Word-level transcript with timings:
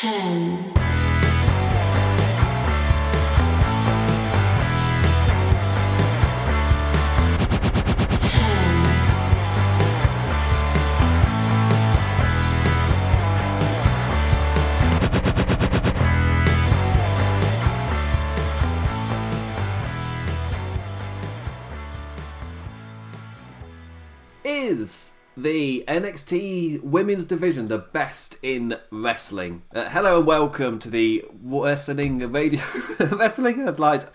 ten, 0.00 0.72
Is 24.44 25.17
the 25.42 25.84
NXT 25.86 26.82
Women's 26.82 27.24
Division 27.24 27.66
the 27.66 27.78
best 27.78 28.38
in 28.42 28.76
wrestling? 28.90 29.62
Uh, 29.72 29.88
hello 29.88 30.18
and 30.18 30.26
welcome 30.26 30.80
to 30.80 30.90
the 30.90 31.24
Wrestling 31.42 32.18
Radio 32.32 32.60
Wrestling 32.98 33.60
Headlines. 33.60 34.06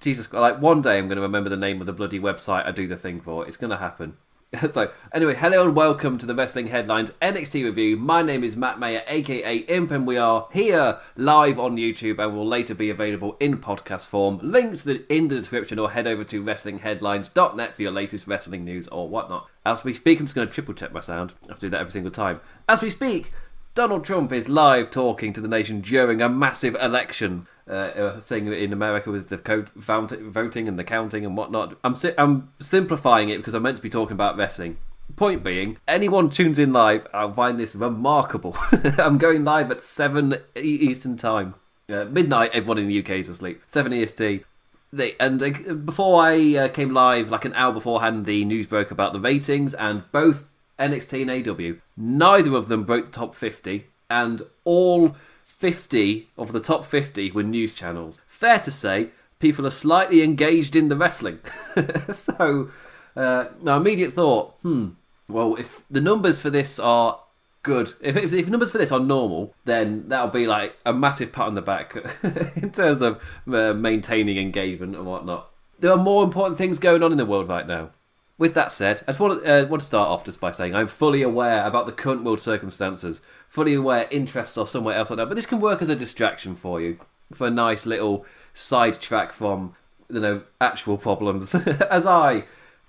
Jesus, 0.00 0.32
like 0.32 0.60
one 0.60 0.80
day 0.80 0.98
I'm 0.98 1.08
going 1.08 1.16
to 1.16 1.22
remember 1.22 1.50
the 1.50 1.56
name 1.56 1.80
of 1.80 1.88
the 1.88 1.92
bloody 1.92 2.20
website 2.20 2.64
I 2.64 2.70
do 2.70 2.86
the 2.86 2.96
thing 2.96 3.20
for. 3.20 3.44
It's 3.44 3.56
going 3.56 3.70
to 3.70 3.78
happen. 3.78 4.18
So, 4.72 4.90
anyway, 5.12 5.34
hello 5.34 5.66
and 5.66 5.76
welcome 5.76 6.16
to 6.16 6.24
the 6.24 6.34
Wrestling 6.34 6.68
Headlines 6.68 7.10
NXT 7.20 7.64
review. 7.64 7.98
My 7.98 8.22
name 8.22 8.42
is 8.42 8.56
Matt 8.56 8.80
Mayer, 8.80 9.02
aka 9.06 9.56
Imp, 9.58 9.90
and 9.90 10.06
we 10.06 10.16
are 10.16 10.48
here 10.52 11.00
live 11.16 11.58
on 11.58 11.76
YouTube 11.76 12.18
and 12.18 12.34
will 12.34 12.46
later 12.46 12.74
be 12.74 12.88
available 12.88 13.36
in 13.40 13.58
podcast 13.58 14.06
form. 14.06 14.40
Links 14.42 14.86
in 14.86 15.28
the 15.28 15.36
description 15.36 15.78
or 15.78 15.90
head 15.90 16.06
over 16.06 16.24
to 16.24 16.42
WrestlingHeadlines.net 16.42 17.76
for 17.76 17.82
your 17.82 17.92
latest 17.92 18.26
wrestling 18.26 18.64
news 18.64 18.88
or 18.88 19.06
whatnot. 19.06 19.48
As 19.66 19.84
we 19.84 19.92
speak, 19.92 20.18
I'm 20.18 20.24
just 20.24 20.34
going 20.34 20.48
to 20.48 20.54
triple 20.54 20.72
check 20.72 20.92
my 20.92 21.00
sound. 21.00 21.34
I 21.44 21.48
have 21.48 21.58
to 21.58 21.66
do 21.66 21.70
that 21.70 21.80
every 21.80 21.92
single 21.92 22.10
time. 22.10 22.40
As 22.66 22.80
we 22.80 22.88
speak, 22.88 23.32
Donald 23.74 24.04
Trump 24.04 24.32
is 24.32 24.48
live 24.48 24.90
talking 24.90 25.34
to 25.34 25.42
the 25.42 25.48
nation 25.48 25.82
during 25.82 26.22
a 26.22 26.28
massive 26.28 26.74
election 26.76 27.46
uh, 27.68 28.20
thing 28.20 28.52
in 28.52 28.72
America 28.72 29.10
with 29.10 29.28
the 29.28 29.38
code 29.38 29.70
voting 29.70 30.68
and 30.68 30.78
the 30.78 30.84
counting 30.84 31.24
and 31.24 31.36
whatnot. 31.36 31.78
I'm 31.84 31.94
si- 31.94 32.14
I'm 32.16 32.52
simplifying 32.60 33.28
it 33.28 33.38
because 33.38 33.54
I'm 33.54 33.62
meant 33.62 33.76
to 33.76 33.82
be 33.82 33.90
talking 33.90 34.14
about 34.14 34.36
wrestling. 34.36 34.78
Point 35.16 35.42
being, 35.42 35.78
anyone 35.88 36.28
tunes 36.28 36.58
in 36.58 36.72
live, 36.72 37.06
I'll 37.14 37.32
find 37.32 37.58
this 37.58 37.74
remarkable. 37.74 38.56
I'm 38.98 39.18
going 39.18 39.42
live 39.42 39.70
at 39.70 39.80
seven 39.80 40.36
Eastern 40.54 41.16
time, 41.16 41.54
uh, 41.88 42.04
midnight. 42.04 42.50
Everyone 42.52 42.78
in 42.78 42.88
the 42.88 42.98
UK 43.00 43.10
is 43.10 43.28
asleep. 43.28 43.62
Seven 43.66 43.92
EST. 43.92 44.44
They, 44.92 45.16
and 45.18 45.42
uh, 45.42 45.74
before 45.74 46.22
I 46.22 46.56
uh, 46.56 46.68
came 46.68 46.94
live, 46.94 47.30
like 47.30 47.44
an 47.44 47.54
hour 47.54 47.72
beforehand, 47.72 48.26
the 48.26 48.44
news 48.44 48.66
broke 48.66 48.90
about 48.90 49.12
the 49.12 49.20
ratings, 49.20 49.74
and 49.74 50.10
both 50.12 50.46
NXT 50.78 51.22
and 51.22 51.48
AW, 51.48 51.80
neither 51.96 52.54
of 52.54 52.68
them 52.68 52.84
broke 52.84 53.06
the 53.06 53.12
top 53.12 53.34
50, 53.34 53.86
and 54.08 54.42
all 54.64 55.16
50 55.48 56.28
of 56.38 56.52
the 56.52 56.60
top 56.60 56.84
50 56.84 57.32
were 57.32 57.42
news 57.42 57.74
channels. 57.74 58.20
Fair 58.28 58.60
to 58.60 58.70
say, 58.70 59.08
people 59.40 59.66
are 59.66 59.70
slightly 59.70 60.22
engaged 60.22 60.76
in 60.76 60.88
the 60.88 60.96
wrestling. 60.96 61.40
so, 62.12 62.70
uh, 63.16 63.46
my 63.60 63.76
immediate 63.76 64.12
thought, 64.12 64.54
hmm, 64.62 64.90
well, 65.28 65.56
if 65.56 65.84
the 65.90 66.00
numbers 66.00 66.38
for 66.38 66.50
this 66.50 66.78
are 66.78 67.20
good, 67.62 67.92
if, 68.00 68.16
if, 68.16 68.32
if 68.32 68.48
numbers 68.48 68.70
for 68.70 68.78
this 68.78 68.92
are 68.92 69.00
normal, 69.00 69.52
then 69.64 70.08
that'll 70.08 70.28
be 70.28 70.46
like 70.46 70.76
a 70.86 70.92
massive 70.92 71.32
pat 71.32 71.46
on 71.46 71.54
the 71.54 71.62
back 71.62 71.96
in 72.56 72.70
terms 72.70 73.02
of 73.02 73.20
uh, 73.52 73.72
maintaining 73.74 74.38
engagement 74.38 74.94
and 74.94 75.06
whatnot. 75.06 75.50
There 75.80 75.90
are 75.90 75.96
more 75.96 76.24
important 76.24 76.58
things 76.58 76.78
going 76.78 77.02
on 77.02 77.10
in 77.10 77.18
the 77.18 77.26
world 77.26 77.48
right 77.48 77.66
now. 77.66 77.90
With 78.38 78.54
that 78.54 78.70
said, 78.70 79.02
I 79.02 79.10
just 79.10 79.20
want 79.20 79.42
to, 79.42 79.64
uh, 79.64 79.66
want 79.66 79.80
to 79.80 79.86
start 79.86 80.08
off 80.08 80.24
just 80.24 80.40
by 80.40 80.52
saying 80.52 80.74
I'm 80.74 80.86
fully 80.86 81.22
aware 81.22 81.66
about 81.66 81.86
the 81.86 81.92
current 81.92 82.22
world 82.22 82.40
circumstances, 82.40 83.20
fully 83.48 83.74
aware 83.74 84.06
interests 84.10 84.56
are 84.56 84.66
somewhere 84.66 84.94
else 84.94 85.10
right 85.10 85.16
now, 85.16 85.24
but 85.24 85.34
this 85.34 85.46
can 85.46 85.60
work 85.60 85.82
as 85.82 85.88
a 85.88 85.96
distraction 85.96 86.54
for 86.54 86.80
you, 86.80 87.00
for 87.34 87.48
a 87.48 87.50
nice 87.50 87.84
little 87.84 88.24
sidetrack 88.52 89.32
from, 89.32 89.74
you 90.08 90.20
know, 90.20 90.42
actual 90.60 90.96
problems, 90.96 91.52
as 91.90 92.06
I 92.06 92.44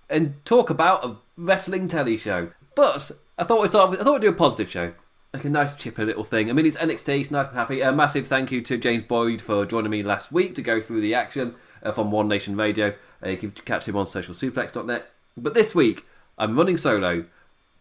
and 0.09 0.43
talk 0.45 0.69
about 0.69 1.05
a 1.05 1.15
wrestling 1.37 1.87
telly 1.87 2.17
show. 2.17 2.51
But 2.75 3.11
I 3.37 3.43
thought 3.43 3.61
we'd 3.61 3.69
start. 3.69 3.91
With, 3.91 4.01
I 4.01 4.03
thought 4.03 4.13
we'd 4.13 4.21
do 4.21 4.29
a 4.29 4.33
positive 4.33 4.69
show, 4.69 4.93
like 5.33 5.45
a 5.45 5.49
nice 5.49 5.75
chipper 5.75 6.05
little 6.05 6.23
thing. 6.23 6.49
I 6.49 6.53
mean, 6.53 6.65
it's 6.65 6.77
NXT, 6.77 7.21
it's 7.21 7.31
nice 7.31 7.47
and 7.47 7.57
happy. 7.57 7.81
A 7.81 7.91
massive 7.91 8.27
thank 8.27 8.51
you 8.51 8.61
to 8.61 8.77
James 8.77 9.03
Boyd 9.03 9.41
for 9.41 9.65
joining 9.65 9.91
me 9.91 10.03
last 10.03 10.31
week 10.31 10.55
to 10.55 10.61
go 10.61 10.81
through 10.81 11.01
the 11.01 11.13
action 11.13 11.55
uh, 11.83 11.91
from 11.91 12.11
One 12.11 12.27
Nation 12.27 12.55
Radio. 12.55 12.95
Uh, 13.23 13.29
you 13.29 13.37
can 13.37 13.51
catch 13.51 13.87
him 13.87 13.95
on 13.95 14.05
socialsuplex.net. 14.05 15.11
But 15.39 15.53
this 15.53 15.73
week, 15.73 16.05
I'm 16.37 16.57
running 16.57 16.77
solo 16.77 17.25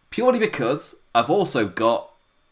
purely 0.09 0.39
because 0.39 1.01
I've 1.13 1.29
also 1.29 1.67
got 1.67 2.11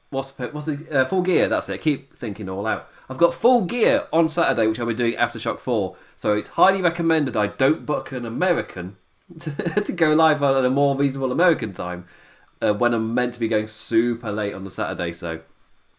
what's 0.10 0.32
what's 0.32 0.66
the 0.66 0.86
uh, 0.92 1.06
full 1.06 1.22
gear. 1.22 1.48
That's 1.48 1.70
it. 1.70 1.74
I 1.74 1.78
keep 1.78 2.16
thinking 2.16 2.50
all 2.50 2.66
out. 2.66 2.90
I've 3.10 3.18
got 3.18 3.34
full 3.34 3.64
gear 3.66 4.08
on 4.12 4.28
Saturday, 4.28 4.68
which 4.68 4.80
I'll 4.80 4.86
be 4.86 4.94
doing 4.94 5.14
Aftershock 5.14 5.60
Four. 5.60 5.96
So 6.18 6.36
it's 6.36 6.50
highly 6.50 6.82
recommended 6.82 7.38
I 7.38 7.48
don't 7.48 7.86
book 7.86 8.12
an 8.12 8.26
American 8.26 8.98
to, 9.40 9.52
to 9.82 9.92
go 9.92 10.14
live 10.14 10.44
at 10.44 10.66
a 10.66 10.70
more 10.70 10.96
reasonable 10.96 11.32
American 11.32 11.74
time 11.74 12.06
uh, 12.62 12.74
when 12.74 12.94
I'm 12.94 13.14
meant 13.14 13.34
to 13.36 13.40
be 13.40 13.48
going 13.48 13.68
super 13.68 14.32
late 14.32 14.54
on 14.54 14.64
the 14.64 14.72
Saturday. 14.72 15.14
So 15.14 15.42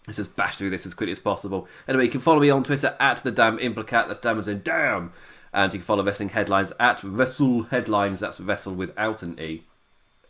let's 0.07 0.17
just 0.17 0.37
bash 0.37 0.57
through 0.57 0.71
this 0.71 0.87
as 0.87 0.95
quickly 0.95 1.13
as 1.13 1.21
possible. 1.21 1.69
Anyway, 1.87 2.05
you 2.05 2.11
can 2.11 2.21
follow 2.21 2.41
me 2.41 2.51
on 2.51 2.65
Twitter 2.65 2.97
at 3.01 3.23
the 3.23 3.31
damn 3.31 3.59
implicat. 3.59 4.09
That's 4.09 4.21
damn 4.21 4.39
as 4.39 4.49
in 4.49 4.63
damn. 4.63 5.13
And 5.53 5.73
you 5.73 5.79
can 5.81 5.87
follow 5.87 6.05
Wrestling 6.05 6.31
Headlines 6.31 6.73
at 6.79 7.03
Wrestle 7.03 7.65
Headlines. 7.65 8.21
That's 8.21 8.41
Wrestle 8.41 8.75
without 8.75 9.23
an 9.23 9.39
E. 9.41 9.65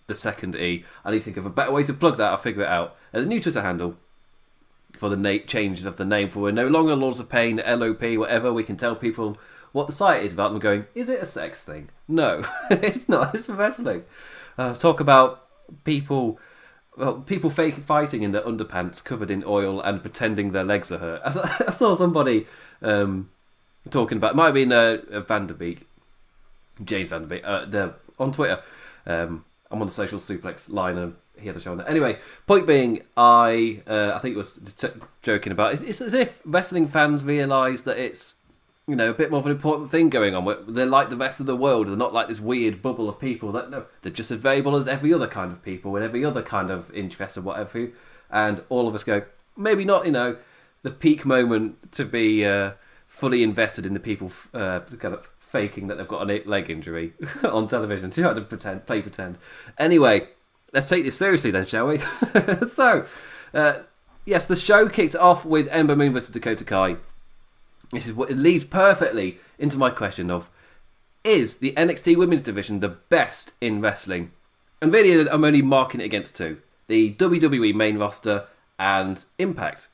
The 0.06 0.14
second 0.14 0.56
E. 0.56 0.84
I 1.04 1.10
need 1.10 1.18
to 1.18 1.24
think 1.24 1.36
of 1.36 1.46
a 1.46 1.50
better 1.50 1.72
way 1.72 1.82
to 1.84 1.92
plug 1.92 2.16
that. 2.16 2.30
I'll 2.30 2.38
figure 2.38 2.62
it 2.62 2.68
out. 2.68 2.96
Uh, 3.12 3.20
the 3.20 3.26
new 3.26 3.40
Twitter 3.40 3.62
handle 3.62 3.96
for 4.96 5.08
the 5.08 5.16
na- 5.16 5.44
change 5.46 5.84
of 5.84 5.96
the 5.96 6.04
name 6.04 6.28
for 6.28 6.40
we're 6.40 6.52
no 6.52 6.66
longer 6.66 6.94
Lords 6.94 7.20
of 7.20 7.28
Pain, 7.28 7.56
LOP, 7.66 8.02
whatever. 8.16 8.52
We 8.52 8.64
can 8.64 8.76
tell 8.76 8.96
people 8.96 9.38
what 9.72 9.86
the 9.86 9.92
site 9.92 10.24
is 10.24 10.32
about 10.32 10.50
them 10.52 10.60
going, 10.60 10.86
is 10.94 11.08
it 11.08 11.22
a 11.22 11.26
sex 11.26 11.64
thing? 11.64 11.90
No, 12.06 12.42
it's 12.70 13.08
not. 13.08 13.34
It's 13.34 13.48
wrestling. 13.48 14.04
Uh, 14.56 14.74
talk 14.74 15.00
about 15.00 15.46
people. 15.84 16.38
Well, 16.96 17.20
people 17.20 17.50
fake 17.50 17.76
fighting 17.76 18.22
in 18.22 18.32
their 18.32 18.42
underpants 18.42 19.04
covered 19.04 19.30
in 19.30 19.44
oil 19.46 19.80
and 19.80 20.00
pretending 20.00 20.50
their 20.50 20.64
legs 20.64 20.90
are 20.90 20.98
hurt. 20.98 21.22
I 21.24 21.30
saw, 21.30 21.42
I 21.68 21.70
saw 21.70 21.96
somebody 21.96 22.46
um, 22.82 23.30
talking 23.88 24.18
about. 24.18 24.32
It 24.32 24.36
might 24.36 24.46
have 24.46 24.54
been 24.54 24.72
uh, 24.72 24.98
uh, 25.10 25.20
Vanderbeek, 25.22 25.82
James 26.84 27.08
Vanderbeek, 27.08 27.42
uh, 27.44 27.64
the, 27.66 27.94
on 28.18 28.32
Twitter. 28.32 28.60
Um, 29.06 29.44
I'm 29.70 29.80
on 29.80 29.86
the 29.86 29.92
social 29.92 30.18
suplex 30.18 30.72
line 30.72 30.96
and 30.96 31.14
he 31.38 31.46
had 31.46 31.56
a 31.56 31.60
show 31.60 31.72
on 31.72 31.78
that. 31.78 31.88
Anyway, 31.88 32.18
point 32.46 32.66
being, 32.66 33.02
I 33.16 33.82
uh, 33.86 34.12
I 34.14 34.18
think 34.18 34.34
it 34.34 34.38
was 34.38 34.58
t- 34.76 34.88
joking 35.22 35.52
about. 35.52 35.72
It's, 35.72 35.82
it's 35.82 36.00
as 36.00 36.14
if 36.14 36.40
wrestling 36.44 36.88
fans 36.88 37.24
realise 37.24 37.82
that 37.82 37.98
it's 37.98 38.34
you 38.86 38.96
know 38.96 39.10
a 39.10 39.14
bit 39.14 39.30
more 39.30 39.40
of 39.40 39.46
an 39.46 39.52
important 39.52 39.90
thing 39.90 40.08
going 40.08 40.34
on. 40.34 40.64
They're 40.68 40.86
like 40.86 41.10
the 41.10 41.16
rest 41.16 41.40
of 41.40 41.46
the 41.46 41.56
world. 41.56 41.86
They're 41.86 41.96
not 41.96 42.14
like 42.14 42.28
this 42.28 42.40
weird 42.40 42.82
bubble 42.82 43.08
of 43.08 43.18
people. 43.18 43.52
That 43.52 43.70
no, 43.70 43.86
they're 44.02 44.12
just 44.12 44.30
as 44.30 44.38
variable 44.38 44.76
as 44.76 44.88
every 44.88 45.12
other 45.12 45.28
kind 45.28 45.52
of 45.52 45.62
people 45.62 45.94
and 45.96 46.04
every 46.04 46.24
other 46.24 46.42
kind 46.42 46.70
of 46.70 46.92
interest 46.92 47.36
or 47.38 47.42
whatever. 47.42 47.90
And 48.30 48.62
all 48.68 48.88
of 48.88 48.94
us 48.94 49.04
go 49.04 49.22
maybe 49.56 49.84
not. 49.84 50.06
You 50.06 50.12
know, 50.12 50.36
the 50.82 50.90
peak 50.90 51.26
moment 51.26 51.92
to 51.92 52.04
be 52.04 52.44
uh, 52.44 52.72
fully 53.08 53.42
invested 53.42 53.84
in 53.84 53.94
the 53.94 54.00
people 54.00 54.30
uh, 54.54 54.80
kind 54.98 55.14
of 55.14 55.28
faking 55.40 55.86
that 55.88 55.96
they've 55.96 56.06
got 56.06 56.30
a 56.30 56.42
leg 56.46 56.70
injury 56.70 57.14
on 57.42 57.66
television 57.66 58.10
to 58.10 58.20
try 58.22 58.34
to 58.34 58.40
pretend, 58.40 58.86
play 58.86 59.02
pretend. 59.02 59.38
Anyway, 59.78 60.28
let's 60.72 60.88
take 60.88 61.04
this 61.04 61.16
seriously 61.16 61.50
then, 61.50 61.66
shall 61.66 61.88
we? 61.88 61.98
so, 62.68 63.06
uh, 63.54 63.78
yes, 64.24 64.46
the 64.46 64.56
show 64.56 64.88
kicked 64.88 65.16
off 65.16 65.44
with 65.44 65.68
Ember 65.68 65.96
Moon 65.96 66.12
versus 66.12 66.30
Dakota 66.30 66.64
Kai. 66.64 66.96
This 67.90 68.06
is 68.06 68.12
what 68.12 68.30
it 68.30 68.38
leads 68.38 68.64
perfectly 68.64 69.38
into 69.58 69.78
my 69.78 69.88
question 69.88 70.30
of: 70.30 70.50
Is 71.24 71.56
the 71.56 71.72
NXT 71.72 72.16
Women's 72.16 72.42
Division 72.42 72.80
the 72.80 72.88
best 72.88 73.54
in 73.62 73.80
wrestling? 73.80 74.32
And 74.82 74.92
really, 74.92 75.28
I'm 75.28 75.44
only 75.44 75.62
marking 75.62 76.02
it 76.02 76.04
against 76.04 76.36
two: 76.36 76.58
the 76.86 77.14
WWE 77.14 77.74
main 77.74 77.96
roster 77.96 78.44
and 78.78 79.24
Impact. 79.38 79.88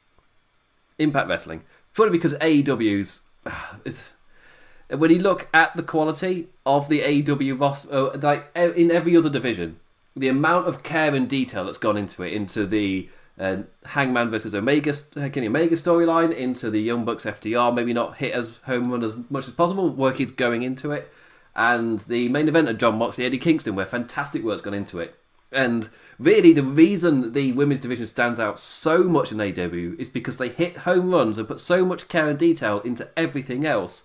Impact 0.99 1.29
Wrestling. 1.29 1.63
Probably 1.95 2.19
because 2.19 2.35
AEW's 2.35 3.23
when 4.91 5.11
you 5.11 5.19
look 5.19 5.49
at 5.55 5.77
the 5.77 5.83
quality 5.83 6.49
of 6.67 6.89
the 6.89 7.01
AEW 7.01 7.59
roster, 7.59 7.95
uh, 7.95 8.19
like 8.21 8.51
in 8.55 8.91
every 8.91 9.17
other 9.17 9.31
division, 9.31 9.79
the 10.17 10.29
amount 10.29 10.69
of 10.69 10.83
care 10.83 11.15
and 11.15 11.29
detail 11.29 11.65
that's 11.65 11.79
gone 11.79 11.97
into 11.97 12.23
it, 12.23 12.33
into 12.33 12.67
the 12.67 13.09
uh, 13.39 13.59
Hangman 13.87 14.31
versus 14.31 14.55
Omega, 14.55 14.95
Kenny 15.15 15.49
Omega 15.49 15.75
storyline, 15.75 16.35
into 16.35 16.71
the 16.71 16.81
Young 16.81 17.05
Bucks 17.05 17.25
FTR, 17.25 17.75
maybe 17.75 17.93
not 17.93 18.17
hit 18.19 18.33
as 18.33 18.59
home 18.65 18.91
run 18.91 19.03
as 19.03 19.15
much 19.31 19.49
as 19.49 19.55
possible. 19.55 19.89
Work 19.91 20.21
is 20.21 20.31
going 20.31 20.63
into 20.63 20.93
it, 20.93 21.13
and 21.57 22.01
the 22.01 22.29
main 22.29 22.49
event 22.49 22.69
of 22.69 22.79
Jon 22.79 22.99
Moxley, 22.99 23.25
Eddie 23.25 23.39
Kingston, 23.39 23.75
where 23.75 23.87
fantastic 23.87 24.45
work's 24.45 24.63
gone 24.63 24.75
into 24.75 25.01
it. 25.01 25.19
And 25.55 25.89
really, 26.19 26.53
the 26.53 26.63
reason 26.63 27.33
the 27.33 27.53
women's 27.53 27.81
division 27.81 28.07
stands 28.07 28.41
out 28.41 28.59
so 28.59 29.05
much 29.05 29.33
in 29.33 29.39
AEW 29.39 29.99
is 29.99 30.11
because 30.11 30.39
they 30.39 30.49
hit 30.49 30.79
home 30.79 31.11
runs 31.11 31.39
and 31.39 31.49
put 31.49 31.61
so 31.61 31.85
much 31.85 32.09
care 32.09 32.29
and 32.29 32.39
detail 32.39 32.81
into 32.81 33.09
everything 33.17 33.65
else 33.65 34.05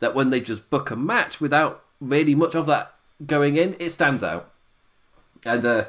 that 0.00 0.14
when 0.14 0.30
they 0.30 0.40
just 0.40 0.70
book 0.70 0.90
a 0.90 0.96
match 0.96 1.40
without 1.40 1.84
really 2.00 2.34
much 2.34 2.54
of 2.54 2.66
that 2.66 2.94
going 3.26 3.56
in, 3.56 3.76
it 3.78 3.90
stands 3.90 4.22
out. 4.22 4.50
And 5.44 5.64
uh, 5.64 5.84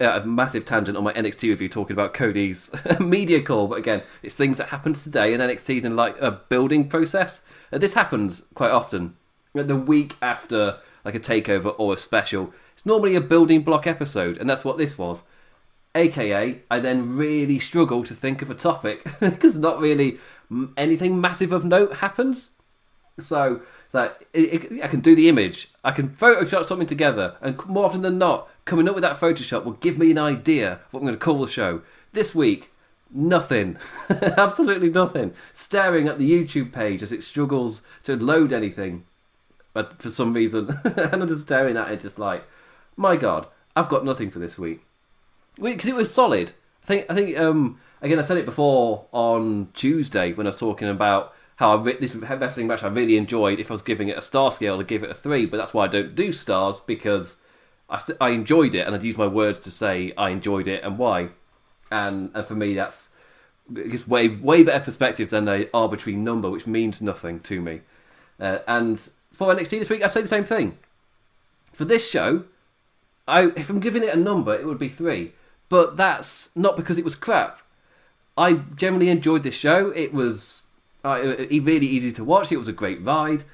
uh, 0.00 0.20
a 0.22 0.26
massive 0.26 0.64
tangent 0.64 0.96
on 0.96 1.04
my 1.04 1.12
NXT 1.12 1.48
review 1.48 1.68
talking 1.68 1.94
about 1.94 2.14
Cody's 2.14 2.70
media 3.00 3.42
call, 3.42 3.68
but 3.68 3.78
again, 3.78 4.02
it's 4.22 4.36
things 4.36 4.58
that 4.58 4.68
happen 4.68 4.94
today, 4.94 5.32
and 5.32 5.42
NXT's 5.42 5.84
in 5.84 5.96
like 5.96 6.20
a 6.20 6.30
building 6.30 6.88
process. 6.88 7.42
Uh, 7.72 7.78
this 7.78 7.94
happens 7.94 8.44
quite 8.54 8.70
often. 8.70 9.16
The 9.54 9.76
week 9.76 10.16
after 10.22 10.78
like 11.04 11.14
a 11.14 11.20
takeover 11.20 11.74
or 11.78 11.94
a 11.94 11.96
special, 11.96 12.52
it's 12.82 12.86
normally 12.88 13.14
a 13.14 13.20
building 13.20 13.62
block 13.62 13.86
episode, 13.86 14.38
and 14.38 14.50
that's 14.50 14.64
what 14.64 14.76
this 14.76 14.98
was. 14.98 15.22
AKA, 15.94 16.62
I 16.68 16.80
then 16.80 17.16
really 17.16 17.60
struggle 17.60 18.02
to 18.02 18.12
think 18.12 18.42
of 18.42 18.50
a 18.50 18.56
topic 18.56 19.04
because 19.20 19.56
not 19.56 19.78
really 19.78 20.18
anything 20.76 21.20
massive 21.20 21.52
of 21.52 21.64
note 21.64 21.98
happens. 21.98 22.50
So, 23.20 23.60
so 23.88 24.12
it, 24.32 24.64
it, 24.64 24.84
I 24.84 24.88
can 24.88 24.98
do 24.98 25.14
the 25.14 25.28
image, 25.28 25.70
I 25.84 25.92
can 25.92 26.08
Photoshop 26.08 26.66
something 26.66 26.88
together, 26.88 27.36
and 27.40 27.64
more 27.66 27.84
often 27.84 28.02
than 28.02 28.18
not, 28.18 28.48
coming 28.64 28.88
up 28.88 28.96
with 28.96 29.02
that 29.02 29.20
Photoshop 29.20 29.64
will 29.64 29.74
give 29.74 29.96
me 29.96 30.10
an 30.10 30.18
idea 30.18 30.72
of 30.72 30.78
what 30.90 31.00
I'm 31.00 31.06
going 31.06 31.16
to 31.16 31.24
call 31.24 31.38
the 31.38 31.46
show. 31.46 31.82
This 32.12 32.34
week, 32.34 32.72
nothing. 33.12 33.76
Absolutely 34.10 34.90
nothing. 34.90 35.34
Staring 35.52 36.08
at 36.08 36.18
the 36.18 36.28
YouTube 36.28 36.72
page 36.72 37.00
as 37.04 37.12
it 37.12 37.22
struggles 37.22 37.82
to 38.02 38.16
load 38.16 38.52
anything 38.52 39.04
but 39.72 40.00
for 40.00 40.10
some 40.10 40.32
reason. 40.32 40.78
and 40.84 41.22
I'm 41.22 41.28
just 41.28 41.42
staring 41.42 41.76
at 41.76 41.90
it, 41.90 42.00
just 42.00 42.18
like, 42.18 42.44
my 42.96 43.16
God, 43.16 43.46
I've 43.74 43.88
got 43.88 44.04
nothing 44.04 44.30
for 44.30 44.38
this 44.38 44.58
week. 44.58 44.84
Because 45.60 45.86
it 45.86 45.94
was 45.94 46.12
solid. 46.12 46.52
I 46.82 46.86
think, 46.86 47.06
I 47.08 47.14
think, 47.14 47.38
um, 47.38 47.80
again, 48.00 48.18
I 48.18 48.22
said 48.22 48.38
it 48.38 48.46
before 48.46 49.06
on 49.12 49.68
Tuesday 49.74 50.32
when 50.32 50.46
I 50.46 50.48
was 50.48 50.58
talking 50.58 50.88
about 50.88 51.34
how 51.56 51.76
I 51.76 51.80
re- 51.80 51.96
this 51.98 52.14
wrestling 52.14 52.66
match 52.66 52.82
I 52.82 52.88
really 52.88 53.16
enjoyed. 53.16 53.60
If 53.60 53.70
I 53.70 53.74
was 53.74 53.82
giving 53.82 54.08
it 54.08 54.18
a 54.18 54.22
star 54.22 54.50
scale, 54.50 54.80
I'd 54.80 54.88
give 54.88 55.04
it 55.04 55.10
a 55.10 55.14
three. 55.14 55.46
But 55.46 55.58
that's 55.58 55.74
why 55.74 55.84
I 55.84 55.88
don't 55.88 56.14
do 56.14 56.32
stars 56.32 56.80
because 56.80 57.36
I, 57.88 57.98
st- 57.98 58.18
I 58.20 58.30
enjoyed 58.30 58.74
it 58.74 58.86
and 58.86 58.94
I'd 58.94 59.02
use 59.02 59.18
my 59.18 59.26
words 59.26 59.58
to 59.60 59.70
say 59.70 60.12
I 60.16 60.30
enjoyed 60.30 60.66
it 60.66 60.82
and 60.82 60.98
why. 60.98 61.28
And 61.90 62.30
and 62.34 62.46
for 62.46 62.54
me, 62.54 62.74
that's 62.74 63.10
just 63.88 64.08
way 64.08 64.28
way 64.28 64.62
better 64.62 64.82
perspective 64.82 65.30
than 65.30 65.48
a 65.48 65.68
arbitrary 65.72 66.16
number, 66.16 66.50
which 66.50 66.66
means 66.66 67.02
nothing 67.02 67.38
to 67.40 67.60
me. 67.60 67.82
Uh, 68.40 68.58
and 68.66 68.98
for 69.32 69.54
NXT 69.54 69.78
this 69.78 69.90
week, 69.90 70.02
I 70.02 70.08
say 70.08 70.22
the 70.22 70.28
same 70.28 70.44
thing. 70.44 70.78
For 71.72 71.84
this 71.84 72.10
show, 72.10 72.44
I 73.26 73.52
if 73.56 73.70
I'm 73.70 73.80
giving 73.80 74.02
it 74.02 74.14
a 74.14 74.18
number, 74.18 74.54
it 74.54 74.66
would 74.66 74.78
be 74.78 74.88
three. 74.88 75.32
But 75.68 75.96
that's 75.96 76.54
not 76.54 76.76
because 76.76 76.98
it 76.98 77.04
was 77.04 77.14
crap. 77.14 77.60
I 78.36 78.54
generally 78.54 79.08
enjoyed 79.08 79.42
this 79.42 79.54
show. 79.54 79.90
It 79.90 80.12
was 80.12 80.64
uh, 81.04 81.20
really 81.50 81.86
easy 81.86 82.12
to 82.12 82.24
watch. 82.24 82.52
It 82.52 82.58
was 82.58 82.68
a 82.68 82.72
great 82.72 83.02
ride. 83.02 83.44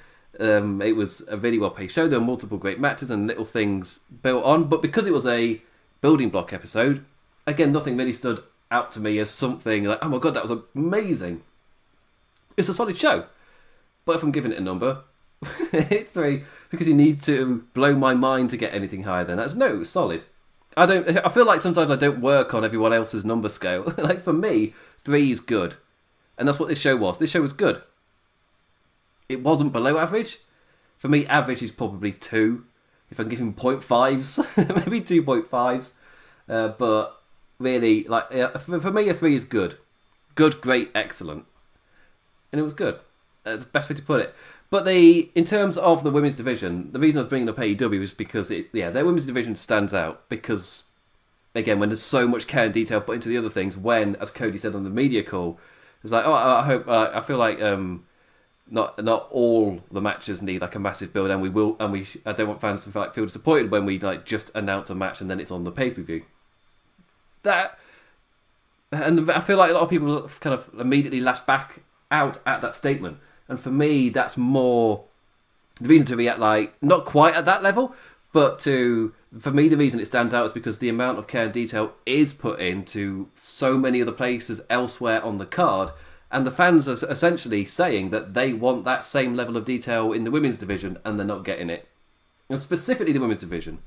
Um, 0.41 0.81
it 0.83 0.97
was 0.97 1.27
a 1.29 1.37
really 1.37 1.59
well 1.59 1.71
paced 1.71 1.95
show. 1.95 2.09
There 2.09 2.19
were 2.19 2.27
multiple 2.27 2.59
great 2.59 2.81
matches 2.81 3.11
and 3.11 3.27
little 3.27 3.45
things 3.45 4.01
built 4.23 4.45
on. 4.45 4.65
But 4.65 4.83
because 4.83 5.07
it 5.07 5.13
was 5.13 5.27
a 5.27 5.61
building 6.01 6.31
block 6.31 6.53
episode, 6.53 7.05
again, 7.47 7.73
nothing 7.73 7.97
really 7.97 8.13
stood 8.13 8.43
out 8.71 8.93
to 8.93 9.01
me 9.01 9.19
as 9.19 9.31
something 9.31 9.85
like, 9.85 9.99
oh 10.03 10.09
my 10.09 10.19
god, 10.19 10.35
that 10.35 10.43
was 10.43 10.59
amazing. 10.75 11.43
It's 12.57 12.69
a 12.69 12.75
solid 12.75 12.97
show. 12.97 13.27
But 14.05 14.17
if 14.17 14.23
I'm 14.23 14.33
giving 14.33 14.53
it 14.53 14.59
a 14.59 14.63
number, 14.63 15.03
it's 15.73 16.11
three 16.11 16.43
because 16.71 16.89
you 16.89 16.95
need 16.95 17.23
to 17.23 17.65
blow 17.75 17.95
my 17.95 18.15
mind 18.15 18.51
to 18.51 18.57
get 18.57 18.75
anything 18.75 19.05
higher 19.05 19.25
than 19.25 19.39
that. 19.39 19.55
No, 19.55 19.81
it's 19.81 19.91
solid. 19.91 20.25
I 20.77 20.87
don't. 20.87 21.09
I 21.25 21.29
feel 21.29 21.45
like 21.47 21.61
sometimes 21.61 21.91
I 21.91 21.97
don't 21.97 22.21
work 22.21 22.55
on 22.55 22.65
everyone 22.65 22.93
else's 22.93 23.25
number 23.25 23.49
scale. 23.49 23.93
like 23.99 24.23
for 24.23 24.33
me, 24.33 24.75
three 24.99 25.31
is 25.31 25.41
good, 25.41 25.77
and 26.37 26.47
that's 26.47 26.61
what 26.61 26.69
this 26.69 26.81
show 26.81 26.97
was. 26.97 27.19
This 27.19 27.31
show 27.31 27.41
was 27.41 27.53
good. 27.53 27.83
It 29.29 29.43
wasn't 29.43 29.73
below 29.73 29.99
average. 29.99 30.39
For 30.97 31.09
me, 31.09 31.27
average 31.27 31.63
is 31.63 31.73
probably 31.73 32.13
two. 32.13 32.65
If 33.11 33.19
I'm 33.19 33.29
giving 33.29 33.55
point 33.55 33.83
fives, 33.83 34.39
maybe 34.57 35.01
two 35.01 35.23
point 35.23 35.49
fives. 35.49 35.93
Uh, 36.49 36.69
but 36.69 37.21
really, 37.59 38.05
like 38.05 38.31
for, 38.59 38.81
for, 38.81 38.93
me, 38.93 39.09
a 39.09 39.15
three 39.15 39.35
is 39.35 39.45
good, 39.45 39.79
good, 40.35 40.61
great, 40.61 40.91
excellent, 40.95 41.45
and 42.53 42.61
it 42.61 42.65
was 42.65 42.75
good. 42.75 43.01
That's 43.45 43.65
the 43.65 43.71
best 43.71 43.89
way 43.89 43.97
to 43.97 44.03
put 44.03 44.21
it. 44.21 44.35
But 44.71 44.85
they, 44.85 45.31
in 45.35 45.45
terms 45.45 45.79
of 45.79 46.05
the 46.05 46.11
women's 46.11 46.35
division, 46.35 46.93
the 46.93 46.99
reason 46.99 47.19
I 47.19 47.23
was 47.23 47.29
bringing 47.29 47.49
up 47.49 47.57
AEW 47.57 48.03
is 48.03 48.13
because 48.13 48.51
it, 48.51 48.69
yeah, 48.73 48.91
their 48.91 49.05
women's 49.05 49.25
division 49.25 49.55
stands 49.55 49.95
out 49.95 50.29
because, 50.29 50.85
again, 51.55 51.79
when 51.81 51.89
there's 51.89 52.03
so 52.03 52.29
much 52.29 52.47
care 52.47 52.65
and 52.65 52.75
detail 52.75 53.01
put 53.01 53.15
into 53.15 53.31
the 53.31 53.39
other 53.39 53.49
things, 53.49 53.79
when, 53.79 54.17
as 54.17 54.31
Cody 54.31 54.59
said 54.59 54.75
on 54.75 54.85
the 54.85 54.91
media 54.91 55.23
call, 55.23 55.59
it's 56.03 56.13
like, 56.13 56.27
oh, 56.27 56.35
I 56.35 56.65
hope, 56.65 56.87
uh, 56.87 57.11
I 57.15 57.23
feel 57.23 57.39
like 57.39 57.63
um, 57.63 58.05
not 58.71 59.03
not 59.03 59.29
all 59.31 59.83
the 59.91 60.03
matches 60.03 60.43
need 60.43 60.61
like 60.61 60.75
a 60.75 60.79
massive 60.79 61.15
build, 61.15 61.31
and 61.31 61.41
we 61.41 61.49
will, 61.49 61.77
and 61.81 61.91
we, 61.91 62.07
I 62.27 62.33
don't 62.33 62.49
want 62.49 62.61
fans 62.61 62.85
to 62.85 62.91
feel, 62.91 63.03
like, 63.03 63.15
feel 63.15 63.25
disappointed 63.25 63.71
when 63.71 63.87
we 63.87 63.99
like 63.99 64.27
just 64.27 64.51
announce 64.55 64.91
a 64.91 64.95
match 64.95 65.23
and 65.23 65.31
then 65.31 65.41
it's 65.41 65.51
on 65.51 65.65
the 65.65 65.73
pay 65.73 65.91
per 65.91 66.03
view. 66.03 66.25
That, 67.43 67.79
and 68.93 69.31
I 69.31 69.41
feel 69.41 69.57
like 69.57 69.71
a 69.71 69.75
lot 69.75 69.83
of 69.83 69.91
people 69.91 70.29
kind 70.41 70.53
of 70.53 70.69
immediately 70.79 71.21
lash 71.21 71.41
back 71.41 71.81
out 72.11 72.39
at 72.45 72.61
that 72.61 72.75
statement 72.75 73.19
and 73.49 73.59
for 73.59 73.71
me, 73.71 74.09
that's 74.09 74.37
more 74.37 75.05
the 75.81 75.89
reason 75.89 76.07
to 76.09 76.17
be 76.17 76.29
at 76.29 76.41
like 76.41 76.75
not 76.83 77.05
quite 77.05 77.35
at 77.35 77.45
that 77.45 77.63
level, 77.63 77.95
but 78.33 78.59
to 78.61 79.15
for 79.39 79.51
me 79.51 79.69
the 79.69 79.77
reason 79.77 80.01
it 80.01 80.07
stands 80.07 80.35
out 80.35 80.47
is 80.47 80.53
because 80.53 80.79
the 80.79 80.89
amount 80.89 81.19
of 81.19 81.27
care 81.27 81.45
and 81.45 81.53
detail 81.53 81.93
is 82.07 82.33
put 82.33 82.59
into 82.61 83.29
so 83.43 83.77
many 83.77 84.03
other 84.03 84.13
places 84.13 84.61
elsewhere 84.69 85.23
on 85.23 85.39
the 85.39 85.47
card, 85.47 85.91
and 86.31 86.47
the 86.47 86.51
fans 86.51 86.89
are 86.89 87.11
essentially 87.11 87.65
saying 87.65 88.11
that 88.11 88.35
they 88.35 88.53
want 88.53 88.85
that 88.85 89.05
same 89.05 89.37
level 89.37 89.57
of 89.57 89.65
detail 89.65 90.13
in 90.13 90.25
the 90.25 90.31
women's 90.31 90.59
division, 90.59 90.99
and 91.05 91.19
they're 91.19 91.27
not 91.27 91.45
getting 91.45 91.71
it, 91.71 91.89
and 92.49 92.61
specifically 92.61 93.13
the 93.13 93.21
women's 93.21 93.41
division. 93.41 93.79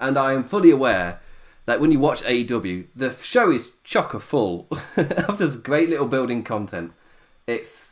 And 0.00 0.16
I 0.16 0.32
am 0.32 0.44
fully 0.44 0.70
aware 0.70 1.20
that 1.64 1.80
when 1.80 1.90
you 1.90 1.98
watch 1.98 2.22
AEW, 2.22 2.86
the 2.94 3.14
show 3.20 3.50
is 3.50 3.72
chock-a-full 3.84 4.68
of 4.96 5.38
this 5.38 5.56
great 5.56 5.88
little 5.88 6.06
building 6.06 6.44
content. 6.44 6.92
It's 7.46 7.87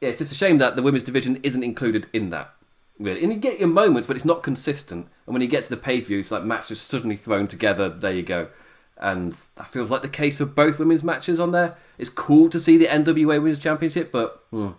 yeah, 0.00 0.10
it's 0.10 0.18
just 0.18 0.32
a 0.32 0.36
shame 0.36 0.58
that 0.58 0.76
the 0.76 0.82
women's 0.82 1.04
division 1.04 1.40
isn't 1.42 1.62
included 1.62 2.06
in 2.12 2.30
that. 2.30 2.52
Really, 2.98 3.22
and 3.22 3.32
you 3.32 3.38
get 3.38 3.58
your 3.58 3.68
moments, 3.68 4.06
but 4.06 4.16
it's 4.16 4.24
not 4.24 4.42
consistent. 4.42 5.08
And 5.26 5.34
when 5.34 5.42
you 5.42 5.48
get 5.48 5.64
to 5.64 5.68
the 5.68 5.76
pay 5.76 6.00
per 6.00 6.06
view, 6.06 6.20
it's 6.20 6.30
like 6.30 6.44
matches 6.44 6.80
suddenly 6.80 7.16
thrown 7.16 7.46
together. 7.46 7.90
There 7.90 8.12
you 8.12 8.22
go, 8.22 8.48
and 8.96 9.32
that 9.56 9.68
feels 9.68 9.90
like 9.90 10.00
the 10.00 10.08
case 10.08 10.38
for 10.38 10.46
both 10.46 10.78
women's 10.78 11.04
matches 11.04 11.38
on 11.38 11.52
there. 11.52 11.76
It's 11.98 12.08
cool 12.08 12.48
to 12.48 12.58
see 12.58 12.78
the 12.78 12.86
NWA 12.86 13.26
Women's 13.26 13.58
Championship, 13.58 14.10
but 14.10 14.42
hmm. 14.50 14.70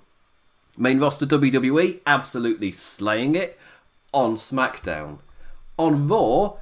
main 0.76 1.00
roster 1.00 1.28
WWE 1.28 2.00
absolutely 2.08 2.72
slaying 2.72 3.36
it 3.36 3.60
on 4.14 4.36
SmackDown. 4.36 5.20
On 5.78 6.08
Raw, 6.08 6.56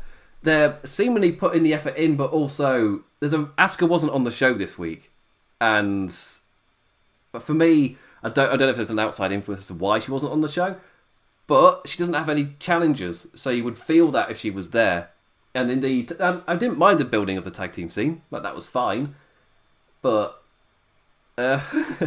they're 0.44 0.80
seemingly 0.84 1.32
putting 1.32 1.64
the 1.64 1.74
effort 1.74 1.96
in, 1.96 2.18
but 2.18 2.32
also 2.32 3.04
there's 3.22 3.34
a 3.34 3.46
Asuka 3.58 3.88
wasn't 3.88 4.12
on 4.12 4.26
the 4.26 4.32
show 4.32 4.54
this 4.54 4.78
week, 4.78 5.12
and 5.62 6.14
but 7.32 7.44
for 7.44 7.54
me, 7.54 7.96
I 8.26 8.30
don't, 8.30 8.48
I 8.48 8.58
don't 8.58 8.62
know 8.62 8.70
if 8.70 8.76
there's 8.76 8.90
an 8.90 8.98
outside 8.98 9.32
influence 9.32 9.62
as 9.64 9.68
to 9.68 9.76
why 9.76 10.00
she 10.00 10.10
wasn't 10.10 10.32
on 10.32 10.42
the 10.42 10.48
show, 10.48 10.78
but 11.46 11.88
she 11.88 12.00
doesn't 12.00 12.16
have 12.16 12.28
any 12.28 12.56
challengers, 12.58 13.28
so 13.36 13.52
you 13.52 13.64
would 13.64 13.78
feel 13.78 14.10
that 14.12 14.32
if 14.32 14.40
she 14.40 14.50
was 14.50 14.72
there. 14.72 15.10
And 15.54 15.70
indeed, 15.70 16.12
um, 16.20 16.44
I 16.48 16.56
didn't 16.56 16.80
mind 16.80 17.00
the 17.00 17.06
building 17.06 17.38
of 17.38 17.44
the 17.44 17.52
tag 17.52 17.72
team 17.72 17.88
scene, 17.88 18.24
like 18.32 18.42
that 18.42 18.56
was 18.56 18.66
fine. 18.66 19.14
But 20.02 20.42
uh, 21.38 21.62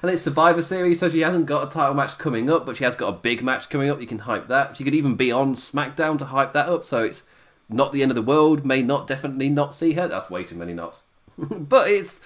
and 0.00 0.10
it's 0.12 0.22
Survivor 0.22 0.62
Series, 0.62 1.00
so 1.00 1.08
she 1.08 1.20
hasn't 1.20 1.46
got 1.46 1.66
a 1.66 1.70
title 1.70 1.94
match 1.94 2.18
coming 2.18 2.48
up, 2.48 2.64
but 2.64 2.76
she 2.76 2.84
has 2.84 2.94
got 2.94 3.08
a 3.08 3.18
big 3.18 3.42
match 3.42 3.68
coming 3.68 3.90
up. 3.90 4.00
You 4.00 4.06
can 4.06 4.20
hype 4.20 4.46
that. 4.46 4.76
She 4.76 4.84
could 4.84 4.94
even 4.94 5.16
be 5.16 5.32
on 5.32 5.56
SmackDown 5.56 6.18
to 6.18 6.26
hype 6.26 6.52
that 6.52 6.68
up, 6.68 6.84
so 6.84 7.02
it's 7.02 7.24
not 7.68 7.92
the 7.92 8.02
end 8.02 8.12
of 8.12 8.14
the 8.14 8.22
world. 8.22 8.64
May 8.64 8.80
not 8.80 9.08
definitely 9.08 9.48
not 9.48 9.74
see 9.74 9.94
her. 9.94 10.06
That's 10.06 10.30
way 10.30 10.44
too 10.44 10.54
many 10.54 10.72
knots. 10.72 11.02
but 11.36 11.90
it's 11.90 12.20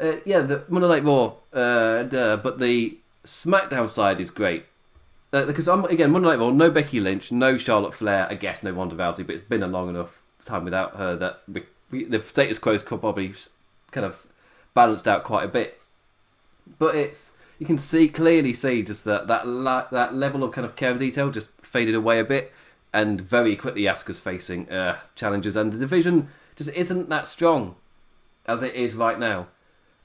uh, 0.00 0.16
yeah, 0.24 0.40
the 0.40 0.64
Monday 0.68 0.88
Night 0.88 1.04
Raw, 1.04 1.34
uh, 1.52 2.02
duh, 2.04 2.36
but 2.36 2.58
the 2.58 2.98
SmackDown 3.24 3.88
side 3.88 4.20
is 4.20 4.30
great. 4.30 4.64
Uh, 5.32 5.44
because 5.44 5.68
I'm 5.68 5.84
again 5.86 6.10
Monday 6.10 6.28
Night 6.28 6.38
Raw, 6.38 6.50
no 6.50 6.70
Becky 6.70 7.00
Lynch, 7.00 7.30
no 7.30 7.56
Charlotte 7.58 7.94
Flair, 7.94 8.26
I 8.30 8.34
guess 8.34 8.62
no 8.62 8.70
Ronda 8.70 8.96
Rousey, 8.96 9.26
but 9.26 9.34
it's 9.34 9.42
been 9.42 9.62
a 9.62 9.66
long 9.66 9.88
enough 9.88 10.22
time 10.44 10.64
without 10.64 10.96
her 10.96 11.16
that 11.16 11.42
we, 11.46 11.62
we, 11.90 12.04
the 12.04 12.20
status 12.20 12.58
quo 12.58 12.72
is 12.72 12.82
probably 12.82 13.34
kind 13.90 14.06
of 14.06 14.26
balanced 14.74 15.06
out 15.06 15.24
quite 15.24 15.44
a 15.44 15.48
bit. 15.48 15.80
But 16.78 16.94
it's 16.94 17.32
you 17.58 17.66
can 17.66 17.78
see 17.78 18.08
clearly 18.08 18.54
see 18.54 18.82
just 18.82 19.04
that 19.04 19.26
that 19.26 19.46
la- 19.46 19.88
that 19.90 20.14
level 20.14 20.42
of 20.42 20.52
kind 20.52 20.64
of 20.64 20.76
care 20.76 20.90
and 20.90 20.98
detail 20.98 21.30
just 21.30 21.50
faded 21.60 21.94
away 21.94 22.18
a 22.18 22.24
bit, 22.24 22.52
and 22.94 23.20
very 23.20 23.54
quickly 23.54 23.82
Asuka's 23.82 24.20
facing 24.20 24.70
uh, 24.70 24.98
challenges, 25.14 25.56
and 25.56 25.72
the 25.72 25.78
division 25.78 26.28
just 26.56 26.70
isn't 26.70 27.10
that 27.10 27.28
strong 27.28 27.74
as 28.46 28.62
it 28.62 28.74
is 28.74 28.94
right 28.94 29.18
now 29.18 29.46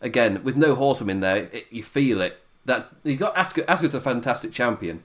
again 0.04 0.44
with 0.44 0.56
no 0.56 0.76
horsewomen 0.76 1.22
there, 1.22 1.50
it, 1.52 1.66
you 1.72 1.84
feel 1.84 2.22
it. 2.22 2.40
That 2.66 2.90
you 3.04 3.16
got 3.16 3.36
Asuka. 3.36 3.66
Asuka's 3.66 3.96
a 3.96 4.02
fantastic 4.02 4.52
champion, 4.52 5.04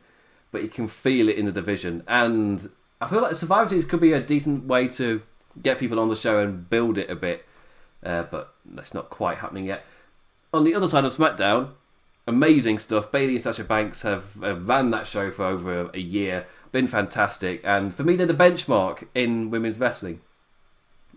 but 0.53 0.63
you 0.63 0.69
can 0.69 0.87
feel 0.87 1.29
it 1.29 1.37
in 1.37 1.47
the 1.47 1.53
division, 1.53 2.03
and 2.07 2.69
I 3.01 3.07
feel 3.07 3.23
like 3.23 3.35
Survivor 3.35 3.71
Series 3.71 3.85
could 3.85 4.01
be 4.01 4.13
a 4.13 4.21
decent 4.21 4.65
way 4.65 4.89
to 4.89 5.23
get 5.63 5.79
people 5.79 5.99
on 5.99 6.09
the 6.09 6.17
show 6.17 6.39
and 6.41 6.69
build 6.69 6.99
it 6.99 7.11
a 7.11 7.17
bit. 7.17 7.45
Uh, 8.05 8.23
but 8.25 8.55
that's 8.65 8.95
not 8.95 9.11
quite 9.11 9.39
happening 9.39 9.65
yet. 9.65 9.85
On 10.55 10.63
the 10.63 10.75
other 10.75 10.87
side 10.87 11.05
of 11.05 11.13
SmackDown, 11.13 11.71
amazing 12.29 12.79
stuff. 12.79 13.11
Bayley 13.11 13.35
and 13.35 13.43
Sasha 13.43 13.65
Banks 13.65 14.03
have 14.03 14.43
uh, 14.43 14.55
ran 14.55 14.91
that 14.91 15.07
show 15.07 15.31
for 15.33 15.45
over 15.45 15.91
a 15.93 15.99
year, 15.99 16.47
been 16.71 16.87
fantastic, 16.87 17.61
and 17.65 17.93
for 17.93 18.05
me, 18.05 18.15
they're 18.15 18.27
the 18.27 18.35
benchmark 18.35 19.09
in 19.15 19.51
women's 19.51 19.81
wrestling. 19.81 20.21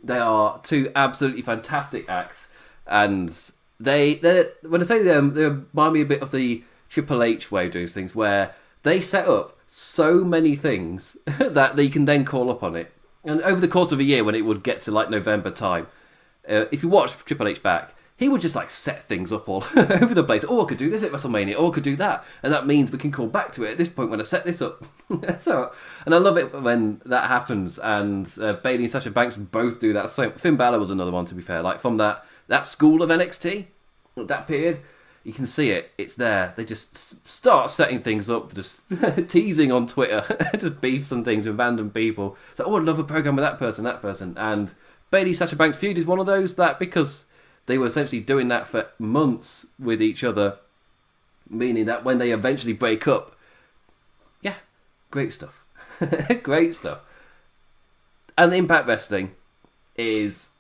They 0.04 0.18
are 0.18 0.60
two 0.64 0.92
absolutely 0.96 1.44
fantastic 1.44 2.10
acts, 2.10 2.48
and 2.88 3.52
they 3.84 4.16
they 4.16 4.46
when 4.68 4.82
I 4.82 4.86
say 4.86 5.02
them, 5.02 5.34
they 5.34 5.44
remind 5.44 5.94
me 5.94 6.02
a 6.02 6.06
bit 6.06 6.22
of 6.22 6.32
the 6.32 6.64
Triple 6.90 7.24
H 7.24 7.52
way 7.52 7.66
of 7.68 7.72
doing 7.72 7.88
things, 7.88 8.16
where 8.16 8.54
they 8.84 9.02
set 9.02 9.28
up 9.28 9.58
so 9.68 10.24
many 10.24 10.56
things 10.56 11.18
that 11.40 11.76
they 11.76 11.88
can 11.88 12.06
then 12.06 12.26
call 12.26 12.50
up 12.50 12.64
on 12.64 12.76
it. 12.76 12.92
And 13.24 13.42
over 13.42 13.62
the 13.62 13.68
course 13.68 13.92
of 13.92 14.00
a 14.00 14.04
year, 14.04 14.24
when 14.24 14.36
it 14.36 14.46
would 14.46 14.64
get 14.64 14.82
to 14.82 14.92
like 14.92 15.10
November 15.10 15.52
time, 15.52 15.88
uh, 16.50 16.66
if 16.72 16.84
you 16.84 16.90
watch 16.90 17.16
Triple 17.18 17.48
H 17.48 17.62
back, 17.62 17.94
he 18.18 18.30
would 18.30 18.42
just 18.42 18.56
like 18.56 18.70
set 18.70 19.04
things 19.04 19.32
up 19.32 19.50
all 19.50 19.64
over 19.76 20.14
the 20.14 20.24
place. 20.24 20.46
Oh, 20.48 20.64
I 20.64 20.70
could 20.70 20.78
do 20.78 20.90
this 20.90 21.04
at 21.04 21.12
WrestleMania. 21.12 21.56
Oh, 21.58 21.72
I 21.72 21.74
could 21.74 21.84
do 21.84 21.96
that, 21.96 22.24
and 22.44 22.54
that 22.54 22.68
means 22.68 22.92
we 22.92 23.00
can 23.00 23.12
call 23.12 23.28
back 23.28 23.52
to 23.54 23.64
it 23.64 23.72
at 23.72 23.78
this 23.78 23.90
point 23.90 24.10
when 24.10 24.20
I 24.20 24.24
set 24.24 24.46
this 24.46 24.62
up. 24.62 24.84
so, 25.40 25.72
and 26.06 26.14
I 26.14 26.18
love 26.18 26.38
it 26.38 26.54
when 26.62 27.02
that 27.06 27.28
happens. 27.28 27.80
And 27.80 28.32
uh, 28.42 28.54
Bayley 28.54 28.84
and 28.84 28.92
Sasha 28.92 29.10
Banks 29.12 29.38
both 29.38 29.80
do 29.80 29.94
that. 29.94 30.10
So 30.10 30.32
Finn 30.32 30.56
Balor 30.56 30.80
was 30.80 30.92
another 30.92 31.12
one 31.12 31.26
to 31.26 31.36
be 31.36 31.42
fair. 31.42 31.62
Like 31.62 31.80
from 31.80 31.98
that 31.98 32.26
that 32.52 32.66
school 32.66 33.02
of 33.02 33.10
NXT, 33.10 33.68
that 34.18 34.46
period, 34.46 34.82
you 35.24 35.32
can 35.32 35.46
see 35.46 35.70
it. 35.70 35.92
It's 35.98 36.16
there. 36.16 36.54
They 36.58 36.66
just 36.66 37.26
start 37.26 37.72
setting 37.72 38.02
things 38.02 38.30
up, 38.30 38.54
just 38.54 38.82
teasing 39.30 39.72
on 39.72 39.88
Twitter, 39.88 40.38
just 40.58 40.82
beefs 40.82 41.14
and 41.14 41.24
things 41.24 41.48
with 41.48 41.58
random 41.58 41.92
people. 41.92 42.36
So, 42.56 42.66
oh, 42.66 42.76
I'd 42.76 42.84
love 42.84 43.00
a 43.00 43.06
program 43.06 43.38
with 43.38 43.46
that 43.46 43.58
person, 43.58 43.86
that 43.86 44.02
person, 44.02 44.38
and 44.38 44.74
Bayley 45.12 45.34
Sasha 45.34 45.56
Banks 45.56 45.78
feud 45.78 45.98
is 45.98 46.06
one 46.06 46.20
of 46.20 46.26
those 46.26 46.56
that 46.56 46.78
because 46.78 47.24
they 47.68 47.78
were 47.78 47.86
essentially 47.86 48.20
doing 48.20 48.50
that 48.50 48.68
for 48.68 48.90
months 49.00 49.68
with 49.80 50.02
each 50.02 50.22
other, 50.22 50.58
meaning 51.50 51.86
that 51.86 52.04
when 52.04 52.18
they 52.18 52.32
eventually 52.32 52.74
break 52.74 53.08
up, 53.08 53.38
yeah, 54.42 54.56
great 55.10 55.32
stuff. 55.32 55.64
great 56.44 56.76
stuff. 56.76 57.00
And 58.38 58.52
the 58.52 58.58
Impact 58.58 58.88
Wrestling 58.88 59.36
is 59.96 60.52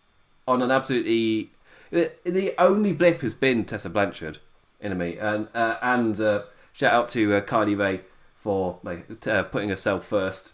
on 0.48 0.62
an 0.62 0.72
absolutely. 0.72 1.52
The 1.92 2.54
only 2.58 2.94
blip 2.94 3.22
has 3.22 3.34
been 3.34 3.66
Tessa 3.66 3.90
Blanchard, 3.90 4.40
enemy, 4.82 5.18
and 5.18 5.48
uh, 5.54 5.76
and 5.82 6.20
uh, 6.20 6.44
shout 6.74 6.94
out 6.94 7.10
to 7.10 7.36
uh, 7.36 7.42
Kylie 7.42 7.78
Rae 7.78 8.02
for 8.36 8.80
like, 8.84 9.28
uh, 9.28 9.44
putting 9.44 9.70
herself 9.70 10.06
first 10.06 10.52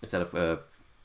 instead 0.00 0.22
of 0.22 0.34
uh, 0.34 0.56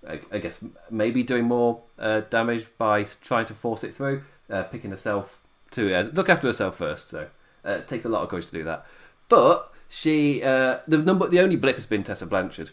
I, 0.08 0.20
I, 0.32 0.38
guess 0.38 0.60
maybe 0.89 1.24
doing 1.24 1.46
more 1.46 1.82
uh, 2.00 2.22
damage 2.22 2.68
by 2.77 3.03
trying 3.03 3.46
to 3.46 3.53
force 3.53 3.84
it 3.84 3.94
through 3.94 4.24
picking 4.72 4.92
herself 4.92 5.42
to 5.72 6.12
look 6.13 6.30
after 6.30 6.46
herself 6.46 6.77
first. 6.77 7.10
So 7.10 7.27
it 7.65 7.88
takes 7.88 8.06
a 8.06 8.10
lot 8.10 8.22
of 8.22 8.30
courage 8.30 8.46
to 8.46 8.51
do 8.51 8.63
that. 8.65 8.86
But 9.27 9.74
she, 9.89 10.39
the 10.42 10.82
number, 10.88 11.27
the 11.27 11.39
only 11.39 11.56
blip 11.56 11.75
has 11.77 11.88
been 11.88 12.03
Tessa 12.03 12.27
Blanchard, 12.27 12.70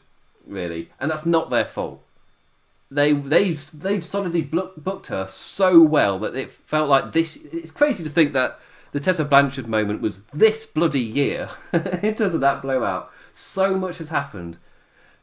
really, 0.46 0.90
and 1.00 1.10
that's 1.10 1.24
not 1.24 1.48
their 1.48 1.64
fault. 1.64 2.02
They 2.90 3.12
they 3.12 3.52
they 3.52 4.00
solidly 4.00 4.42
booked 4.42 5.06
her 5.06 5.26
so 5.28 5.80
well 5.80 6.18
that 6.18 6.34
it 6.34 6.50
felt 6.50 6.88
like 6.88 7.12
this. 7.12 7.36
It's 7.36 7.70
crazy 7.70 8.02
to 8.02 8.10
think 8.10 8.32
that 8.32 8.58
the 8.92 9.00
Tessa 9.00 9.24
Blanchard 9.24 9.68
moment 9.68 10.00
was 10.00 10.22
this 10.32 10.66
bloody 10.66 11.00
year 11.00 11.48
terms 11.72 12.20
of 12.20 12.40
that 12.40 12.62
blowout. 12.62 13.10
So 13.32 13.76
much 13.76 13.98
has 13.98 14.08
happened. 14.08 14.58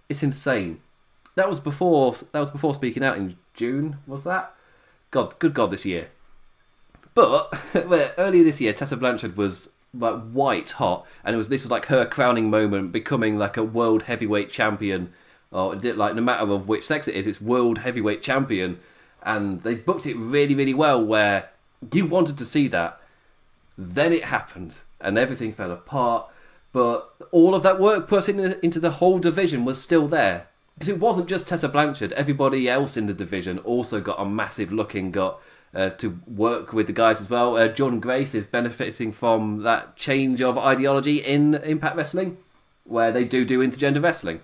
It's 0.08 0.24
insane. 0.24 0.80
That 1.36 1.50
was 1.50 1.60
before. 1.60 2.14
That 2.32 2.40
was 2.40 2.52
before 2.52 2.74
speaking 2.74 3.04
out 3.04 3.18
in 3.18 3.36
June. 3.54 3.98
Was 4.08 4.24
that? 4.24 4.54
God, 5.12 5.38
good 5.40 5.54
God, 5.54 5.72
this 5.72 5.86
year. 5.86 6.10
But 7.14 7.54
earlier 8.18 8.44
this 8.44 8.62
year, 8.62 8.74
Tessa 8.74 8.96
Blanchard 8.96 9.36
was 9.36 9.72
like 9.94 10.32
white 10.32 10.72
hot, 10.72 11.06
and 11.24 11.34
it 11.34 11.38
was 11.38 11.50
this 11.50 11.64
was 11.64 11.72
like 11.72 11.88
her 11.88 12.06
crowning 12.06 12.50
moment, 12.50 12.92
becoming 12.92 13.38
like 13.38 13.58
a 13.58 13.64
world 13.64 14.04
heavyweight 14.04 14.50
champion, 14.50 15.12
or 15.52 15.76
like 15.76 16.16
no 16.16 16.22
matter 16.22 16.52
of 16.52 16.68
which 16.68 16.86
sex 16.86 17.08
it 17.08 17.16
is, 17.16 17.28
it's 17.28 17.42
world 17.42 17.80
heavyweight 17.80 18.22
champion, 18.22 18.80
and 19.24 19.62
they 19.64 19.76
booked 19.76 20.06
it 20.06 20.16
really 20.16 20.56
really 20.56 20.74
well. 20.74 21.04
Where 21.04 21.50
you 21.92 22.06
wanted 22.06 22.38
to 22.38 22.46
see 22.46 22.68
that, 22.70 23.00
then 23.78 24.14
it 24.14 24.26
happened, 24.26 24.80
and 25.00 25.18
everything 25.18 25.54
fell 25.54 25.72
apart. 25.72 26.28
But 26.74 27.14
all 27.32 27.56
of 27.56 27.64
that 27.64 27.80
work 27.80 28.08
put 28.08 28.30
in, 28.30 28.40
into 28.62 28.80
the 28.80 28.92
whole 28.92 29.20
division 29.20 29.66
was 29.66 29.82
still 29.82 30.08
there 30.08 30.48
because 30.78 30.90
it 30.90 31.00
wasn't 31.00 31.28
just 31.28 31.48
Tessa 31.48 31.68
Blanchard. 31.68 32.14
Everybody 32.14 32.70
else 32.70 32.98
in 32.98 33.08
the 33.08 33.14
division 33.14 33.58
also 33.60 34.00
got 34.00 34.20
a 34.20 34.26
massive 34.26 34.72
looking 34.72 35.12
got 35.12 35.42
uh, 35.74 35.90
to 35.92 36.20
work 36.28 36.74
with 36.74 36.88
the 36.88 36.94
guys 36.94 37.20
as 37.20 37.30
well. 37.30 37.58
Uh, 37.58 37.68
Jordynne 37.68 38.00
Grace 38.00 38.36
is 38.36 38.46
benefiting 38.46 39.12
from 39.12 39.64
that 39.64 39.96
change 39.96 40.42
of 40.42 40.58
ideology 40.58 41.18
in 41.18 41.56
Impact 41.56 41.96
Wrestling, 41.96 42.38
where 42.84 43.12
they 43.12 43.24
do 43.24 43.44
do 43.44 43.60
intergender 43.60 44.04
wrestling, 44.04 44.42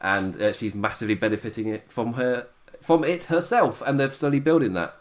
and 0.00 0.40
uh, 0.40 0.52
she's 0.52 0.74
massively 0.74 1.14
benefiting 1.14 1.68
it 1.68 1.90
from 1.90 2.14
her 2.14 2.46
from 2.80 3.04
it 3.04 3.24
herself, 3.24 3.82
and 3.86 3.98
they're 3.98 4.10
slowly 4.10 4.40
building 4.40 4.72
that. 4.74 4.96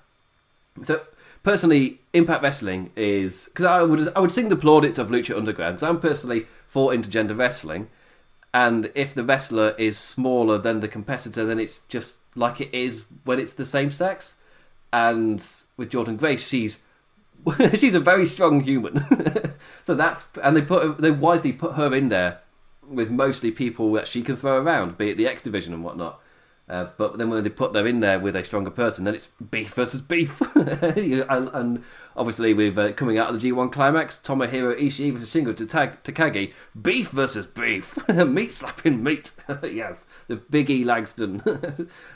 So 0.84 1.01
personally, 1.44 2.00
Impact 2.13 2.44
Wrestling 2.44 2.92
is 2.96 3.46
because 3.46 3.66
I 3.66 3.82
would 3.82 4.12
I 4.16 4.20
would 4.20 4.32
sing 4.32 4.50
the 4.50 4.56
plaudits 4.56 4.98
of 4.98 5.10
Lucha 5.10 5.36
Underground. 5.36 5.80
So 5.80 5.89
I'm 5.89 6.00
personally 6.00 6.48
for 6.68 6.92
intergender 6.92 7.38
wrestling, 7.38 7.89
and 8.54 8.92
if 8.96 9.13
the 9.13 9.24
wrestler 9.24 9.75
is 9.77 9.98
smaller 9.98 10.58
than 10.58 10.80
the 10.80 10.88
competitor, 10.88 11.46
then 11.46 11.60
it's 11.60 11.80
just 11.88 12.18
like 12.36 12.62
it 12.62 12.74
is 12.74 13.06
when 13.24 13.39
it's 13.39 13.54
the 13.54 13.66
same 13.66 13.92
sex 13.92 14.36
and 14.94 15.46
with 15.75 15.92
Jordynne 15.92 16.18
Grace, 16.18 16.48
she's 16.48 16.82
she's 17.75 17.96
a 17.96 18.00
very 18.00 18.25
strong 18.25 18.62
human. 18.62 19.04
so 19.84 19.96
that's 19.96 20.25
and 20.42 20.56
they 20.56 20.62
put 20.62 21.00
they 21.00 21.12
wisely 21.12 21.54
put 21.54 21.74
her 21.74 21.94
in 21.94 22.10
there 22.10 22.39
with 22.88 23.12
mostly 23.12 23.51
people 23.51 23.91
that 23.94 24.08
she 24.08 24.22
can 24.22 24.36
throw 24.36 24.62
around, 24.62 24.98
be 24.98 25.10
it 25.10 25.17
the 25.17 25.27
X 25.27 25.41
division 25.41 25.74
and 25.74 25.84
whatnot. 25.84 26.22
Uh, 26.70 26.89
but 26.98 27.17
then 27.17 27.29
when 27.29 27.41
they 27.41 27.50
put 27.50 27.72
them 27.72 27.88
in 27.88 28.01
there 28.01 28.20
with 28.20 28.36
a 28.36 28.44
stronger 28.44 28.70
person, 28.70 29.06
then 29.06 29.15
it's 29.15 29.29
beef 29.51 29.74
versus 29.74 30.01
beef. 30.01 30.41
and, 30.56 31.50
and, 31.53 31.84
obviously, 32.17 32.53
with 32.53 32.77
uh, 32.77 32.91
coming 32.91 33.17
out 33.17 33.34
of 33.34 33.39
the 33.39 33.50
G1 33.50 33.72
climax, 33.72 34.20
Tomohiro 34.22 34.77
Ishii 34.77 35.13
versus 35.13 35.34
Shingo 35.34 35.53
Takagi, 35.53 36.51
beef 36.79 37.10
versus 37.12 37.48
beef, 37.48 37.98
meat 38.10 38.53
slapping 38.53 39.01
meat. 39.01 39.32
yes, 39.63 40.06
the 40.27 40.36
Big 40.36 40.70
E 40.70 40.84
Langston. 40.84 41.41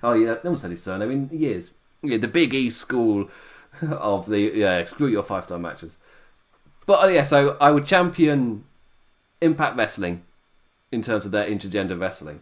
oh 0.03 0.13
yeah, 0.13 0.35
no 0.43 0.49
one 0.49 0.57
said 0.57 0.71
his 0.71 0.83
surname 0.83 1.11
in 1.11 1.29
years 1.31 1.71
yeah, 2.03 2.17
the 2.17 2.27
Big 2.27 2.53
E 2.53 2.69
school 2.69 3.29
of 3.81 4.27
the 4.27 4.39
yeah 4.39 4.83
screw 4.83 5.07
your 5.07 5.23
five 5.23 5.45
star 5.45 5.59
matches. 5.59 5.97
But 6.85 7.03
uh, 7.05 7.07
yeah, 7.07 7.23
so 7.23 7.57
I 7.61 7.71
would 7.71 7.85
champion 7.85 8.65
Impact 9.39 9.77
Wrestling 9.77 10.23
in 10.91 11.01
terms 11.01 11.25
of 11.25 11.31
their 11.31 11.49
intergender 11.49 11.99
wrestling, 11.99 12.41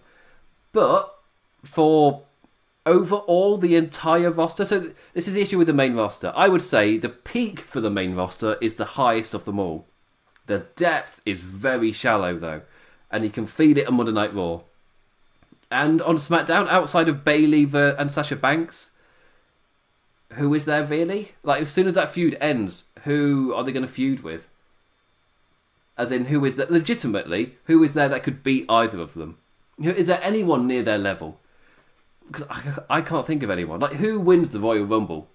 but 0.72 1.16
for 1.64 2.24
overall 2.86 3.58
the 3.58 3.76
entire 3.76 4.32
roster. 4.32 4.66
So 4.66 4.92
this 5.14 5.28
is 5.28 5.34
the 5.34 5.42
issue 5.42 5.58
with 5.58 5.68
the 5.68 5.74
main 5.74 5.96
roster. 5.96 6.34
I 6.36 6.50
would 6.50 6.62
say 6.62 6.98
the 6.98 7.10
peak 7.10 7.60
for 7.60 7.82
the 7.82 7.92
main 7.92 8.16
roster 8.16 8.58
is 8.62 8.76
the 8.76 8.86
highest 8.86 9.34
of 9.34 9.46
them 9.46 9.60
all. 9.60 9.86
The 10.48 10.66
depth 10.76 11.22
is 11.26 11.40
very 11.40 11.92
shallow 11.92 12.38
though, 12.38 12.62
and 13.12 13.24
you 13.24 13.30
can 13.30 13.46
feel 13.46 13.78
it 13.78 13.88
on 13.88 13.96
Monday 13.96 14.12
Night 14.12 14.34
Raw. 14.34 14.62
And 15.72 16.02
on 16.02 16.16
SmackDown, 16.16 16.68
outside 16.68 17.08
of 17.08 17.24
Bayley 17.24 17.70
and 17.72 18.10
Sasha 18.10 18.36
Banks, 18.36 18.92
who 20.34 20.52
is 20.56 20.66
there 20.66 20.84
really? 20.84 21.34
Like, 21.44 21.62
as 21.62 21.70
soon 21.70 21.86
as 21.86 21.94
that 21.94 22.10
feud 22.10 22.36
ends, 22.42 22.90
who 23.04 23.54
are 23.54 23.64
they 23.64 23.72
going 23.72 23.86
to 23.86 23.92
feud 23.92 24.24
with? 24.24 24.48
As 26.00 26.12
in, 26.12 26.26
who 26.26 26.44
is 26.46 26.56
that? 26.56 26.72
Legitimately, 26.72 27.56
who 27.66 27.84
is 27.84 27.94
there 27.94 28.10
that 28.10 28.24
could 28.24 28.42
beat 28.42 28.66
either 28.70 29.00
of 29.00 29.14
them? 29.14 29.38
Is 29.80 30.08
there 30.08 30.20
anyone 30.24 30.66
near 30.66 30.82
their 30.82 30.98
level? 30.98 31.40
Because 32.26 32.46
I, 32.50 32.62
I 32.90 33.02
can't 33.02 33.28
think 33.28 33.44
of 33.44 33.50
anyone. 33.50 33.80
Like, 33.80 33.94
who 33.94 34.20
wins 34.20 34.50
the 34.50 34.60
Royal 34.60 34.86
Rumble? 34.86 35.28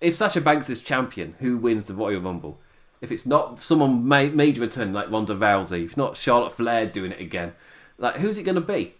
If 0.00 0.16
Sasha 0.16 0.40
Banks 0.40 0.70
is 0.70 0.80
champion, 0.80 1.34
who 1.40 1.58
wins 1.58 1.86
the 1.86 1.94
Royal 1.94 2.20
Rumble? 2.20 2.58
If 3.00 3.10
it's 3.10 3.26
not 3.26 3.60
someone 3.60 4.06
ma- 4.06 4.26
major 4.26 4.60
returning 4.62 4.94
like 4.94 5.10
Ronda 5.10 5.34
Rousey, 5.34 5.82
if 5.82 5.88
it's 5.90 5.96
not 5.96 6.16
Charlotte 6.16 6.52
Flair 6.52 6.86
doing 6.86 7.12
it 7.12 7.20
again, 7.20 7.54
like 7.98 8.16
who's 8.16 8.38
it 8.38 8.44
going 8.44 8.54
to 8.54 8.60
be? 8.60 8.94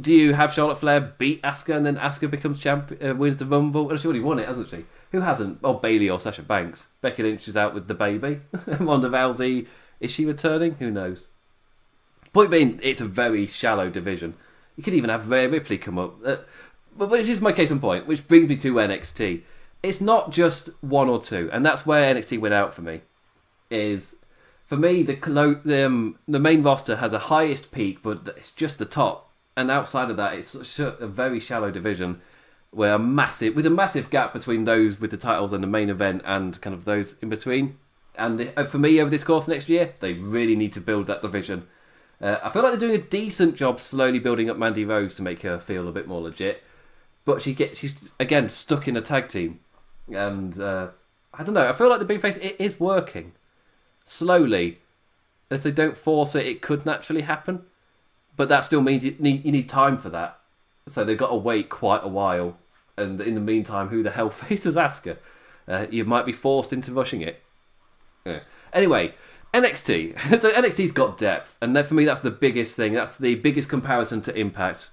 do 0.00 0.12
you 0.14 0.34
have 0.34 0.52
Charlotte 0.52 0.78
Flair 0.78 1.00
beat 1.18 1.42
Asuka 1.42 1.76
and 1.76 1.84
then 1.84 1.96
Asuka 1.96 2.30
becomes 2.30 2.60
champ, 2.60 2.92
uh, 3.02 3.14
wins 3.14 3.36
the 3.36 3.46
Rumble? 3.46 3.86
Well, 3.86 3.96
she 3.96 4.06
already 4.06 4.20
won 4.20 4.38
it, 4.38 4.48
hasn't 4.48 4.70
she? 4.70 4.84
Who 5.12 5.20
hasn't? 5.20 5.58
Oh, 5.62 5.74
Bayley 5.74 6.08
or 6.08 6.20
Sasha 6.20 6.42
Banks. 6.42 6.88
Becky 7.00 7.22
Lynch 7.22 7.48
is 7.48 7.56
out 7.56 7.74
with 7.74 7.88
the 7.88 7.94
baby. 7.94 8.40
Ronda 8.78 9.08
Rousey, 9.08 9.66
is 10.00 10.10
she 10.10 10.24
returning? 10.24 10.74
Who 10.78 10.90
knows? 10.90 11.26
Point 12.32 12.50
being, 12.50 12.80
it's 12.82 13.00
a 13.00 13.06
very 13.06 13.46
shallow 13.46 13.90
division. 13.90 14.34
You 14.76 14.82
could 14.82 14.94
even 14.94 15.10
have 15.10 15.30
Rhea 15.30 15.48
Ripley 15.48 15.78
come 15.78 15.98
up. 15.98 16.14
Uh, 16.24 16.36
but 16.96 17.10
which 17.10 17.28
is 17.28 17.40
my 17.40 17.52
case 17.52 17.70
in 17.70 17.80
point, 17.80 18.06
which 18.06 18.26
brings 18.26 18.48
me 18.48 18.56
to 18.56 18.74
NXT. 18.74 19.42
It's 19.82 20.00
not 20.00 20.30
just 20.30 20.70
one 20.82 21.08
or 21.08 21.20
two, 21.20 21.48
and 21.52 21.64
that's 21.64 21.86
where 21.86 22.14
NXT 22.14 22.40
went 22.40 22.54
out 22.54 22.74
for 22.74 22.82
me. 22.82 23.00
Is 23.70 24.16
for 24.66 24.76
me 24.76 25.02
the 25.02 25.86
um, 25.86 26.18
the 26.26 26.40
main 26.40 26.62
roster 26.62 26.96
has 26.96 27.12
a 27.12 27.18
highest 27.18 27.72
peak, 27.72 28.02
but 28.02 28.34
it's 28.36 28.50
just 28.50 28.78
the 28.78 28.84
top 28.84 29.30
and 29.60 29.70
outside 29.70 30.10
of 30.10 30.16
that, 30.16 30.34
it's 30.34 30.78
a 30.78 31.06
very 31.06 31.40
shallow 31.40 31.70
division 31.70 32.20
where 32.70 32.94
a 32.94 32.98
massive 32.98 33.54
with 33.56 33.66
a 33.66 33.70
massive 33.70 34.08
gap 34.10 34.32
between 34.32 34.64
those 34.64 35.00
with 35.00 35.10
the 35.10 35.16
titles 35.16 35.52
and 35.52 35.62
the 35.62 35.68
main 35.68 35.90
event 35.90 36.22
and 36.24 36.60
kind 36.62 36.72
of 36.72 36.84
those 36.84 37.16
in 37.20 37.28
between. 37.28 37.76
And 38.16 38.52
uh, 38.56 38.64
for 38.64 38.78
me, 38.78 39.00
over 39.00 39.10
this 39.10 39.24
course 39.24 39.48
next 39.48 39.68
year, 39.68 39.94
they 40.00 40.12
really 40.12 40.56
need 40.56 40.72
to 40.74 40.80
build 40.80 41.06
that 41.06 41.22
division. 41.22 41.66
Uh, 42.20 42.36
I 42.42 42.50
feel 42.50 42.62
like 42.62 42.72
they're 42.72 42.88
doing 42.88 43.00
a 43.00 43.04
decent 43.04 43.54
job 43.56 43.80
slowly 43.80 44.18
building 44.18 44.50
up 44.50 44.58
Mandy 44.58 44.84
Rose 44.84 45.14
to 45.14 45.22
make 45.22 45.42
her 45.42 45.58
feel 45.58 45.88
a 45.88 45.92
bit 45.92 46.06
more 46.06 46.20
legit. 46.20 46.62
but 47.24 47.42
she 47.42 47.54
gets 47.54 47.78
she's 47.78 48.12
again 48.18 48.48
stuck 48.48 48.88
in 48.88 48.96
a 48.96 49.00
tag 49.00 49.28
team, 49.28 49.60
and 50.08 50.58
uh, 50.60 50.88
I 51.32 51.44
don't 51.44 51.54
know. 51.54 51.68
I 51.68 51.72
feel 51.72 51.88
like 51.88 51.98
the 51.98 52.04
big 52.04 52.20
face 52.20 52.36
it 52.36 52.56
is 52.58 52.80
working 52.80 53.32
slowly, 54.04 54.78
and 55.48 55.56
if 55.56 55.62
they 55.62 55.70
don't 55.70 55.96
force 55.96 56.34
it, 56.34 56.46
it 56.46 56.62
could 56.62 56.84
naturally 56.84 57.22
happen. 57.22 57.62
But 58.36 58.48
that 58.48 58.64
still 58.64 58.82
means 58.82 59.04
you 59.04 59.16
need 59.18 59.44
you 59.44 59.52
need 59.52 59.68
time 59.68 59.96
for 59.98 60.10
that, 60.10 60.40
so 60.88 61.04
they've 61.04 61.16
got 61.16 61.30
to 61.30 61.36
wait 61.36 61.68
quite 61.68 62.02
a 62.04 62.08
while. 62.08 62.58
And 62.96 63.20
in 63.20 63.34
the 63.34 63.40
meantime, 63.40 63.88
who 63.88 64.02
the 64.02 64.10
hell 64.10 64.30
faces 64.42 64.76
Asuka? 64.76 65.16
Uh, 65.68 65.86
you 65.90 66.04
might 66.04 66.26
be 66.26 66.32
forced 66.32 66.72
into 66.72 66.92
rushing 66.92 67.20
it. 67.22 67.42
Anyway, 68.72 69.14
NXT. 69.52 70.18
so 70.40 70.50
NXT's 70.50 70.92
got 70.92 71.18
depth, 71.18 71.56
and 71.60 71.74
that, 71.76 71.86
for 71.86 71.94
me, 71.94 72.04
that's 72.04 72.20
the 72.20 72.30
biggest 72.30 72.76
thing. 72.76 72.94
That's 72.94 73.16
the 73.16 73.34
biggest 73.36 73.68
comparison 73.68 74.22
to 74.22 74.38
Impact. 74.38 74.90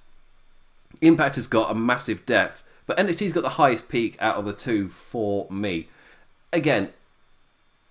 Impact 1.02 1.36
has 1.36 1.48
got 1.48 1.70
a 1.70 1.76
massive 1.76 2.26
depth, 2.26 2.64
but 2.86 2.98
NXT's 2.98 3.34
got 3.34 3.42
the 3.42 3.50
highest 3.50 3.90
peak 3.90 4.18
out 4.20 4.38
of 4.38 4.46
the 4.46 4.54
two 4.54 4.90
for 4.90 5.48
me. 5.50 5.90
Again, 6.52 6.90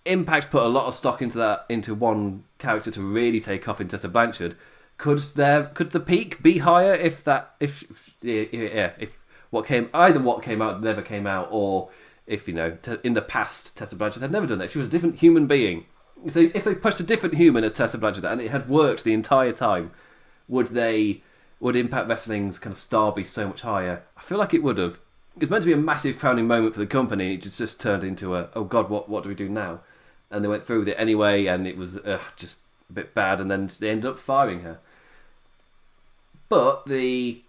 Impact 0.05 0.51
put 0.51 0.63
a 0.63 0.69
lot 0.69 0.87
of 0.87 0.95
stock 0.95 1.21
into 1.21 1.39
that 1.39 1.67
into 1.69 1.95
one 1.95 2.45
character 2.59 2.91
to 2.93 3.03
really 3.03 3.41
take 3.41 3.69
off 3.69 3.81
in 3.81 3.89
Tessa 3.89 4.09
Blanchard. 4.09 4.57
Could 4.99 5.19
there 5.35 5.65
could 5.75 5.91
the 5.91 6.01
peak 6.01 6.43
be 6.43 6.59
higher 6.59 6.95
if 6.95 7.23
that 7.25 7.55
if 7.61 8.15
yeah, 8.23 8.45
yeah 8.51 8.91
if 8.99 9.19
what 9.51 9.67
came 9.67 9.91
either 9.93 10.21
what 10.21 10.43
came 10.43 10.63
out 10.63 10.83
never 10.83 11.03
came 11.03 11.27
out 11.27 11.49
or 11.51 11.91
if 12.27 12.49
you 12.49 12.55
know 12.55 12.77
in 13.03 13.15
the 13.15 13.23
past 13.23 13.77
Tessa 13.77 13.97
Blanchard 13.97 14.23
had 14.23 14.33
never 14.33 14.47
done 14.47 14.59
that. 14.59 14.71
She 14.71 14.79
was 14.79 14.89
a 14.89 14.91
different 14.91 15.21
human 15.21 15.47
being. 15.47 15.87
If 16.25 16.35
they 16.35 16.47
if 16.47 16.65
they 16.65 16.75
pushed 16.75 17.01
a 17.01 17.05
different 17.05 17.37
human 17.37 17.65
as 17.65 17.73
Tessa 17.73 17.99
Blanchard 17.99 18.25
and 18.25 18.41
it 18.41 18.51
had 18.51 18.69
worked 18.69 19.05
the 19.05 19.13
entire 19.13 19.53
time 19.53 19.93
would 20.49 20.69
they 20.69 21.23
would 21.61 21.77
Impact 21.77 22.09
Wrestling's 22.09 22.59
kind 22.59 22.73
of 22.73 22.81
star 22.81 23.13
be 23.13 23.25
so 23.25 23.49
much 23.49 23.63
higher? 23.63 24.03
I 24.17 24.21
feel 24.21 24.39
like 24.39 24.55
it 24.55 24.63
would 24.63 24.79
have. 24.79 24.99
It 25.37 25.41
was 25.41 25.51
meant 25.51 25.65
to 25.65 25.69
be 25.69 25.73
a 25.73 25.79
massive 25.79 26.19
crowning 26.19 26.47
moment 26.47 26.75
for 26.75 26.81
the 26.81 26.87
company. 26.87 27.35
It 27.35 27.43
just, 27.43 27.59
just 27.59 27.81
turned 27.81 28.05
into 28.05 28.35
a 28.35 28.49
oh 28.55 28.65
god 28.65 28.89
what 28.91 29.09
what 29.09 29.23
do 29.23 29.29
we 29.29 29.35
do 29.35 29.49
now? 29.49 29.81
And 30.31 30.45
they 30.45 30.49
went 30.49 30.67
through 30.67 30.81
with 30.81 30.89
it 30.89 30.97
anyway 30.99 31.47
and 31.47 31.67
it 31.67 31.77
was 31.77 31.97
uh, 31.99 32.21
just 32.37 32.59
a 32.91 32.93
bit 32.93 33.15
bad 33.15 33.41
and 33.41 33.51
then 33.51 33.71
they 33.79 33.91
ended 33.91 34.11
up 34.11 34.19
firing 34.19 34.61
her. 34.61 34.79
But 36.49 36.87
the 36.87 37.43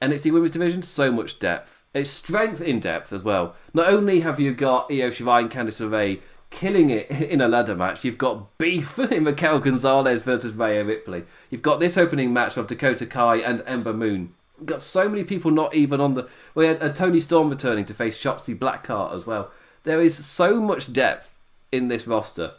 NXT 0.00 0.32
Women's 0.32 0.52
Division, 0.52 0.82
so 0.82 1.10
much 1.10 1.38
depth. 1.38 1.77
It's 1.94 2.10
strength 2.10 2.60
in 2.60 2.80
depth 2.80 3.12
as 3.12 3.22
well. 3.22 3.56
Not 3.72 3.88
only 3.88 4.20
have 4.20 4.38
you 4.38 4.54
got 4.54 4.90
Io 4.90 5.10
Shirai 5.10 5.40
and 5.40 5.50
Candice 5.50 5.80
LeRae 5.80 6.20
killing 6.50 6.90
it 6.90 7.10
in 7.10 7.40
a 7.40 7.48
ladder 7.48 7.74
match, 7.74 8.04
you've 8.04 8.18
got 8.18 8.56
beef 8.58 8.98
in 8.98 9.24
Raquel 9.24 9.60
Gonzalez 9.60 10.22
versus 10.22 10.54
Rhea 10.54 10.84
Ripley. 10.84 11.24
You've 11.50 11.62
got 11.62 11.80
this 11.80 11.96
opening 11.96 12.32
match 12.32 12.56
of 12.56 12.66
Dakota 12.66 13.06
Kai 13.06 13.36
and 13.36 13.62
Ember 13.66 13.92
Moon. 13.92 14.34
You've 14.58 14.66
got 14.66 14.82
so 14.82 15.08
many 15.08 15.24
people 15.24 15.50
not 15.50 15.74
even 15.74 16.00
on 16.00 16.14
the. 16.14 16.28
We 16.54 16.66
had 16.66 16.82
a 16.82 16.92
Toni 16.92 17.20
Storm 17.20 17.48
returning 17.48 17.84
to 17.86 17.94
face 17.94 18.18
Shotzi 18.18 18.58
Blackheart 18.58 19.14
as 19.14 19.26
well. 19.26 19.50
There 19.84 20.00
is 20.00 20.24
so 20.26 20.60
much 20.60 20.92
depth 20.92 21.38
in 21.70 21.88
this 21.88 22.06
roster. 22.06 22.52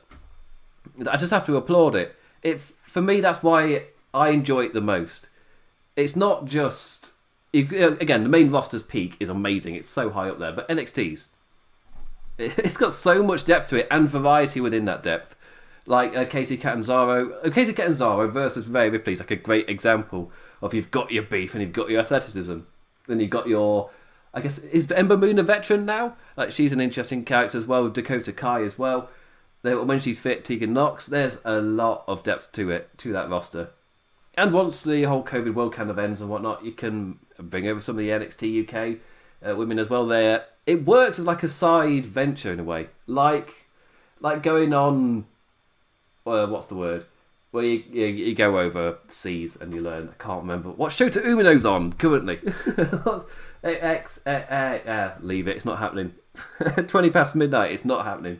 I 1.08 1.18
just 1.18 1.32
have 1.32 1.46
to 1.48 1.58
applaud 1.58 1.96
it. 1.96 2.16
It 2.42 2.62
for 2.84 3.02
me, 3.02 3.20
that's 3.20 3.44
why 3.44 3.84
I 4.14 4.30
enjoy 4.30 4.66
it 4.66 4.74
the 4.74 4.82
most 4.82 5.30
it's 6.00 6.16
not 6.16 6.46
just 6.46 7.12
again 7.54 8.24
the 8.24 8.30
main 8.30 8.52
roster's 8.52 8.84
peak 8.84 9.16
is 9.20 9.30
amazing. 9.30 9.76
It's 9.76 9.90
so 9.90 10.10
high 10.10 10.30
up 10.30 10.40
there, 10.40 10.52
but 10.52 10.68
NXT's 10.70 11.30
it's 12.40 12.78
got 12.78 12.94
so 12.94 13.22
much 13.22 13.44
depth 13.44 13.70
to 13.70 13.78
it 13.78 13.88
and 13.92 14.10
variety 14.10 14.62
within 14.62 14.86
that 14.86 15.04
depth. 15.04 15.36
Like 15.86 16.16
uh, 16.16 16.26
Kacy 16.26 16.60
Catanzaro, 16.60 17.34
uh, 17.42 17.50
Kacy 17.50 17.76
Catanzaro 17.76 18.28
versus 18.30 18.68
Rhea 18.68 18.92
Ripley 18.92 19.14
is 19.14 19.20
like 19.20 19.32
a 19.32 19.36
great 19.36 19.70
example 19.70 20.32
of 20.62 20.74
you've 20.74 20.92
got 20.92 21.12
your 21.12 21.24
beef 21.24 21.54
and 21.54 21.62
you've 21.62 21.74
got 21.74 21.90
your 21.90 22.00
athleticism, 22.00 22.60
then 23.08 23.20
you've 23.20 23.30
got 23.30 23.48
your. 23.48 23.90
I 24.32 24.42
guess 24.42 24.60
is 24.60 24.92
Ember 24.92 25.18
Moon 25.18 25.40
a 25.40 25.44
veteran 25.44 25.86
now? 25.86 26.16
Like 26.38 26.52
she's 26.52 26.72
an 26.72 26.80
interesting 26.80 27.26
character 27.26 27.58
as 27.58 27.66
well. 27.66 27.90
Dakota 27.90 28.32
Kai 28.32 28.64
as 28.64 28.78
well. 28.78 29.10
When 29.64 30.00
she's 30.00 30.20
fit, 30.20 30.46
Tegan 30.46 30.72
Nox. 30.72 31.08
There's 31.08 31.40
a 31.44 31.60
lot 31.60 32.04
of 32.08 32.24
depth 32.24 32.52
to 32.54 32.70
it 32.70 32.96
to 33.00 33.12
that 33.12 33.30
roster. 33.30 33.72
And 34.36 34.54
once 34.54 34.84
the 34.84 35.04
whole 35.04 35.24
COVID 35.24 35.56
World 35.56 35.74
kind 35.74 35.90
of 35.90 36.00
ends 36.00 36.22
and 36.22 36.30
whatnot, 36.30 36.64
you 36.64 36.72
can 36.72 37.20
bring 37.44 37.68
over 37.68 37.82
some 37.82 37.98
of 37.98 38.00
the 38.00 38.10
NXT 38.10 38.68
UK 38.68 39.00
uh, 39.48 39.56
women 39.56 39.80
as 39.80 39.90
well. 39.90 40.06
There, 40.06 40.46
it 40.66 40.86
works 40.86 41.20
as 41.20 41.26
like 41.26 41.44
a 41.44 41.50
side 41.50 42.06
venture 42.06 42.52
in 42.52 42.60
a 42.60 42.64
way, 42.64 42.88
like 43.08 43.66
like 44.20 44.44
going 44.44 44.74
on. 44.74 45.26
Uh, 46.26 46.48
what's 46.48 46.68
the 46.68 46.76
word? 46.76 47.06
Where 47.52 47.64
you, 47.64 47.84
you, 47.92 48.06
you 48.06 48.36
go 48.36 48.60
over 48.60 49.00
seas 49.08 49.56
and 49.56 49.74
you 49.74 49.82
learn. 49.82 50.10
I 50.10 50.24
can't 50.24 50.42
remember 50.42 50.70
what 50.70 50.92
Shota 50.92 51.24
Umino's 51.24 51.66
on 51.66 51.94
currently. 51.94 52.40
X, 53.64 54.22
uh, 54.26 54.30
uh, 54.30 55.16
leave 55.22 55.48
it. 55.48 55.56
It's 55.56 55.66
not 55.66 55.80
happening. 55.80 56.14
Twenty 56.88 57.10
past 57.10 57.36
midnight. 57.36 57.72
It's 57.72 57.86
not 57.86 58.06
happening. 58.06 58.40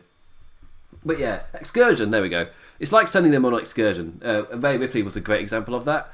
But 1.04 1.18
yeah, 1.18 1.42
excursion. 1.54 2.10
There 2.10 2.22
we 2.22 2.28
go. 2.28 2.48
It's 2.78 2.92
like 2.92 3.08
sending 3.08 3.32
them 3.32 3.44
on 3.44 3.54
an 3.54 3.60
excursion. 3.60 4.20
Uh, 4.24 4.44
Rhea 4.56 4.78
Ripley 4.78 5.02
was 5.02 5.16
a 5.16 5.20
great 5.20 5.40
example 5.40 5.74
of 5.74 5.84
that, 5.86 6.10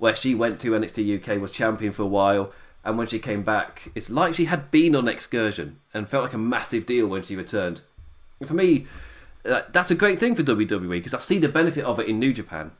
where 0.00 0.14
she 0.14 0.34
went 0.34 0.58
to 0.58 0.72
NXT 0.72 1.20
UK, 1.20 1.40
was 1.40 1.52
champion 1.52 1.92
for 1.92 2.02
a 2.02 2.06
while, 2.06 2.52
and 2.82 2.96
when 2.96 3.06
she 3.06 3.18
came 3.18 3.42
back, 3.42 3.90
it's 3.94 4.10
like 4.10 4.34
she 4.34 4.46
had 4.46 4.70
been 4.70 4.96
on 4.96 5.06
excursion 5.06 5.78
and 5.92 6.08
felt 6.08 6.24
like 6.24 6.32
a 6.32 6.38
massive 6.38 6.86
deal 6.86 7.06
when 7.06 7.22
she 7.22 7.36
returned. 7.36 7.82
And 8.40 8.48
for 8.48 8.54
me, 8.54 8.86
uh, 9.44 9.62
that's 9.70 9.90
a 9.90 9.94
great 9.94 10.18
thing 10.18 10.34
for 10.34 10.42
WWE 10.42 10.88
because 10.88 11.14
I 11.14 11.18
see 11.18 11.38
the 11.38 11.50
benefit 11.50 11.84
of 11.84 12.00
it 12.00 12.08
in 12.08 12.18
New 12.18 12.32
Japan 12.32 12.72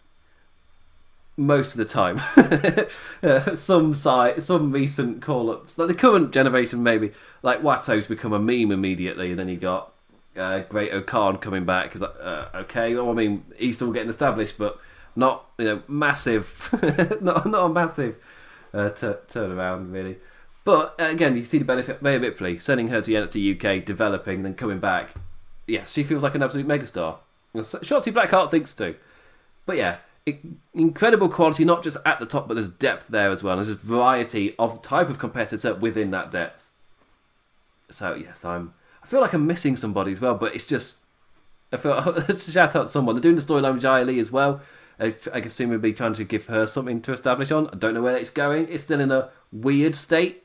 most 1.36 1.72
of 1.72 1.78
the 1.78 1.84
time. 1.84 2.20
uh, 3.22 3.54
some 3.54 3.92
side, 3.92 4.42
some 4.42 4.72
recent 4.72 5.20
call 5.20 5.50
ups, 5.50 5.76
like 5.76 5.88
the 5.88 5.94
current 5.94 6.32
generation, 6.32 6.82
maybe 6.82 7.12
like 7.42 7.62
Wato's 7.62 8.06
become 8.06 8.32
a 8.32 8.38
meme 8.38 8.72
immediately, 8.72 9.30
and 9.30 9.38
then 9.38 9.48
you 9.48 9.58
got 9.58 9.92
uh, 10.36 10.60
Great-O-Khan 10.60 11.36
coming 11.36 11.66
back. 11.66 11.90
Cause, 11.92 12.02
uh, 12.02 12.48
okay, 12.54 12.94
well, 12.94 13.10
I 13.10 13.12
mean, 13.12 13.44
he's 13.56 13.76
still 13.76 13.92
getting 13.92 14.08
established, 14.08 14.56
but 14.56 14.78
not 15.16 15.46
you 15.58 15.64
know 15.64 15.82
massive, 15.88 16.70
not 17.20 17.46
not 17.46 17.66
a 17.66 17.68
massive 17.68 18.16
uh, 18.72 18.90
t- 18.90 19.06
turnaround 19.06 19.92
really. 19.92 20.18
But 20.64 20.94
uh, 21.00 21.04
again, 21.04 21.36
you 21.36 21.44
see 21.44 21.58
the 21.58 21.64
benefit 21.64 21.98
Rhea 22.00 22.18
Ripley 22.18 22.58
sending 22.58 22.88
her 22.88 23.00
to 23.00 23.10
NXT 23.10 23.56
UK, 23.56 23.84
developing, 23.84 24.42
then 24.42 24.54
coming 24.54 24.78
back. 24.78 25.14
Yes, 25.66 25.92
she 25.92 26.04
feels 26.04 26.22
like 26.22 26.34
an 26.34 26.42
absolute 26.42 26.66
megastar. 26.66 27.18
Shotzi 27.54 28.12
Blackheart 28.12 28.50
thinks 28.50 28.74
too. 28.74 28.94
But 29.66 29.76
yeah, 29.76 29.98
incredible 30.74 31.28
quality, 31.28 31.64
not 31.64 31.82
just 31.82 31.96
at 32.04 32.20
the 32.20 32.26
top, 32.26 32.48
but 32.48 32.54
there's 32.54 32.68
depth 32.68 33.06
there 33.08 33.30
as 33.30 33.42
well. 33.42 33.56
There's 33.56 33.70
a 33.70 33.74
variety 33.74 34.54
of 34.58 34.82
type 34.82 35.08
of 35.08 35.18
competitor 35.18 35.74
within 35.74 36.10
that 36.10 36.30
depth. 36.30 36.70
So 37.90 38.14
yes, 38.14 38.44
I'm 38.44 38.74
I 39.02 39.06
feel 39.06 39.20
like 39.20 39.32
I'm 39.32 39.46
missing 39.46 39.76
somebody 39.76 40.12
as 40.12 40.20
well, 40.20 40.34
but 40.34 40.54
it's 40.54 40.66
just 40.66 40.98
I 41.72 41.76
feel 41.76 42.20
shout 42.36 42.76
out 42.76 42.86
to 42.86 42.88
someone. 42.88 43.14
They're 43.14 43.22
doing 43.22 43.36
the 43.36 43.42
storyline 43.42 43.74
with 43.74 43.82
Xia 43.82 44.06
Li 44.06 44.18
as 44.18 44.30
well. 44.30 44.60
I, 45.00 45.14
I 45.32 45.38
assume 45.38 45.70
we'll 45.70 45.78
be 45.78 45.92
trying 45.92 46.12
to 46.14 46.24
give 46.24 46.46
her 46.46 46.66
something 46.66 47.00
to 47.02 47.12
establish 47.12 47.50
on. 47.50 47.68
I 47.68 47.76
don't 47.76 47.94
know 47.94 48.02
where 48.02 48.16
it's 48.16 48.30
going. 48.30 48.68
It's 48.68 48.82
still 48.84 49.00
in 49.00 49.10
a 49.10 49.30
weird 49.50 49.94
state. 49.94 50.44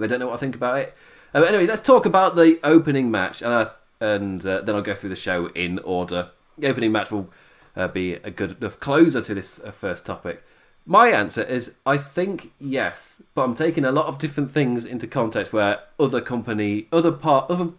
I 0.00 0.06
don't 0.06 0.20
know 0.20 0.28
what 0.28 0.34
I 0.34 0.38
think 0.38 0.54
about 0.54 0.78
it. 0.78 0.94
Uh, 1.34 1.42
anyway, 1.42 1.66
let's 1.66 1.82
talk 1.82 2.04
about 2.04 2.34
the 2.34 2.58
opening 2.62 3.10
match, 3.10 3.40
and 3.40 3.52
I, 3.52 3.70
and 4.00 4.44
uh, 4.46 4.60
then 4.62 4.74
I'll 4.74 4.82
go 4.82 4.94
through 4.94 5.10
the 5.10 5.16
show 5.16 5.46
in 5.48 5.78
order. 5.80 6.30
The 6.58 6.68
opening 6.68 6.92
match 6.92 7.10
will 7.10 7.30
uh, 7.76 7.88
be 7.88 8.14
a 8.14 8.30
good 8.30 8.58
enough 8.60 8.80
closer 8.80 9.22
to 9.22 9.34
this 9.34 9.60
uh, 9.60 9.70
first 9.70 10.04
topic. 10.04 10.42
My 10.84 11.08
answer 11.08 11.42
is 11.42 11.74
I 11.86 11.96
think 11.96 12.52
yes, 12.58 13.22
but 13.34 13.44
I'm 13.44 13.54
taking 13.54 13.84
a 13.84 13.92
lot 13.92 14.06
of 14.06 14.18
different 14.18 14.50
things 14.50 14.84
into 14.84 15.06
context 15.06 15.52
where 15.52 15.80
other 15.98 16.20
company, 16.20 16.88
other 16.92 17.12
part, 17.12 17.48
other, 17.48 17.66
I 17.66 17.70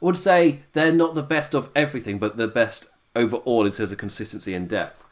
would 0.00 0.16
say 0.16 0.60
they're 0.72 0.92
not 0.92 1.14
the 1.14 1.22
best 1.22 1.54
of 1.54 1.70
everything, 1.74 2.18
but 2.18 2.36
the 2.36 2.46
best 2.46 2.86
overall 3.16 3.66
in 3.66 3.72
terms 3.72 3.90
of 3.90 3.98
consistency 3.98 4.54
and 4.54 4.68
depth. 4.68 5.04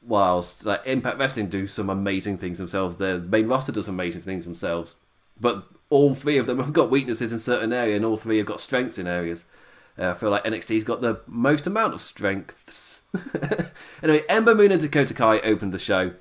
Whilst 0.00 0.64
like 0.64 0.86
Impact 0.86 1.18
Wrestling 1.18 1.48
do 1.48 1.66
some 1.66 1.90
amazing 1.90 2.38
things 2.38 2.58
themselves, 2.58 2.96
their 2.96 3.18
main 3.18 3.48
roster 3.48 3.72
does 3.72 3.88
amazing 3.88 4.22
things 4.22 4.44
themselves, 4.44 4.96
but 5.40 5.64
all 5.90 6.14
three 6.14 6.38
of 6.38 6.46
them 6.46 6.58
have 6.62 6.72
got 6.72 6.90
weaknesses 6.90 7.32
in 7.32 7.38
certain 7.38 7.72
areas, 7.72 7.96
and 7.96 8.04
all 8.04 8.16
three 8.16 8.38
have 8.38 8.46
got 8.46 8.60
strengths 8.60 8.98
in 8.98 9.06
areas. 9.06 9.44
Uh, 9.98 10.10
I 10.10 10.14
feel 10.14 10.30
like 10.30 10.44
NXT's 10.44 10.84
got 10.84 11.00
the 11.00 11.20
most 11.26 11.66
amount 11.66 11.94
of 11.94 12.00
strengths. 12.00 13.02
anyway, 14.02 14.22
Ember 14.28 14.54
Moon 14.54 14.70
and 14.70 14.80
Dakota 14.80 15.12
Kai 15.12 15.40
opened 15.40 15.72
the 15.72 15.78
show 15.78 16.12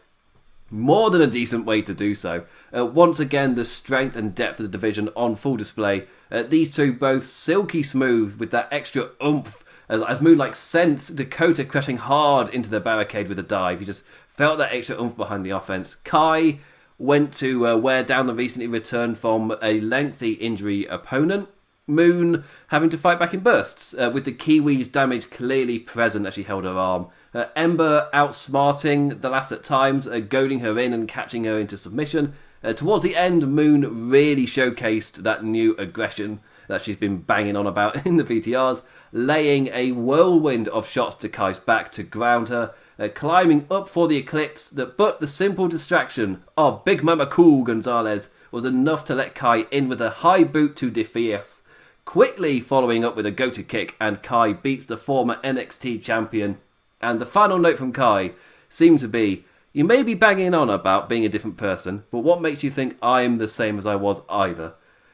more 0.70 1.10
than 1.10 1.22
a 1.22 1.28
decent 1.28 1.66
way 1.66 1.82
to 1.82 1.94
do 1.94 2.13
so. 2.13 2.46
Uh, 2.76 2.86
once 2.86 3.20
again, 3.20 3.56
the 3.56 3.63
strength 3.63 4.16
and 4.16 4.36
depth 4.36 4.60
of 4.60 4.66
the 4.66 4.72
division 4.72 5.10
on 5.16 5.36
full 5.36 5.56
display. 5.58 6.08
Uh, 6.32 6.44
these 6.44 6.74
two 6.74 6.94
both 6.94 7.26
silky 7.26 7.82
smooth 7.84 8.38
with 8.40 8.52
that 8.52 8.68
extra 8.72 9.10
oomph 9.24 9.63
as, 9.89 10.02
as 10.02 10.21
Moon 10.21 10.38
like 10.38 10.56
sent 10.56 11.15
Dakota 11.15 11.65
crashing 11.65 11.97
hard 11.97 12.50
into 12.50 12.69
the 12.69 12.80
barricade 12.80 13.28
with 13.28 13.39
a 13.39 13.43
dive. 13.43 13.80
he 13.80 13.86
just 13.86 14.04
felt 14.28 14.58
that 14.60 14.73
extra 14.73 15.02
oomph 15.02 15.17
behind 15.17 15.45
the 15.45 15.50
offense. 15.50 15.95
Kai 15.95 16.60
went 16.97 17.34
to 17.36 17.67
uh, 17.67 17.78
wear 17.78 18.04
down 18.04 18.28
the 18.28 18.34
recently 18.34 18.67
returned 18.67 19.17
from 19.17 19.56
a 19.62 19.80
lengthy 19.80 20.34
injury 20.34 20.86
opponent. 20.86 21.50
Moon 21.89 22.43
having 22.67 22.89
to 22.89 22.97
fight 22.97 23.17
back 23.17 23.34
in 23.34 23.39
bursts, 23.39 23.93
uh, 23.97 24.12
with 24.13 24.26
the 24.26 24.34
Kiwi's 24.34 24.89
damage 24.89 25.30
clearly 25.30 25.80
present 25.80 26.28
as 26.28 26.34
she 26.34 26.43
held 26.43 26.65
her 26.65 26.78
arm. 26.78 27.08
Uh, 27.34 27.45
Ember 27.56 28.10
outsmarting 28.13 29.21
the 29.21 29.30
lass 29.30 29.54
at 29.54 29.63
times, 29.63 30.06
uh, 30.06 30.19
goading 30.19 30.60
her 30.60 30.78
in 30.78 30.93
and 30.93 31.08
catching 31.08 31.45
her 31.45 31.58
into 31.58 31.78
submission. 31.78 32.34
Uh, 32.62 32.73
towards 32.73 33.04
the 33.04 33.15
end, 33.15 33.47
Moon 33.47 34.10
really 34.10 34.45
showcased 34.45 35.17
that 35.17 35.45
new 35.45 35.76
aggression 35.78 36.41
that 36.67 36.82
she's 36.82 36.97
been 36.97 37.17
banging 37.17 37.56
on 37.56 37.67
about 37.67 38.06
in 38.06 38.17
the 38.17 38.23
VTRs, 38.23 38.84
laying 39.12 39.67
a 39.67 39.91
whirlwind 39.91 40.67
of 40.67 40.88
shots 40.88 41.15
to 41.17 41.30
Kai's 41.30 41.60
back 41.60 41.91
to 41.93 42.03
ground 42.03 42.49
her, 42.49 42.73
uh, 42.99 43.08
climbing 43.13 43.67
up 43.69 43.89
for 43.89 44.08
the 44.08 44.17
eclipse. 44.17 44.69
That, 44.69 44.97
but 44.97 45.19
the 45.19 45.27
simple 45.27 45.67
distraction 45.67 46.43
of 46.58 46.84
Big 46.86 47.01
Mami 47.01 47.30
Cool 47.30 47.63
Gonzalez 47.63 48.30
was 48.51 48.65
enough 48.65 49.06
to 49.06 49.15
let 49.15 49.36
Kai 49.36 49.65
in 49.71 49.89
with 49.89 50.01
a 50.01 50.10
high 50.10 50.43
boot 50.43 50.75
to 50.77 50.91
Defias. 50.91 51.62
Quickly 52.06 52.62
following 52.62 53.03
up 53.03 53.15
with 53.15 53.25
a 53.25 53.32
go 53.32 53.49
to 53.49 53.63
kick, 53.63 53.95
and 53.99 54.23
Kai 54.23 54.53
beats 54.53 54.86
the 54.86 54.97
former 54.97 55.36
NXT 55.43 56.01
champion. 56.01 56.58
And 57.01 57.19
the 57.19 57.25
final 57.25 57.60
note 57.60 57.77
from 57.77 57.93
Kai 57.93 58.32
seemed 58.69 58.99
to 59.01 59.08
be 59.08 59.45
You 59.73 59.84
may 59.84 60.03
be 60.03 60.13
banging 60.13 60.53
on 60.53 60.69
about 60.69 61.10
being 61.10 61.25
a 61.25 61.30
different 61.30 61.58
person, 61.58 62.06
but 62.10 62.19
what 62.19 62.41
makes 62.41 62.63
you 62.63 62.71
think 62.71 62.97
I'm 63.01 63.38
the 63.38 63.47
same 63.47 63.77
as 63.77 63.86
I 63.86 63.95
was 63.95 64.21
either? 64.30 64.73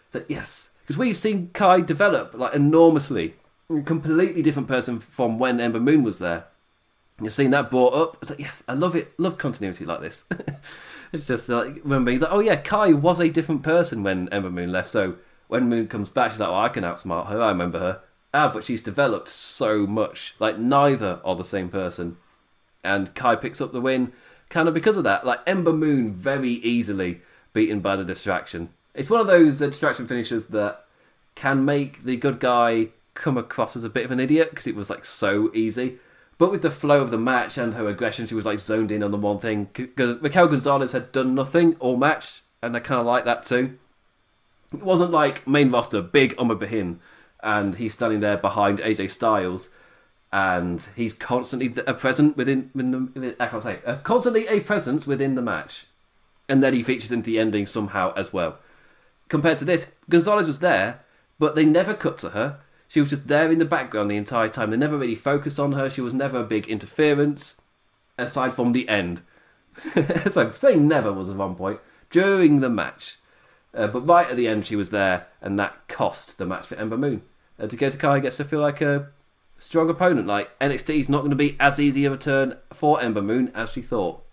So, 0.09 0.23
yes, 0.27 0.69
because 0.83 0.97
we've 0.97 1.17
seen 1.17 1.49
Kai 1.53 1.81
develop 1.81 2.33
like 2.33 2.53
enormously. 2.53 3.35
Completely 3.85 4.41
different 4.41 4.67
person 4.67 4.99
from 4.99 5.39
when 5.39 5.59
Ember 5.59 5.79
Moon 5.79 6.03
was 6.03 6.19
there. 6.19 6.45
You've 7.21 7.33
seen 7.33 7.51
that 7.51 7.71
brought 7.71 7.93
up. 7.93 8.17
It's 8.21 8.29
like, 8.29 8.39
yes, 8.39 8.61
I 8.67 8.73
love 8.73 8.95
it. 8.95 9.17
Love 9.17 9.37
continuity 9.37 9.85
like 9.85 10.01
this. 10.01 10.25
it's 11.13 11.25
just 11.25 11.47
like, 11.47 11.75
remember, 11.83 12.11
like, 12.11 12.31
oh 12.31 12.39
yeah, 12.39 12.57
Kai 12.57 12.91
was 12.91 13.19
a 13.19 13.29
different 13.29 13.63
person 13.63 14.03
when 14.03 14.27
Ember 14.29 14.49
Moon 14.49 14.71
left. 14.71 14.89
So 14.89 15.15
when 15.47 15.69
Moon 15.69 15.87
comes 15.87 16.09
back, 16.09 16.31
she's 16.31 16.39
like, 16.39 16.49
oh, 16.49 16.55
I 16.55 16.69
can 16.69 16.83
outsmart 16.83 17.27
her. 17.27 17.41
I 17.41 17.49
remember 17.49 17.79
her. 17.79 18.01
Ah, 18.33 18.51
but 18.51 18.63
she's 18.63 18.81
developed 18.81 19.29
so 19.29 19.87
much. 19.87 20.35
Like, 20.39 20.57
neither 20.57 21.21
are 21.23 21.35
the 21.35 21.45
same 21.45 21.69
person. 21.69 22.17
And 22.83 23.13
Kai 23.15 23.35
picks 23.35 23.61
up 23.61 23.71
the 23.71 23.81
win 23.81 24.11
kind 24.49 24.67
of 24.67 24.73
because 24.73 24.97
of 24.97 25.03
that. 25.05 25.25
Like, 25.25 25.39
Ember 25.47 25.73
Moon 25.73 26.11
very 26.11 26.53
easily 26.53 27.21
beaten 27.53 27.79
by 27.79 27.95
the 27.95 28.03
distraction. 28.03 28.69
It's 28.93 29.09
one 29.09 29.21
of 29.21 29.27
those 29.27 29.61
uh, 29.61 29.67
distraction 29.67 30.07
finishes 30.07 30.47
that 30.47 30.85
can 31.35 31.65
make 31.65 32.03
the 32.03 32.15
good 32.15 32.39
guy 32.39 32.89
come 33.15 33.37
across 33.37 33.75
as 33.75 33.83
a 33.83 33.89
bit 33.89 34.05
of 34.05 34.11
an 34.11 34.19
idiot 34.19 34.49
because 34.49 34.67
it 34.67 34.75
was 34.75 34.89
like 34.89 35.05
so 35.05 35.51
easy. 35.53 35.97
But 36.37 36.51
with 36.51 36.61
the 36.61 36.71
flow 36.71 37.01
of 37.01 37.11
the 37.11 37.17
match 37.17 37.57
and 37.57 37.75
her 37.75 37.87
aggression, 37.87 38.27
she 38.27 38.35
was 38.35 38.45
like 38.45 38.59
zoned 38.59 38.91
in 38.91 39.03
on 39.03 39.11
the 39.11 39.17
one 39.17 39.39
thing. 39.39 39.69
Because 39.73 40.19
Raquel 40.21 40.47
Gonzalez 40.47 40.91
had 40.91 41.11
done 41.11 41.35
nothing 41.35 41.75
all 41.79 41.95
match, 41.95 42.41
and 42.61 42.75
I 42.75 42.79
kind 42.79 42.99
of 42.99 43.05
like 43.05 43.25
that 43.25 43.43
too. 43.43 43.77
It 44.73 44.81
wasn't 44.81 45.11
like 45.11 45.47
main 45.47 45.71
roster, 45.71 46.01
big 46.01 46.33
Omar 46.37 46.57
Bahin, 46.57 46.97
and 47.41 47.75
he's 47.75 47.93
standing 47.93 48.19
there 48.19 48.37
behind 48.37 48.79
AJ 48.79 49.11
Styles, 49.11 49.69
and 50.31 50.87
he's 50.95 51.13
constantly 51.13 51.73
a 51.85 51.93
present 51.93 52.35
within, 52.35 52.71
within 52.73 53.11
the, 53.13 53.35
I 53.39 53.47
can't 53.47 53.61
say, 53.61 53.79
uh, 53.85 53.97
constantly 53.97 54.47
a 54.47 54.61
presence 54.61 55.05
within 55.05 55.35
the 55.35 55.41
match. 55.41 55.85
And 56.49 56.63
then 56.63 56.73
he 56.73 56.81
features 56.81 57.11
into 57.11 57.27
the 57.27 57.39
ending 57.39 57.67
somehow 57.67 58.13
as 58.15 58.33
well. 58.33 58.57
Compared 59.29 59.57
to 59.59 59.65
this, 59.65 59.87
Gonzalez 60.09 60.47
was 60.47 60.59
there, 60.59 61.01
but 61.39 61.55
they 61.55 61.65
never 61.65 61.93
cut 61.93 62.17
to 62.19 62.29
her. 62.29 62.59
She 62.87 62.99
was 62.99 63.09
just 63.09 63.27
there 63.27 63.51
in 63.51 63.59
the 63.59 63.65
background 63.65 64.11
the 64.11 64.17
entire 64.17 64.49
time. 64.49 64.69
They 64.69 64.77
never 64.77 64.97
really 64.97 65.15
focused 65.15 65.59
on 65.59 65.71
her. 65.71 65.89
She 65.89 66.01
was 66.01 66.13
never 66.13 66.39
a 66.39 66.43
big 66.43 66.67
interference, 66.67 67.59
aside 68.17 68.53
from 68.53 68.73
the 68.73 68.87
end. 68.87 69.23
so 70.29 70.51
saying 70.51 70.87
never 70.87 71.11
was 71.11 71.29
at 71.29 71.35
one 71.35 71.55
point 71.55 71.79
during 72.11 72.59
the 72.59 72.69
match. 72.69 73.17
Uh, 73.73 73.87
but 73.87 74.07
right 74.07 74.29
at 74.29 74.37
the 74.37 74.47
end, 74.47 74.65
she 74.65 74.75
was 74.75 74.91
there, 74.91 75.25
and 75.41 75.57
that 75.57 75.87
cost 75.87 76.37
the 76.37 76.45
match 76.45 76.67
for 76.67 76.75
Ember 76.75 76.97
Moon. 76.97 77.23
Uh, 77.59 77.65
Dakota 77.65 77.97
Kai 77.97 78.19
gets 78.19 78.37
to 78.37 78.43
feel 78.43 78.61
like 78.61 78.81
a 78.81 79.09
strong 79.57 79.89
opponent. 79.89 80.27
Like 80.27 80.57
NXT 80.59 80.99
is 80.99 81.09
not 81.09 81.19
going 81.19 81.31
to 81.31 81.35
be 81.35 81.57
as 81.59 81.79
easy 81.79 82.05
of 82.05 82.13
a 82.13 82.17
turn 82.17 82.57
for 82.71 83.01
Ember 83.01 83.21
Moon 83.21 83.51
as 83.55 83.71
she 83.71 83.81
thought. 83.81 84.23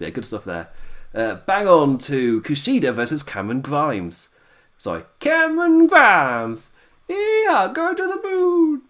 Yeah, 0.00 0.10
good 0.10 0.24
stuff 0.24 0.44
there. 0.44 0.68
Uh, 1.14 1.36
bang 1.46 1.66
on 1.66 1.98
to 1.98 2.42
Kushida 2.42 2.92
versus 2.92 3.22
Cameron 3.22 3.60
Grimes. 3.60 4.28
Sorry, 4.76 5.04
Cameron 5.20 5.86
Grimes. 5.86 6.70
Yeah, 7.08 7.70
go 7.72 7.94
to 7.94 8.06
the 8.06 8.20
moon. 8.22 8.82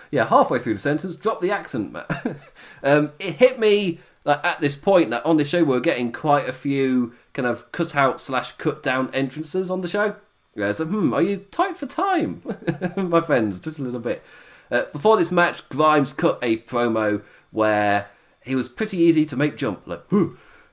yeah, 0.10 0.26
halfway 0.26 0.58
through 0.58 0.74
the 0.74 0.80
sentence, 0.80 1.16
drop 1.16 1.40
the 1.40 1.50
accent, 1.50 1.92
Matt. 1.92 2.36
um, 2.82 3.12
it 3.18 3.36
hit 3.36 3.58
me 3.58 4.00
like 4.24 4.44
at 4.44 4.60
this 4.60 4.76
point 4.76 5.10
that 5.10 5.24
on 5.24 5.38
the 5.38 5.44
show 5.44 5.64
we're 5.64 5.80
getting 5.80 6.12
quite 6.12 6.48
a 6.48 6.52
few 6.52 7.14
kind 7.32 7.46
of 7.46 7.70
cut 7.72 7.96
out 7.96 8.20
slash 8.20 8.52
cut 8.52 8.82
down 8.82 9.08
entrances 9.14 9.70
on 9.70 9.80
the 9.80 9.88
show. 9.88 10.16
Yeah, 10.54 10.72
so 10.72 10.84
hmm, 10.84 11.14
are 11.14 11.22
you 11.22 11.38
tight 11.50 11.76
for 11.76 11.86
time, 11.86 12.42
my 12.96 13.20
friends? 13.20 13.60
Just 13.60 13.78
a 13.78 13.82
little 13.82 14.00
bit. 14.00 14.22
Uh, 14.70 14.82
before 14.92 15.16
this 15.16 15.30
match, 15.30 15.66
Grimes 15.68 16.12
cut 16.12 16.38
a 16.42 16.58
promo 16.58 17.22
where 17.50 18.08
he 18.42 18.54
was 18.54 18.68
pretty 18.68 18.98
easy 18.98 19.24
to 19.26 19.36
make 19.36 19.56
jump. 19.56 19.86
Like, 19.86 20.02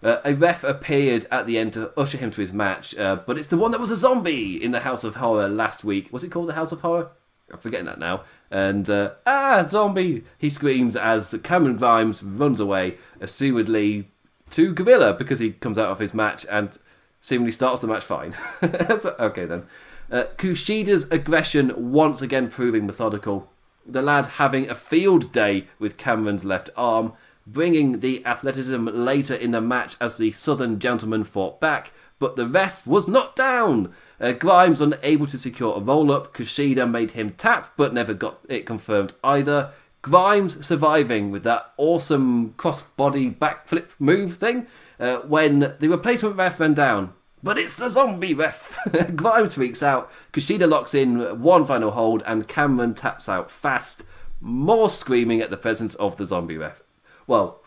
uh, 0.04 0.22
a 0.26 0.34
ref 0.34 0.64
appeared 0.64 1.26
at 1.32 1.46
the 1.46 1.58
end 1.58 1.74
to 1.74 1.98
usher 1.98 2.18
him 2.18 2.32
to 2.32 2.42
his 2.42 2.54
match, 2.54 2.96
uh, 2.98 3.18
but 3.26 3.38
it's 3.38 3.48
the 3.48 3.58
one 3.58 3.72
that 3.72 3.80
was 3.80 3.92
a 3.92 3.96
zombie 3.96 4.62
in 4.62 4.72
the 4.72 4.82
House 4.82 5.04
of 5.04 5.16
Horror 5.16 5.48
last 5.48 5.84
week. 5.84 6.12
Was 6.12 6.24
it 6.24 6.32
called 6.32 6.50
the 6.50 6.54
House 6.54 6.72
of 6.72 6.82
Horror? 6.82 7.10
I'm 7.52 7.60
forgetting 7.60 7.86
that 7.86 8.00
now. 8.00 8.24
And 8.50 8.90
uh, 8.90 9.12
ah, 9.26 9.64
zombie! 9.68 10.24
He 10.38 10.50
screams 10.50 10.96
as 10.96 11.36
Cameron 11.44 11.78
Grimes 11.78 12.24
runs 12.24 12.60
away, 12.60 12.98
assumedly 13.20 14.06
to 14.52 14.74
Gorilla 14.74 15.14
because 15.14 15.40
he 15.40 15.52
comes 15.52 15.78
out 15.78 15.90
of 15.90 16.00
his 16.00 16.14
match 16.14 16.46
and 16.50 16.78
seemingly 17.20 17.52
starts 17.52 17.82
the 17.82 17.88
match 17.88 18.04
fine. 18.04 18.34
okay 18.62 19.46
then. 19.46 19.66
Uh, 20.12 20.26
Kushida's 20.38 21.10
aggression 21.10 21.92
once 21.92 22.22
again 22.22 22.50
proving 22.50 22.86
methodical. 22.86 23.50
The 23.86 24.02
lad 24.02 24.26
having 24.26 24.70
a 24.70 24.76
field 24.76 25.32
day 25.32 25.68
with 25.80 25.98
Cameron's 25.98 26.46
left 26.46 26.70
arm, 26.78 27.14
bringing 27.46 28.00
the 28.00 28.26
athleticism 28.26 28.88
later 28.88 29.36
in 29.36 29.52
the 29.52 29.62
match 29.62 29.96
as 30.00 30.18
the 30.18 30.32
Southern 30.32 30.80
gentleman 30.80 31.24
fought 31.24 31.60
back, 31.60 31.92
but 32.20 32.36
the 32.36 32.48
ref 32.48 32.88
was 32.88 33.08
not 33.08 33.36
down. 33.36 33.94
Uh, 34.20 34.32
Grimes 34.32 34.80
unable 34.80 35.28
to 35.28 35.38
secure 35.38 35.76
a 35.76 35.82
roll 35.82 36.12
up. 36.12 36.34
Kushida 36.34 36.90
made 36.90 37.12
him 37.12 37.32
tap, 37.32 37.74
but 37.76 37.94
never 37.94 38.14
got 38.14 38.40
it 38.48 38.66
confirmed 38.66 39.14
either. 39.24 39.72
Grimes 40.02 40.66
surviving 40.66 41.32
with 41.32 41.44
that 41.44 41.72
awesome 41.78 42.54
cross-body 42.58 43.32
backflip 43.32 43.92
move 44.00 44.38
thing 44.38 44.68
uh, 45.00 45.18
when 45.20 45.76
the 45.80 45.88
replacement 45.90 46.36
ref 46.36 46.60
ran 46.60 46.74
down. 46.74 47.14
But 47.42 47.58
it's 47.58 47.76
the 47.76 47.90
zombie 47.90 48.34
ref. 48.34 48.78
Grimes 49.16 49.56
freaks 49.56 49.84
out. 49.84 50.10
Kushida 50.32 50.70
locks 50.70 50.94
in 50.94 51.42
one 51.42 51.66
final 51.66 51.92
hold, 51.92 52.24
and 52.26 52.48
Cameron 52.48 52.94
taps 52.94 53.28
out 53.28 53.52
fast. 53.52 54.04
More 54.40 54.90
screaming 54.90 55.42
at 55.42 55.50
the 55.50 55.58
presence 55.58 55.96
of 55.96 56.16
the 56.16 56.26
zombie 56.26 56.58
ref. 56.58 56.82
Well, 57.28 57.60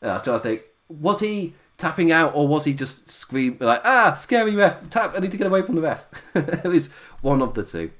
I 0.00 0.14
was 0.14 0.22
trying 0.22 0.38
to 0.38 0.42
think. 0.42 0.62
Was 0.88 1.20
he 1.20 1.54
tapping 1.78 2.12
out, 2.12 2.34
or 2.34 2.46
was 2.46 2.64
he 2.64 2.74
just 2.74 3.10
screaming 3.10 3.58
like, 3.60 3.82
"Ah, 3.84 4.12
scary 4.14 4.54
ref! 4.54 4.88
Tap! 4.90 5.14
I 5.16 5.20
need 5.20 5.30
to 5.32 5.36
get 5.36 5.46
away 5.46 5.62
from 5.62 5.74
the 5.76 5.80
ref." 5.80 6.04
it 6.34 6.64
was 6.64 6.88
one 7.20 7.42
of 7.42 7.54
the 7.54 7.64
two. 7.64 7.90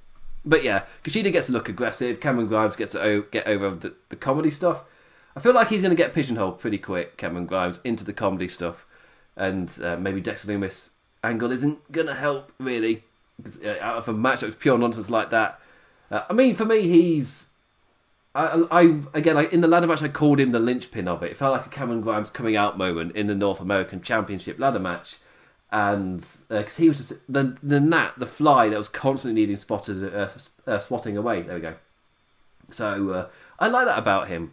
But 0.44 0.64
yeah, 0.64 0.84
Kushida 1.04 1.32
gets 1.32 1.46
to 1.46 1.52
look 1.52 1.68
aggressive. 1.68 2.20
Cameron 2.20 2.48
Grimes 2.48 2.76
gets 2.76 2.92
to 2.92 3.26
get 3.30 3.46
over 3.46 3.70
the, 3.70 3.94
the 4.08 4.16
comedy 4.16 4.50
stuff. 4.50 4.84
I 5.36 5.40
feel 5.40 5.54
like 5.54 5.68
he's 5.68 5.80
going 5.80 5.94
to 5.94 5.96
get 5.96 6.14
pigeonholed 6.14 6.58
pretty 6.58 6.78
quick, 6.78 7.16
Cameron 7.16 7.46
Grimes, 7.46 7.80
into 7.84 8.04
the 8.04 8.12
comedy 8.12 8.48
stuff. 8.48 8.84
And 9.36 9.72
uh, 9.82 9.96
maybe 9.96 10.20
Dexter 10.20 10.48
Lumis 10.48 10.90
angle 11.24 11.52
isn't 11.52 11.90
going 11.90 12.08
to 12.08 12.14
help, 12.14 12.52
really. 12.58 13.04
Uh, 13.64 13.70
out 13.80 13.96
of 13.96 14.08
a 14.08 14.12
match 14.12 14.40
that 14.40 14.46
was 14.46 14.54
pure 14.56 14.76
nonsense 14.76 15.08
like 15.08 15.30
that. 15.30 15.60
Uh, 16.10 16.22
I 16.28 16.32
mean, 16.32 16.54
for 16.54 16.64
me, 16.64 16.82
he's. 16.82 17.50
I, 18.34 18.64
I 18.70 18.80
again, 19.12 19.36
I, 19.36 19.46
in 19.46 19.60
the 19.60 19.68
ladder 19.68 19.86
match, 19.86 20.02
I 20.02 20.08
called 20.08 20.40
him 20.40 20.52
the 20.52 20.58
linchpin 20.58 21.06
of 21.06 21.22
it. 21.22 21.32
It 21.32 21.36
felt 21.36 21.52
like 21.52 21.66
a 21.66 21.68
Cameron 21.68 22.00
Grimes 22.00 22.30
coming 22.30 22.56
out 22.56 22.78
moment 22.78 23.14
in 23.14 23.26
the 23.26 23.34
North 23.34 23.60
American 23.60 24.00
Championship 24.00 24.58
ladder 24.58 24.78
match 24.78 25.18
and 25.72 26.18
because 26.48 26.78
uh, 26.78 26.82
he 26.82 26.88
was 26.88 26.98
just 26.98 27.32
the 27.32 27.56
the 27.62 27.80
gnat, 27.80 28.18
the 28.18 28.26
fly 28.26 28.68
that 28.68 28.76
was 28.76 28.90
constantly 28.90 29.40
needing 29.40 29.56
spotted 29.56 30.14
uh, 30.14 30.28
uh, 30.66 30.78
swatting 30.78 31.16
away. 31.16 31.42
There 31.42 31.54
we 31.54 31.62
go. 31.62 31.74
So 32.70 33.10
uh, 33.10 33.28
I 33.58 33.68
like 33.68 33.86
that 33.86 33.98
about 33.98 34.28
him, 34.28 34.52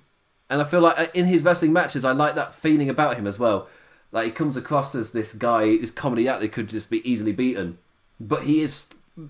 and 0.50 0.62
I 0.62 0.64
feel 0.64 0.80
like 0.80 0.98
uh, 0.98 1.08
in 1.14 1.26
his 1.26 1.42
wrestling 1.42 1.74
matches, 1.74 2.06
I 2.06 2.14
like 2.14 2.36
that 2.36 2.56
feeling 2.56 2.90
about 2.90 3.18
him 3.18 3.28
as 3.28 3.38
well. 3.38 3.68
Like 4.14 4.26
he 4.26 4.32
comes 4.32 4.56
across 4.56 4.96
as 4.96 5.12
this 5.12 5.34
guy, 5.34 5.78
this 5.78 5.92
comedy 5.92 6.28
act 6.28 6.40
that 6.40 6.54
could 6.54 6.70
just 6.70 6.90
be 6.90 7.08
easily 7.10 7.34
beaten, 7.34 7.80
but 8.18 8.44
he 8.44 8.62
is 8.62 8.88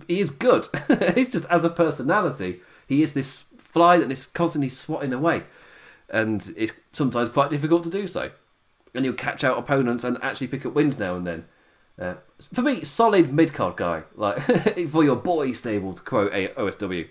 he 0.08 0.20
is 0.20 0.30
good. 0.30 0.68
He's 1.16 1.30
just 1.30 1.46
as 1.46 1.64
a 1.64 1.70
personality, 1.72 2.62
he 2.88 3.02
is 3.02 3.14
this 3.14 3.46
fly 3.70 3.98
that 3.98 4.12
is 4.12 4.26
constantly 4.26 4.70
swatting 4.70 5.14
away, 5.14 5.44
and 6.10 6.54
it's 6.58 6.74
sometimes 6.92 7.30
quite 7.30 7.50
difficult 7.50 7.84
to 7.84 7.90
do 7.90 8.08
so. 8.08 8.32
And 8.94 9.06
he'll 9.06 9.14
catch 9.14 9.44
out 9.44 9.58
opponents 9.58 10.04
and 10.04 10.18
actually 10.22 10.48
pick 10.48 10.66
up 10.66 10.74
wins 10.74 10.98
now 10.98 11.16
and 11.16 11.26
then. 11.26 11.46
Uh, 12.00 12.16
for 12.54 12.62
me, 12.62 12.84
solid 12.84 13.32
mid 13.32 13.54
card 13.54 13.76
guy. 13.76 14.04
Like 14.16 14.40
for 14.90 15.04
your 15.04 15.16
boy 15.16 15.52
stable, 15.52 15.94
to 15.94 16.02
quote 16.02 16.34
a 16.34 16.50
OSW. 16.50 17.08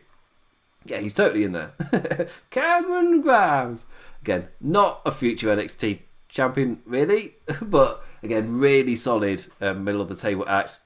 Yeah, 0.84 0.98
he's 0.98 1.14
totally 1.14 1.44
in 1.44 1.52
there. 1.52 1.72
Cameron 2.50 3.20
Grimes. 3.20 3.84
Again, 4.22 4.48
not 4.60 5.02
a 5.04 5.12
future 5.12 5.54
NXT 5.54 6.00
champion, 6.28 6.80
really, 6.84 7.34
but 7.62 8.02
again, 8.22 8.58
really 8.58 8.96
solid 8.96 9.46
uh, 9.60 9.74
middle 9.74 10.00
of 10.00 10.08
the 10.08 10.16
table 10.16 10.48
act. 10.48 10.78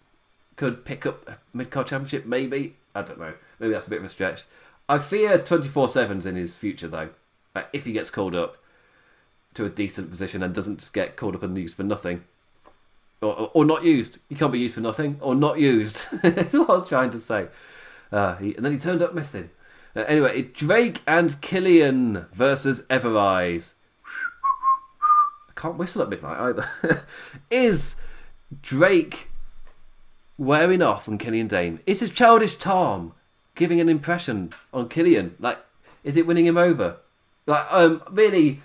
Could 0.57 0.85
pick 0.85 1.07
up 1.07 1.29
a 1.29 1.39
mid 1.55 1.71
card 1.71 1.87
championship, 1.87 2.27
maybe. 2.27 2.77
I 2.95 3.03
don't 3.03 3.19
know. 3.19 3.35
Maybe 3.59 3.73
that's 3.73 3.87
a 3.87 3.91
bit 3.91 4.01
of 4.01 4.05
a 4.05 4.09
stretch. 4.09 4.45
I 4.93 4.99
fear 4.99 5.39
24 5.39 5.87
7's 5.87 6.27
in 6.27 6.37
his 6.37 6.55
future, 6.55 6.87
though. 6.87 7.09
Uh, 7.57 7.63
if 7.73 7.87
he 7.87 7.93
gets 7.93 8.11
called 8.11 8.37
up 8.37 8.59
to 9.55 9.65
a 9.65 9.71
decent 9.71 10.11
position 10.11 10.43
and 10.43 10.55
doesn't 10.55 10.81
just 10.81 10.93
get 10.93 11.17
called 11.17 11.35
up 11.35 11.43
and 11.43 11.57
used 11.57 11.77
for 11.79 11.83
nothing. 11.83 12.25
or, 13.23 13.51
or 13.55 13.65
not 13.65 13.85
used. 13.85 14.19
He 14.29 14.35
can't 14.35 14.53
be 14.53 14.59
used 14.59 14.75
for 14.75 14.83
nothing, 14.83 15.17
or 15.23 15.35
not 15.35 15.59
used. 15.59 16.11
That's 16.23 16.53
what 16.53 16.69
I 16.69 16.75
was 16.75 16.89
trying 16.89 17.09
to 17.09 17.21
say. 17.21 17.49
Uh, 18.13 18.37
he, 18.37 18.55
and 18.55 18.67
then 18.67 18.73
he 18.73 18.79
turned 18.79 19.01
up 19.01 19.15
missing. 19.15 19.49
Uh, 19.97 20.01
anyway, 20.01 20.43
Drake 20.43 21.01
and 21.07 21.41
Killian 21.41 22.27
versus 22.35 22.83
Evereyes. 22.91 23.73
I 25.49 25.53
can't 25.59 25.79
whistle 25.79 26.03
at 26.03 26.11
midnight 26.11 26.39
either. 26.39 27.07
Is 27.51 27.97
Drake 28.61 29.31
wearing 30.37 30.83
off 30.83 31.09
on 31.09 31.17
Killian 31.17 31.47
Dain? 31.47 31.81
Is 31.87 32.01
his 32.01 32.11
childish 32.11 32.59
charm 32.59 33.15
giving 33.55 33.81
an 33.81 33.89
impression 33.89 34.53
on 34.73 34.89
Killian? 34.89 35.37
Like, 35.39 35.59
is 36.05 36.17
it 36.17 36.27
winning 36.27 36.47
him 36.47 36.57
over? 36.57 36.97
Like, 37.47 37.67
um, 37.71 38.03
really, 38.11 38.61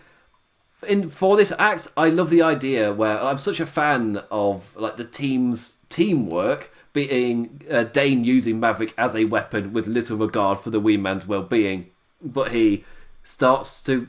in 0.88 1.10
for 1.10 1.36
this 1.38 1.52
act, 1.58 1.88
I 1.98 2.10
love 2.10 2.30
the 2.30 2.42
idea 2.42 2.94
where 2.94 3.22
I'm 3.22 3.38
such 3.38 3.60
a 3.60 3.66
fan 3.66 4.24
of 4.30 4.76
like 4.76 4.98
the 4.98 5.06
team's 5.06 5.78
teamwork 5.90 6.72
being 6.94 7.62
uh, 7.70 7.84
Dain 7.84 8.24
using 8.24 8.60
Maverick 8.60 8.94
as 8.98 9.16
a 9.16 9.26
weapon 9.26 9.74
with 9.74 9.88
little 9.88 10.18
regard 10.18 10.60
for 10.60 10.70
the 10.70 10.80
wee 10.80 10.98
man's 10.98 11.28
well-being, 11.28 11.92
but 12.22 12.52
he 12.52 12.84
starts 13.24 13.84
to 13.84 14.08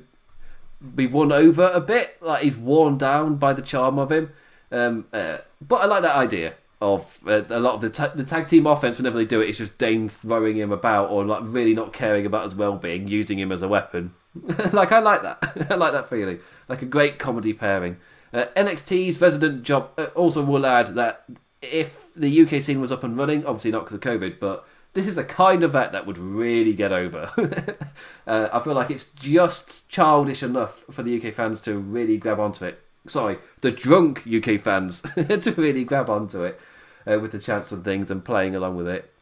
be 0.94 1.06
won 1.06 1.32
over 1.32 1.70
a 1.74 1.80
bit, 1.80 2.16
like 2.22 2.42
he's 2.42 2.56
worn 2.56 2.96
down 2.96 3.36
by 3.36 3.52
the 3.52 3.62
charm 3.62 3.98
of 3.98 4.12
him. 4.12 4.30
Um, 4.70 5.06
uh, 5.12 5.38
but 5.60 5.82
I 5.82 5.86
like 5.86 6.02
that 6.02 6.16
idea 6.16 6.54
of 6.80 7.18
uh, 7.26 7.42
a 7.48 7.58
lot 7.58 7.74
of 7.74 7.80
the 7.80 7.90
ta- 7.90 8.12
the 8.14 8.24
tag 8.24 8.46
team 8.46 8.66
offense. 8.66 8.98
Whenever 8.98 9.18
they 9.18 9.24
do 9.24 9.40
it, 9.40 9.48
it's 9.48 9.58
just 9.58 9.78
Dain 9.78 10.08
throwing 10.08 10.56
him 10.56 10.72
about 10.72 11.10
or 11.10 11.24
like 11.24 11.42
really 11.44 11.74
not 11.74 11.92
caring 11.92 12.26
about 12.26 12.44
his 12.44 12.54
well-being, 12.54 13.08
using 13.08 13.38
him 13.38 13.50
as 13.50 13.62
a 13.62 13.68
weapon. 13.68 14.14
like 14.72 14.92
I 14.92 15.00
like 15.00 15.22
that. 15.22 15.66
I 15.70 15.74
like 15.74 15.92
that 15.92 16.08
feeling. 16.08 16.38
Like 16.68 16.82
a 16.82 16.86
great 16.86 17.18
comedy 17.18 17.52
pairing. 17.52 17.96
Uh, 18.32 18.44
NXT's 18.56 19.20
resident 19.20 19.62
job 19.62 19.90
uh, 19.98 20.06
also 20.14 20.44
will 20.44 20.66
add 20.66 20.88
that 20.94 21.24
if 21.62 22.08
the 22.14 22.42
UK 22.42 22.62
scene 22.62 22.80
was 22.80 22.92
up 22.92 23.02
and 23.02 23.16
running, 23.16 23.44
obviously 23.44 23.70
not 23.70 23.84
because 23.84 23.94
of 23.94 24.00
COVID, 24.00 24.38
but 24.38 24.66
this 24.92 25.06
is 25.06 25.18
a 25.18 25.24
kind 25.24 25.64
of 25.64 25.74
act 25.74 25.92
that 25.92 26.06
would 26.06 26.18
really 26.18 26.72
get 26.72 26.92
over. 26.92 27.30
uh, 28.26 28.48
I 28.52 28.60
feel 28.60 28.74
like 28.74 28.90
it's 28.90 29.04
just 29.04 29.88
childish 29.88 30.42
enough 30.42 30.84
for 30.90 31.02
the 31.02 31.16
UK 31.16 31.32
fans 31.34 31.60
to 31.62 31.78
really 31.78 32.16
grab 32.16 32.40
onto 32.40 32.64
it. 32.64 32.82
Sorry, 33.08 33.38
the 33.60 33.70
drunk 33.70 34.24
UK 34.26 34.60
fans 34.60 35.02
to 35.14 35.54
really 35.56 35.84
grab 35.84 36.10
onto 36.10 36.44
it 36.44 36.60
uh, 37.06 37.18
with 37.18 37.32
the 37.32 37.38
chants 37.38 37.72
and 37.72 37.84
things 37.84 38.10
and 38.10 38.24
playing 38.24 38.54
along 38.54 38.76
with 38.76 38.88
it. 38.88 39.12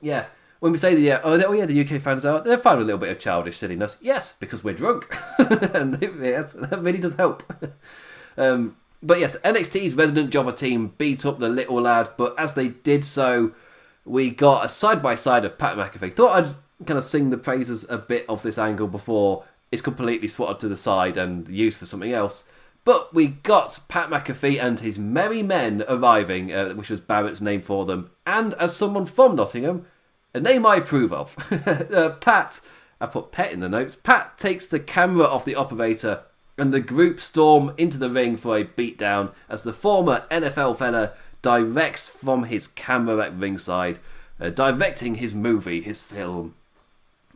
Yeah, 0.00 0.26
when 0.60 0.72
we 0.72 0.78
say 0.78 0.94
that, 0.94 1.00
yeah, 1.00 1.20
oh, 1.24 1.42
oh 1.42 1.52
yeah, 1.52 1.66
the 1.66 1.80
UK 1.80 2.00
fans 2.00 2.24
are 2.24 2.42
they're 2.42 2.58
fine 2.58 2.78
with 2.78 2.84
a 2.84 2.86
little 2.86 3.00
bit 3.00 3.10
of 3.10 3.18
childish 3.18 3.56
silliness. 3.56 3.96
Yes, 4.00 4.34
because 4.34 4.62
we're 4.62 4.74
drunk, 4.74 5.14
and 5.38 5.98
yes, 6.20 6.52
that 6.52 6.82
really 6.82 6.98
does 6.98 7.14
help. 7.14 7.42
um, 8.36 8.76
but 9.02 9.18
yes, 9.18 9.36
NXT's 9.38 9.94
resident 9.94 10.30
jobber 10.30 10.52
team 10.52 10.92
beat 10.98 11.24
up 11.24 11.38
the 11.38 11.48
little 11.48 11.80
lad, 11.80 12.10
but 12.16 12.34
as 12.38 12.54
they 12.54 12.68
did 12.68 13.04
so, 13.04 13.52
we 14.04 14.30
got 14.30 14.64
a 14.64 14.68
side 14.68 15.02
by 15.02 15.14
side 15.14 15.44
of 15.44 15.56
Pat 15.56 15.76
McAfee. 15.76 16.12
Thought 16.12 16.36
I'd 16.36 16.86
kind 16.86 16.98
of 16.98 17.04
sing 17.04 17.30
the 17.30 17.38
praises 17.38 17.86
a 17.88 17.96
bit 17.96 18.26
of 18.28 18.42
this 18.42 18.58
angle 18.58 18.88
before 18.88 19.44
it's 19.72 19.82
completely 19.82 20.28
swatted 20.28 20.60
to 20.60 20.68
the 20.68 20.76
side 20.76 21.16
and 21.16 21.48
used 21.48 21.78
for 21.78 21.86
something 21.86 22.12
else. 22.12 22.44
But 22.84 23.12
we 23.12 23.26
got 23.26 23.80
Pat 23.88 24.08
McAfee 24.08 24.60
and 24.60 24.80
his 24.80 24.98
merry 24.98 25.42
men 25.42 25.84
arriving, 25.88 26.52
uh, 26.52 26.70
which 26.70 26.90
was 26.90 27.00
Barrett's 27.00 27.40
name 27.40 27.60
for 27.60 27.84
them. 27.84 28.10
And 28.26 28.54
as 28.54 28.74
someone 28.74 29.06
from 29.06 29.36
Nottingham, 29.36 29.86
a 30.32 30.40
name 30.40 30.64
I 30.64 30.76
approve 30.76 31.12
of. 31.12 31.36
uh, 31.66 32.10
Pat, 32.20 32.60
I 33.00 33.06
put 33.06 33.32
Pet 33.32 33.52
in 33.52 33.60
the 33.60 33.68
notes. 33.68 33.96
Pat 33.96 34.38
takes 34.38 34.66
the 34.66 34.80
camera 34.80 35.26
off 35.26 35.44
the 35.44 35.56
operator 35.56 36.22
and 36.56 36.72
the 36.72 36.80
group 36.80 37.20
storm 37.20 37.74
into 37.78 37.98
the 37.98 38.10
ring 38.10 38.36
for 38.36 38.56
a 38.56 38.64
beatdown 38.64 39.32
as 39.48 39.62
the 39.62 39.72
former 39.72 40.24
NFL 40.30 40.78
fella 40.78 41.12
directs 41.42 42.08
from 42.08 42.44
his 42.44 42.66
camera 42.66 43.24
at 43.26 43.36
ringside, 43.36 43.98
uh, 44.40 44.50
directing 44.50 45.16
his 45.16 45.34
movie, 45.34 45.80
his 45.80 46.02
film. 46.02 46.54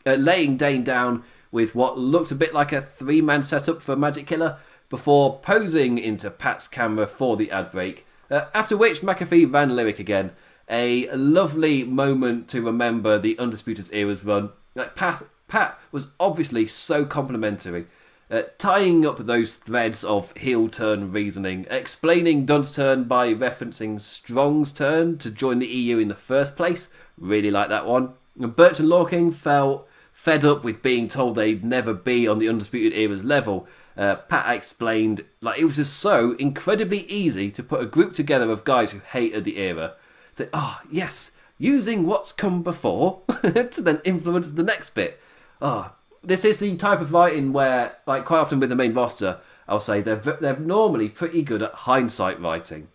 Uh, 0.06 0.14
laying 0.14 0.56
Dain 0.56 0.84
down 0.84 1.24
with 1.50 1.74
what 1.74 1.98
looked 1.98 2.30
a 2.30 2.34
bit 2.34 2.52
like 2.52 2.72
a 2.72 2.82
three 2.82 3.22
man 3.22 3.42
setup 3.42 3.80
for 3.80 3.96
Magic 3.96 4.26
Killer 4.26 4.58
before 4.94 5.40
posing 5.40 5.98
into 5.98 6.30
Pat's 6.30 6.68
camera 6.68 7.04
for 7.04 7.36
the 7.36 7.50
ad 7.50 7.72
break. 7.72 8.06
Uh, 8.30 8.44
after 8.54 8.76
which 8.76 9.00
McAfee 9.00 9.52
ran 9.52 9.74
lyric 9.74 9.98
again. 9.98 10.30
A 10.70 11.10
lovely 11.10 11.82
moment 11.82 12.46
to 12.50 12.62
remember 12.62 13.18
the 13.18 13.36
Undisputed 13.36 13.88
Era's 13.92 14.24
run. 14.24 14.50
Like 14.76 14.94
Pat, 14.94 15.24
Pat 15.48 15.80
was 15.90 16.12
obviously 16.20 16.68
so 16.68 17.04
complimentary 17.04 17.86
uh, 18.30 18.42
tying 18.56 19.04
up 19.04 19.18
those 19.18 19.54
threads 19.54 20.04
of 20.04 20.30
heel 20.36 20.68
turn 20.68 21.10
reasoning, 21.10 21.66
explaining 21.68 22.46
Dunne's 22.46 22.70
turn 22.70 23.02
by 23.02 23.34
referencing 23.34 24.00
Strong's 24.00 24.72
turn 24.72 25.18
to 25.18 25.28
join 25.28 25.58
the 25.58 25.66
EU 25.66 25.98
in 25.98 26.06
the 26.06 26.14
first 26.14 26.56
place. 26.56 26.88
Really 27.18 27.50
like 27.50 27.68
that 27.68 27.84
one. 27.84 28.14
And 28.40 28.54
Burch 28.54 28.78
and 28.78 28.88
Lorcan 28.88 29.34
felt 29.34 29.88
fed 30.12 30.44
up 30.44 30.62
with 30.62 30.82
being 30.82 31.08
told 31.08 31.34
they'd 31.34 31.64
never 31.64 31.92
be 31.92 32.28
on 32.28 32.38
the 32.38 32.48
Undisputed 32.48 32.96
Era's 32.96 33.24
level. 33.24 33.66
Uh, 33.96 34.16
Pat 34.16 34.54
explained 34.54 35.24
like 35.40 35.58
it 35.58 35.64
was 35.64 35.76
just 35.76 35.96
so 35.96 36.32
incredibly 36.32 37.00
easy 37.06 37.50
to 37.50 37.62
put 37.62 37.80
a 37.80 37.86
group 37.86 38.12
together 38.12 38.50
of 38.50 38.64
guys 38.64 38.90
who 38.90 38.98
hated 38.98 39.44
the 39.44 39.58
era. 39.58 39.94
Say, 40.32 40.48
oh 40.52 40.80
yes, 40.90 41.30
using 41.58 42.06
what's 42.06 42.32
come 42.32 42.62
before 42.62 43.22
to 43.42 43.80
then 43.80 44.00
influence 44.04 44.50
the 44.50 44.64
next 44.64 44.90
bit. 44.90 45.20
Oh, 45.62 45.92
this 46.22 46.44
is 46.44 46.58
the 46.58 46.74
type 46.76 47.00
of 47.00 47.12
writing 47.12 47.52
where, 47.52 47.96
like, 48.06 48.24
quite 48.24 48.40
often 48.40 48.60
with 48.60 48.70
the 48.70 48.74
main 48.74 48.94
roster, 48.94 49.38
I'll 49.68 49.80
say 49.80 50.00
they're 50.00 50.16
they're 50.16 50.58
normally 50.58 51.08
pretty 51.08 51.42
good 51.42 51.62
at 51.62 51.72
hindsight 51.72 52.40
writing, 52.40 52.88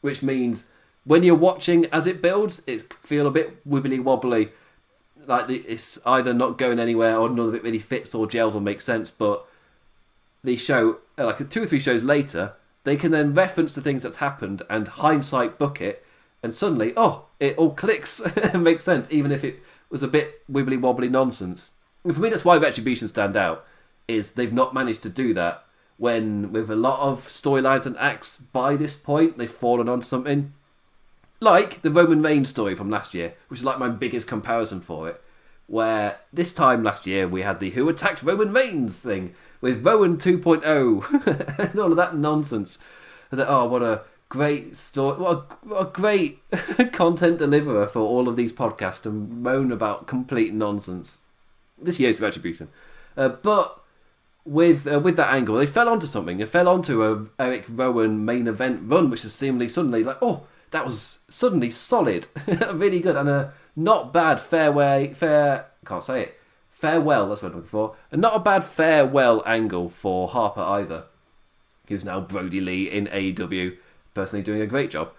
which 0.00 0.22
means 0.22 0.70
when 1.04 1.22
you're 1.22 1.36
watching 1.36 1.86
as 1.86 2.06
it 2.06 2.22
builds, 2.22 2.66
it 2.66 2.92
feel 2.94 3.26
a 3.26 3.30
bit 3.30 3.68
wibbly 3.68 4.02
wobbly, 4.02 4.50
like 5.26 5.48
it's 5.48 5.98
either 6.06 6.34
not 6.34 6.58
going 6.58 6.78
anywhere 6.78 7.16
or 7.16 7.28
none 7.28 7.48
of 7.48 7.54
it 7.54 7.62
really 7.62 7.78
fits 7.78 8.14
or 8.14 8.26
gels 8.26 8.54
or 8.54 8.60
makes 8.60 8.84
sense. 8.84 9.10
But 9.10 9.46
the 10.46 10.56
show, 10.56 10.98
uh, 11.18 11.26
like 11.26 11.50
two 11.50 11.62
or 11.62 11.66
three 11.66 11.80
shows 11.80 12.02
later, 12.02 12.54
they 12.84 12.96
can 12.96 13.12
then 13.12 13.34
reference 13.34 13.74
the 13.74 13.82
things 13.82 14.02
that's 14.02 14.16
happened 14.16 14.62
and 14.70 14.88
hindsight 14.88 15.58
book 15.58 15.80
it, 15.82 16.04
and 16.42 16.54
suddenly, 16.54 16.94
oh, 16.96 17.26
it 17.38 17.58
all 17.58 17.74
clicks 17.74 18.20
and 18.54 18.64
makes 18.64 18.84
sense, 18.84 19.06
even 19.10 19.30
if 19.30 19.44
it 19.44 19.60
was 19.90 20.02
a 20.02 20.08
bit 20.08 20.42
wibbly 20.50 20.80
wobbly 20.80 21.08
nonsense 21.10 21.72
for 22.12 22.20
me, 22.20 22.28
that's 22.28 22.44
why 22.44 22.56
Retribution 22.56 23.08
stand 23.08 23.36
out. 23.36 23.64
Is 24.08 24.32
they've 24.32 24.52
not 24.52 24.74
managed 24.74 25.02
to 25.02 25.08
do 25.08 25.34
that 25.34 25.64
when 25.96 26.52
with 26.52 26.70
a 26.70 26.76
lot 26.76 27.00
of 27.00 27.26
storylines 27.26 27.86
and 27.86 27.96
acts 27.96 28.36
by 28.36 28.76
this 28.76 28.94
point 28.94 29.38
they've 29.38 29.50
fallen 29.50 29.88
on 29.88 30.02
something 30.02 30.52
like 31.40 31.80
the 31.82 31.90
Roman 31.90 32.22
Reigns 32.22 32.50
story 32.50 32.76
from 32.76 32.90
last 32.90 33.14
year, 33.14 33.34
which 33.48 33.60
is 33.60 33.64
like 33.64 33.78
my 33.78 33.88
biggest 33.88 34.28
comparison 34.28 34.80
for 34.80 35.08
it. 35.08 35.20
Where 35.66 36.20
this 36.32 36.52
time 36.52 36.84
last 36.84 37.06
year 37.06 37.26
we 37.26 37.42
had 37.42 37.58
the 37.58 37.70
Who 37.70 37.88
Attacked 37.88 38.22
Roman 38.22 38.52
Reigns 38.52 39.00
thing 39.00 39.34
with 39.66 39.84
Rowan 39.84 40.16
2.0 40.16 41.58
and 41.58 41.80
all 41.80 41.90
of 41.90 41.96
that 41.96 42.16
nonsense. 42.16 42.78
I 43.32 43.36
said, 43.36 43.46
oh, 43.48 43.66
what 43.66 43.82
a 43.82 44.02
great 44.28 44.76
story, 44.76 45.18
what 45.18 45.32
a, 45.32 45.66
what 45.66 45.80
a 45.80 45.90
great 45.90 46.38
content 46.92 47.38
deliverer 47.38 47.88
for 47.88 47.98
all 47.98 48.28
of 48.28 48.36
these 48.36 48.52
podcasts 48.52 49.02
to 49.02 49.10
moan 49.10 49.72
about 49.72 50.06
complete 50.06 50.54
nonsense 50.54 51.18
this 51.76 51.98
year's 51.98 52.20
Retribution. 52.20 52.68
Uh, 53.16 53.28
but 53.28 53.80
with 54.44 54.86
uh, 54.86 55.00
with 55.00 55.16
that 55.16 55.34
angle, 55.34 55.56
they 55.56 55.66
fell 55.66 55.88
onto 55.88 56.06
something. 56.06 56.38
They 56.38 56.46
fell 56.46 56.68
onto 56.68 57.02
a 57.02 57.26
Eric 57.42 57.64
Rowan 57.68 58.24
main 58.24 58.46
event 58.46 58.82
run, 58.84 59.10
which 59.10 59.24
is 59.24 59.34
seemingly 59.34 59.68
suddenly 59.68 60.04
like, 60.04 60.18
oh, 60.22 60.46
that 60.70 60.84
was 60.84 61.20
suddenly 61.28 61.70
solid, 61.70 62.28
really 62.72 63.00
good, 63.00 63.16
and 63.16 63.28
a 63.28 63.52
not 63.74 64.12
bad 64.12 64.40
fairway, 64.40 65.12
fair 65.12 65.66
can't 65.84 66.04
say 66.04 66.22
it, 66.22 66.35
farewell. 66.76 67.28
That's 67.28 67.42
what 67.42 67.48
I'm 67.48 67.56
looking 67.56 67.70
for, 67.70 67.96
and 68.12 68.20
not 68.20 68.36
a 68.36 68.40
bad 68.40 68.62
farewell 68.62 69.42
angle 69.46 69.88
for 69.88 70.28
Harper 70.28 70.60
either, 70.60 71.04
who's 71.88 72.04
now 72.04 72.20
Brodie 72.20 72.60
Lee 72.60 72.90
in 72.90 73.06
AEW, 73.06 73.76
personally 74.14 74.42
doing 74.42 74.60
a 74.60 74.66
great 74.66 74.90
job, 74.90 75.10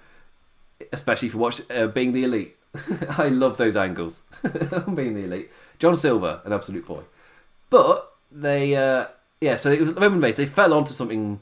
especially 0.94 1.30
for 1.30 1.40
watch 1.40 1.62
uh, 1.70 1.88
being 1.88 2.12
the 2.12 2.24
elite. 2.24 2.56
I 3.18 3.30
love 3.30 3.58
those 3.58 3.76
angles, 3.76 4.24
being 4.94 5.16
the 5.16 5.24
elite. 5.24 5.50
John 5.80 5.96
Silver, 5.96 6.42
an 6.46 6.54
absolute 6.54 6.86
boy. 6.86 7.02
But 7.70 8.14
they, 8.32 8.76
uh, 8.76 9.08
yeah, 9.42 9.56
so 9.56 9.72
it 9.72 9.82
was 9.82 9.90
Roman 9.92 10.22
Reigns. 10.22 10.38
They 10.38 10.46
fell 10.46 10.74
onto 10.74 10.94
something 10.94 11.40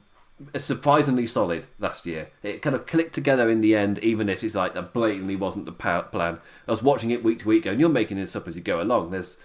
surprisingly 0.58 1.28
solid 1.28 1.66
last 1.80 2.06
year. 2.06 2.30
It 2.42 2.62
kind 2.62 2.76
of 2.76 2.86
clicked 2.86 3.14
together 3.14 3.50
in 3.50 3.62
the 3.62 3.76
end, 3.76 4.00
even 4.00 4.30
if 4.30 4.44
it's 4.44 4.56
like 4.56 4.74
that 4.74 4.94
blatantly 4.94 5.36
wasn't 5.36 5.66
the 5.66 5.72
plan. 5.72 6.40
I 6.68 6.72
was 6.72 6.84
watching 6.84 7.12
it 7.12 7.24
week 7.24 7.40
to 7.40 7.48
week, 7.48 7.64
going, 7.64 7.80
"You're 7.80 7.90
making 7.90 8.18
this 8.18 8.36
up 8.36 8.48
as 8.48 8.56
you 8.56 8.62
go 8.62 8.82
along." 8.82 9.12
There's 9.12 9.38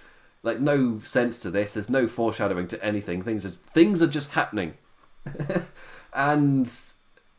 like 0.42 0.61
no 0.61 1.00
sense 1.05 1.38
to 1.40 1.50
this. 1.50 1.74
There's 1.74 1.90
no 1.90 2.07
foreshadowing 2.07 2.68
to 2.68 2.85
anything. 2.85 3.22
Things 3.22 3.44
are 3.46 3.53
things 3.72 4.03
are 4.03 4.07
just 4.07 4.33
happening, 4.33 4.74
and 6.14 6.66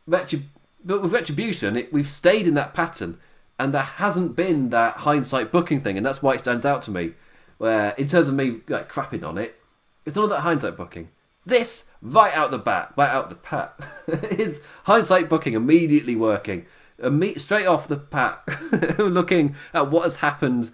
retrib- 0.10 0.44
but 0.84 1.02
with 1.02 1.14
retribution, 1.14 1.78
it, 1.78 1.94
we've 1.94 2.10
stayed 2.10 2.48
in 2.48 2.54
that 2.56 2.74
pattern, 2.74 3.20
and 3.60 3.74
there 3.74 3.82
hasn't 3.82 4.36
been 4.36 4.70
that 4.70 4.98
hindsight 4.98 5.52
booking 5.52 5.82
thing, 5.82 5.98
and 5.98 6.06
that's 6.06 6.22
why 6.22 6.34
it 6.34 6.40
stands 6.40 6.66
out 6.66 6.82
to 6.84 6.92
me 6.92 7.14
where 7.62 7.92
in 7.92 8.08
terms 8.08 8.28
of 8.28 8.34
me 8.34 8.60
like 8.70 8.92
crapping 8.92 9.24
on 9.24 9.38
it, 9.38 9.56
it's 10.04 10.18
of 10.18 10.30
that 10.30 10.40
hindsight 10.40 10.76
booking. 10.76 11.10
This, 11.46 11.86
right 12.02 12.34
out 12.34 12.50
the 12.50 12.58
bat, 12.58 12.92
right 12.98 13.12
out 13.12 13.30
the 13.30 13.36
pat, 13.36 13.80
is 14.08 14.62
hindsight 14.86 15.30
booking 15.30 15.54
immediately 15.54 16.16
working. 16.16 16.66
Imme- 17.00 17.40
straight 17.40 17.68
off 17.68 17.88
the 17.88 17.98
pat, 17.98 18.42
looking 18.98 19.56
at 19.76 19.92
what 19.92 20.06
has 20.06 20.16
happened 20.18 20.72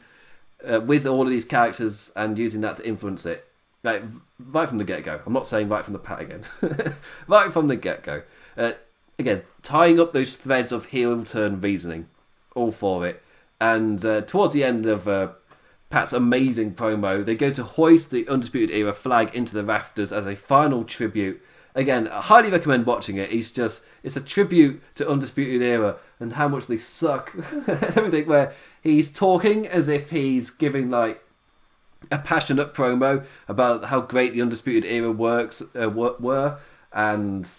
uh, 0.66 0.80
with 0.80 1.06
all 1.06 1.24
of 1.24 1.30
these 1.30 1.46
characters 1.46 2.12
and 2.16 2.38
using 2.38 2.62
that 2.62 2.78
to 2.78 2.88
influence 2.88 3.26
it. 3.26 3.48
Like, 3.84 4.04
right 4.40 4.68
from 4.68 4.78
the 4.78 4.84
get 4.84 5.04
go. 5.04 5.22
I'm 5.26 5.34
not 5.34 5.48
saying 5.48 5.70
right 5.70 5.84
from 5.84 5.94
the 5.94 6.00
pat 6.00 6.22
again. 6.22 6.42
right 7.28 7.52
from 7.52 7.68
the 7.68 7.76
get 7.76 8.04
go. 8.04 8.24
Uh, 8.58 8.74
again, 9.20 9.44
tying 9.62 10.00
up 10.00 10.14
those 10.14 10.36
threads 10.36 10.72
of 10.72 10.88
heel 10.88 11.24
turn 11.24 11.62
reasoning. 11.62 12.08
All 12.56 12.72
for 12.72 13.06
it. 13.06 13.22
And 13.62 14.04
uh, 14.06 14.22
towards 14.22 14.54
the 14.54 14.64
end 14.64 14.86
of 14.86 15.08
uh, 15.08 15.30
Pat's 15.90 16.14
amazing 16.14 16.76
promo. 16.76 17.24
They 17.24 17.36
go 17.36 17.50
to 17.52 17.64
hoist 17.64 18.12
the 18.12 18.28
Undisputed 18.28 18.76
Era 18.76 18.94
flag 18.94 19.34
into 19.34 19.54
the 19.54 19.64
rafters 19.64 20.12
as 20.12 20.26
a 20.26 20.36
final 20.36 20.84
tribute. 20.84 21.42
Again, 21.78 22.08
I 22.08 22.22
highly 22.22 22.50
recommend 22.50 22.86
watching 22.86 23.18
it. 23.18 23.30
He's 23.30 23.52
just, 23.52 23.86
it's 24.04 24.18
a 24.18 24.22
tribute 24.22 24.82
to 24.96 25.08
Undisputed 25.08 25.62
Era 25.62 25.98
and 26.20 26.34
how 26.34 26.48
much 26.48 26.68
they 26.68 26.78
suck 26.78 27.34
and 27.68 27.70
everything, 27.70 28.26
where 28.26 28.54
he's 28.82 29.10
talking 29.10 29.68
as 29.68 29.88
if 29.88 30.10
he's 30.10 30.50
giving 30.50 30.90
like 30.90 31.24
a 32.12 32.18
passionate 32.18 32.74
promo 32.74 33.26
about 33.48 33.86
how 33.86 34.02
great 34.02 34.34
the 34.34 34.42
Undisputed 34.42 34.86
Era 34.86 35.12
works 35.12 35.62
uh, 35.80 35.90
were, 35.90 36.58
and 36.92 37.50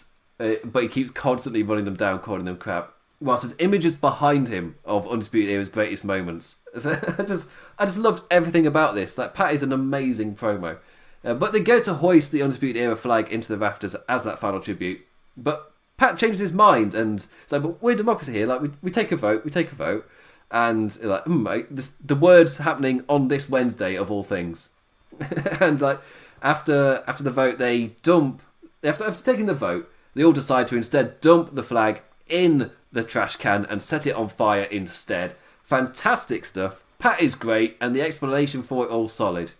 uh, 0.40 0.54
but 0.64 0.82
he 0.82 0.88
keeps 0.88 1.12
constantly 1.12 1.62
running 1.62 1.84
them 1.84 1.96
down, 1.96 2.18
calling 2.18 2.44
them 2.44 2.56
crap 2.56 2.92
whilst 3.20 3.42
there's 3.42 3.56
images 3.58 3.96
behind 3.96 4.48
him 4.48 4.76
of 4.84 5.08
Undisputed 5.08 5.50
Era's 5.50 5.68
greatest 5.68 6.04
moments. 6.04 6.56
So 6.78 6.92
I 7.18 7.22
just, 7.24 7.48
I 7.78 7.86
just 7.86 7.98
loved 7.98 8.22
everything 8.30 8.64
about 8.64 8.94
this. 8.94 9.18
Like 9.18 9.34
Pat 9.34 9.52
is 9.52 9.64
an 9.64 9.72
amazing 9.72 10.36
promo, 10.36 10.76
uh, 11.24 11.34
but 11.34 11.52
they 11.52 11.60
go 11.60 11.80
to 11.80 11.94
hoist 11.94 12.32
the 12.32 12.42
Undisputed 12.42 12.80
Era 12.80 12.96
flag 12.96 13.30
into 13.30 13.48
the 13.48 13.58
rafters 13.58 13.96
as 14.08 14.24
that 14.24 14.38
final 14.38 14.60
tribute. 14.60 15.00
But 15.36 15.72
Pat 15.96 16.16
changes 16.16 16.40
his 16.40 16.52
mind 16.52 16.94
and 16.94 17.26
it's 17.42 17.52
like, 17.52 17.62
but 17.62 17.82
we're 17.82 17.96
democracy 17.96 18.32
here. 18.32 18.46
Like 18.46 18.62
we, 18.62 18.70
we 18.82 18.90
take 18.90 19.12
a 19.12 19.16
vote, 19.16 19.44
we 19.44 19.50
take 19.50 19.72
a 19.72 19.74
vote, 19.74 20.08
and 20.50 20.96
like, 21.02 21.24
mm, 21.24 21.66
this, 21.70 21.88
the 22.04 22.14
words 22.14 22.58
happening 22.58 23.04
on 23.08 23.28
this 23.28 23.48
Wednesday 23.48 23.96
of 23.96 24.10
all 24.10 24.22
things, 24.22 24.70
and 25.60 25.80
like 25.80 26.00
after 26.42 27.02
after 27.06 27.22
the 27.22 27.30
vote, 27.30 27.58
they 27.58 27.88
dump. 28.02 28.42
After 28.84 29.04
after 29.04 29.24
taking 29.24 29.46
the 29.46 29.54
vote, 29.54 29.90
they 30.14 30.24
all 30.24 30.32
decide 30.32 30.68
to 30.68 30.76
instead 30.76 31.20
dump 31.20 31.54
the 31.54 31.64
flag 31.64 32.02
in 32.28 32.70
the 32.92 33.02
trash 33.02 33.36
can 33.36 33.66
and 33.66 33.82
set 33.82 34.06
it 34.06 34.14
on 34.14 34.28
fire 34.28 34.64
instead. 34.64 35.34
Fantastic 35.64 36.44
stuff. 36.44 36.84
Pat 36.98 37.20
is 37.20 37.34
great, 37.34 37.76
and 37.80 37.94
the 37.94 38.02
explanation 38.02 38.62
for 38.62 38.84
it 38.84 38.90
all 38.90 39.08
solid. 39.08 39.52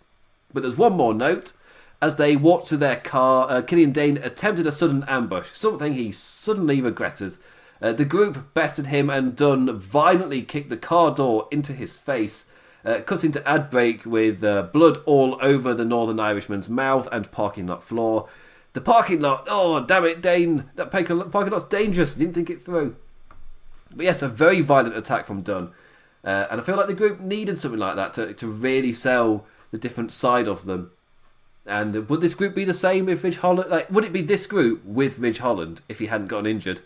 But 0.53 0.63
there's 0.63 0.77
one 0.77 0.95
more 0.95 1.15
note. 1.15 1.53
As 2.01 2.17
they 2.17 2.37
walked 2.37 2.69
to 2.69 2.77
their 2.77 2.97
car, 2.97 3.51
uh, 3.51 3.63
Killian 3.63 3.93
Dain 3.93 4.19
attempted 4.19 4.67
a 4.67 4.73
sudden 4.73 5.05
ambush, 5.09 5.49
something 5.53 5.95
he 5.95 6.13
suddenly 6.13 6.81
regretted. 6.81 7.37
Uh, 7.83 7.93
the 7.93 8.05
group 8.05 8.55
bested 8.55 8.87
him, 8.87 9.11
and 9.11 9.37
Dunn 9.37 9.79
violently 9.79 10.43
kicked 10.43 10.71
the 10.71 10.77
car 10.77 11.13
door 11.15 11.49
into 11.51 11.73
his 11.73 11.97
face, 11.97 12.47
uh, 12.85 13.01
cutting 13.01 13.33
to 13.33 13.49
ad 13.49 13.69
break 13.69 14.07
with 14.07 14.45
uh, 14.45 14.63
blood 14.63 14.99
all 15.07 15.39
over 15.43 15.75
the 15.75 15.85
Northern 15.85 16.21
Irishman's 16.21 16.69
mouth 16.69 17.09
and 17.11 17.31
parking 17.33 17.67
lot 17.67 17.83
floor. 17.83 18.29
The 18.75 18.81
parking 18.81 19.21
lot, 19.21 19.47
oh 19.49 19.85
damn 19.85 20.05
it, 20.05 20.23
Dain, 20.23 20.71
that 20.77 20.91
parking 20.91 21.17
lot's 21.19 21.65
dangerous. 21.65 22.15
Didn't 22.15 22.35
think 22.35 22.51
it 22.51 22.61
through. 22.61 22.97
But 23.95 24.05
yes, 24.05 24.23
a 24.23 24.29
very 24.29 24.61
violent 24.61 24.97
attack 24.97 25.27
from 25.27 25.43
Dunn. 25.43 25.73
Uh, 26.25 26.47
and 26.51 26.61
I 26.61 26.65
feel 26.65 26.77
like 26.77 26.87
the 26.87 26.95
group 26.95 27.21
needed 27.21 27.59
something 27.59 27.81
like 27.81 27.97
that 27.97 28.15
to, 28.15 28.35
to 28.35 28.47
really 28.47 28.93
sell 28.93 29.47
the 29.71 29.79
different 29.79 30.13
side 30.13 30.49
of 30.49 30.65
them. 30.65 30.91
And 31.67 32.09
would 32.09 32.21
this 32.21 32.35
group 32.35 32.55
be 32.55 32.65
the 32.65 32.75
same 32.75 33.09
if 33.09 33.23
Ridge 33.23 33.39
Holland? 33.39 33.71
Like, 33.71 33.91
would 33.91 34.05
it 34.05 34.13
be 34.13 34.23
this 34.23 34.47
group 34.47 34.85
with 34.85 35.19
Ridge 35.19 35.39
Holland 35.39 35.83
if 35.89 35.99
he 35.99 36.07
hadn't 36.07 36.29
gotten 36.29 36.47
injured, 36.47 36.81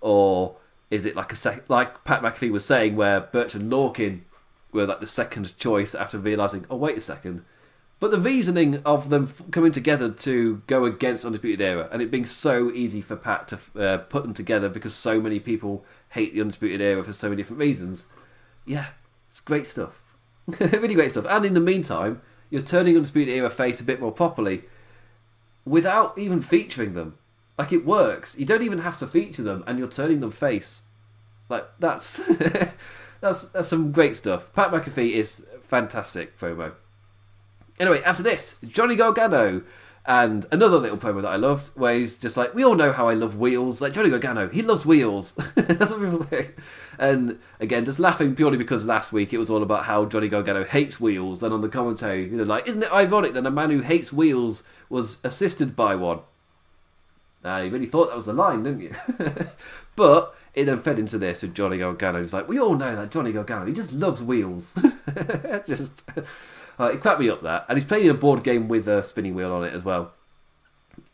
or 0.00 0.56
is 0.90 1.04
it 1.04 1.16
like 1.16 1.32
a 1.32 1.36
sec- 1.36 1.68
like 1.68 2.04
Pat 2.04 2.22
McAfee 2.22 2.52
was 2.52 2.64
saying, 2.64 2.94
where 2.94 3.20
Burch 3.20 3.54
and 3.54 3.70
Lorcan 3.70 4.20
were 4.72 4.86
like 4.86 5.00
the 5.00 5.06
second 5.06 5.56
choice 5.58 5.94
after 5.94 6.18
realizing, 6.18 6.66
oh 6.70 6.76
wait 6.76 6.96
a 6.96 7.00
second, 7.00 7.44
but 8.00 8.10
the 8.10 8.20
reasoning 8.20 8.80
of 8.84 9.10
them 9.10 9.28
coming 9.50 9.72
together 9.72 10.08
to 10.10 10.62
go 10.66 10.84
against 10.84 11.24
Undisputed 11.24 11.60
Era 11.60 11.88
and 11.90 12.00
it 12.00 12.10
being 12.10 12.26
so 12.26 12.70
easy 12.70 13.00
for 13.00 13.16
Pat 13.16 13.48
to 13.48 13.58
uh, 13.80 13.98
put 13.98 14.22
them 14.22 14.34
together 14.34 14.68
because 14.68 14.94
so 14.94 15.20
many 15.20 15.40
people 15.40 15.84
hate 16.10 16.32
the 16.32 16.40
Undisputed 16.40 16.80
Era 16.80 17.02
for 17.02 17.12
so 17.12 17.28
many 17.28 17.42
different 17.42 17.60
reasons. 17.60 18.06
Yeah, 18.64 18.86
it's 19.28 19.40
great 19.40 19.66
stuff. 19.66 20.00
really 20.60 20.94
great 20.94 21.10
stuff. 21.10 21.26
And 21.28 21.44
in 21.44 21.54
the 21.54 21.60
meantime, 21.60 22.22
you're 22.50 22.62
turning 22.62 22.96
Undisputed 22.96 23.34
Era 23.34 23.50
face 23.50 23.80
a 23.80 23.84
bit 23.84 24.00
more 24.00 24.12
properly 24.12 24.62
without 25.64 26.16
even 26.18 26.40
featuring 26.40 26.94
them. 26.94 27.18
Like 27.58 27.72
it 27.72 27.84
works. 27.84 28.38
You 28.38 28.46
don't 28.46 28.62
even 28.62 28.78
have 28.78 28.98
to 28.98 29.06
feature 29.06 29.42
them, 29.42 29.64
and 29.66 29.78
you're 29.78 29.88
turning 29.88 30.20
them 30.20 30.30
face. 30.30 30.84
Like 31.48 31.66
that's 31.78 32.16
that's 33.20 33.48
that's 33.48 33.68
some 33.68 33.92
great 33.92 34.16
stuff. 34.16 34.52
Pat 34.54 34.70
McAfee 34.70 35.10
is 35.10 35.44
fantastic 35.64 36.38
promo. 36.38 36.72
Anyway, 37.80 38.02
after 38.02 38.22
this, 38.22 38.58
Johnny 38.68 38.96
Gargano 38.96 39.62
and 40.08 40.46
another 40.50 40.78
little 40.78 40.96
promo 40.96 41.20
that 41.20 41.28
I 41.28 41.36
loved, 41.36 41.76
where 41.76 41.94
he's 41.94 42.16
just 42.16 42.38
like, 42.38 42.54
"We 42.54 42.64
all 42.64 42.74
know 42.74 42.92
how 42.92 43.10
I 43.10 43.14
love 43.14 43.36
wheels." 43.36 43.82
Like 43.82 43.92
Johnny 43.92 44.08
Gargano, 44.08 44.48
he 44.48 44.62
loves 44.62 44.86
wheels. 44.86 45.34
That's 45.54 45.90
what 45.90 46.00
people 46.00 46.24
say. 46.24 46.52
And 46.98 47.38
again, 47.60 47.84
just 47.84 48.00
laughing 48.00 48.34
purely 48.34 48.56
because 48.56 48.86
last 48.86 49.12
week 49.12 49.34
it 49.34 49.38
was 49.38 49.50
all 49.50 49.62
about 49.62 49.84
how 49.84 50.06
Johnny 50.06 50.28
Gargano 50.28 50.64
hates 50.64 50.98
wheels, 50.98 51.42
and 51.42 51.52
on 51.52 51.60
the 51.60 51.68
commentary, 51.68 52.24
you 52.24 52.38
know, 52.38 52.44
like, 52.44 52.66
isn't 52.66 52.82
it 52.82 52.90
ironic 52.92 53.34
that 53.34 53.44
a 53.44 53.50
man 53.50 53.70
who 53.70 53.82
hates 53.82 54.10
wheels 54.10 54.62
was 54.88 55.18
assisted 55.22 55.76
by 55.76 55.94
one? 55.94 56.20
Now, 57.44 57.58
you 57.58 57.70
really 57.70 57.86
thought 57.86 58.08
that 58.08 58.16
was 58.16 58.26
the 58.26 58.32
line, 58.32 58.62
didn't 58.62 58.80
you? 58.80 58.94
but 59.94 60.34
it 60.54 60.64
then 60.64 60.80
fed 60.80 60.98
into 60.98 61.18
this 61.18 61.42
with 61.42 61.54
Johnny 61.54 61.76
Gargano. 61.76 62.22
He's 62.22 62.32
like, 62.32 62.48
we 62.48 62.58
all 62.58 62.76
know 62.76 62.96
that 62.96 63.10
Johnny 63.10 63.30
Gargano, 63.30 63.66
he 63.66 63.74
just 63.74 63.92
loves 63.92 64.22
wheels. 64.22 64.74
just 65.66 66.08
uh, 66.78 66.86
it 66.86 67.00
cracked 67.00 67.20
me 67.20 67.28
up 67.28 67.42
that, 67.42 67.64
and 67.68 67.76
he's 67.76 67.86
playing 67.86 68.08
a 68.08 68.14
board 68.14 68.44
game 68.44 68.68
with 68.68 68.88
a 68.88 69.02
spinning 69.02 69.34
wheel 69.34 69.52
on 69.52 69.64
it 69.64 69.72
as 69.72 69.84
well. 69.84 70.12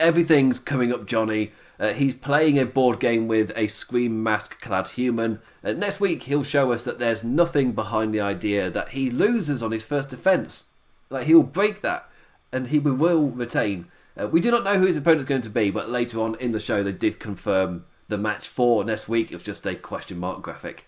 Everything's 0.00 0.58
coming 0.58 0.92
up, 0.92 1.06
Johnny. 1.06 1.52
Uh, 1.78 1.92
he's 1.92 2.14
playing 2.14 2.58
a 2.58 2.64
board 2.64 3.00
game 3.00 3.28
with 3.28 3.52
a 3.56 3.66
scream 3.66 4.22
mask 4.22 4.60
clad 4.60 4.88
human. 4.88 5.40
Uh, 5.62 5.72
next 5.72 6.00
week, 6.00 6.24
he'll 6.24 6.44
show 6.44 6.72
us 6.72 6.84
that 6.84 6.98
there's 6.98 7.24
nothing 7.24 7.72
behind 7.72 8.12
the 8.12 8.20
idea 8.20 8.70
that 8.70 8.90
he 8.90 9.10
loses 9.10 9.62
on 9.62 9.72
his 9.72 9.84
first 9.84 10.08
defense. 10.08 10.68
Like, 11.10 11.26
he'll 11.26 11.42
break 11.42 11.80
that, 11.82 12.08
and 12.52 12.68
he 12.68 12.78
will 12.78 13.28
retain. 13.30 13.86
Uh, 14.18 14.28
we 14.28 14.40
do 14.40 14.50
not 14.50 14.64
know 14.64 14.78
who 14.78 14.86
his 14.86 14.96
opponent's 14.96 15.28
going 15.28 15.40
to 15.42 15.50
be, 15.50 15.70
but 15.70 15.90
later 15.90 16.20
on 16.20 16.36
in 16.36 16.52
the 16.52 16.60
show, 16.60 16.82
they 16.82 16.92
did 16.92 17.18
confirm 17.18 17.84
the 18.08 18.18
match 18.18 18.48
for 18.48 18.84
next 18.84 19.08
week. 19.08 19.32
It 19.32 19.36
was 19.36 19.44
just 19.44 19.66
a 19.66 19.74
question 19.74 20.18
mark 20.18 20.42
graphic. 20.42 20.86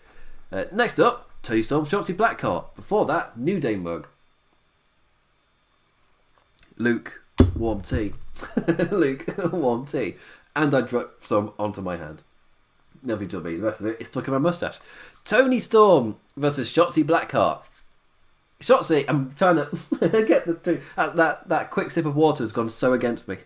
Uh, 0.51 0.65
next 0.71 0.99
up, 0.99 1.29
Toni 1.43 1.61
Storm 1.61 1.85
Shotzi 1.85 2.15
Blackheart. 2.15 2.75
Before 2.75 3.05
that, 3.05 3.37
New 3.37 3.59
Day 3.59 3.75
mug. 3.75 4.07
Luke, 6.77 7.21
warm 7.55 7.81
tea. 7.81 8.13
Luke, 8.91 9.25
warm 9.51 9.85
tea. 9.85 10.15
And 10.55 10.73
I 10.73 10.81
dropped 10.81 11.25
some 11.25 11.53
onto 11.57 11.81
my 11.81 11.97
hand. 11.97 12.21
Nothing 13.03 13.27
to 13.29 13.39
me. 13.39 13.57
The 13.57 13.63
rest 13.63 13.79
of 13.79 13.87
it 13.87 13.97
is 13.99 14.15
in 14.15 14.31
my 14.31 14.37
mustache. 14.37 14.79
Toni 15.25 15.59
Storm 15.59 16.17
versus 16.35 16.71
Shotzi 16.71 17.03
Blackheart. 17.03 17.63
Shotzi, 18.61 19.05
I'm 19.07 19.31
trying 19.33 19.57
to 19.57 20.23
get 20.27 20.47
the 20.47 20.55
two. 20.55 20.81
That, 20.95 21.15
that, 21.15 21.49
that 21.49 21.71
quick 21.71 21.91
sip 21.91 22.05
of 22.05 22.15
water 22.15 22.43
has 22.43 22.51
gone 22.51 22.69
so 22.69 22.93
against 22.93 23.27
me. 23.27 23.37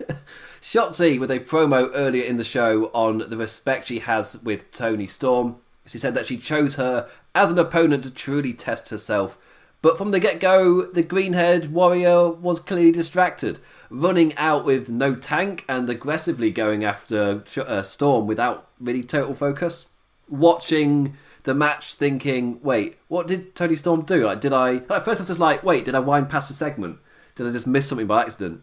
Shotzi 0.61 1.19
with 1.19 1.31
a 1.31 1.39
promo 1.39 1.91
earlier 1.93 2.23
in 2.23 2.37
the 2.37 2.45
show 2.45 2.85
on 2.93 3.29
the 3.29 3.37
respect 3.37 3.87
she 3.87 3.99
has 3.99 4.41
with 4.41 4.71
Toni 4.71 5.07
Storm. 5.07 5.57
She 5.85 5.97
said 5.97 6.15
that 6.15 6.27
she 6.27 6.37
chose 6.37 6.75
her 6.75 7.09
as 7.35 7.51
an 7.51 7.59
opponent 7.59 8.03
to 8.03 8.11
truly 8.11 8.53
test 8.53 8.89
herself 8.89 9.37
but 9.81 9.97
from 9.97 10.11
the 10.11 10.19
get 10.19 10.39
go, 10.39 10.83
the 10.83 11.01
green 11.03 11.33
haired 11.33 11.71
warrior 11.71 12.29
was 12.29 12.59
clearly 12.59 12.91
distracted, 12.91 13.59
running 13.89 14.35
out 14.37 14.63
with 14.65 14.89
no 14.89 15.15
tank 15.15 15.65
and 15.67 15.89
aggressively 15.89 16.51
going 16.51 16.83
after 16.83 17.43
uh, 17.57 17.81
Storm 17.81 18.27
without 18.27 18.67
really 18.79 19.03
total 19.03 19.33
focus. 19.33 19.87
Watching 20.29 21.15
the 21.43 21.53
match, 21.53 21.95
thinking, 21.95 22.59
wait, 22.61 22.97
what 23.07 23.27
did 23.27 23.55
Toni 23.55 23.75
Storm 23.75 24.03
do? 24.03 24.25
Like, 24.25 24.39
did 24.39 24.53
I. 24.53 24.75
At 24.75 25.03
first, 25.03 25.19
I 25.19 25.23
was 25.23 25.27
just 25.27 25.39
like, 25.39 25.63
wait, 25.63 25.85
did 25.85 25.95
I 25.95 25.99
wind 25.99 26.29
past 26.29 26.51
a 26.51 26.53
segment? 26.53 26.99
Did 27.35 27.47
I 27.47 27.51
just 27.51 27.67
miss 27.67 27.87
something 27.87 28.07
by 28.07 28.21
accident? 28.21 28.61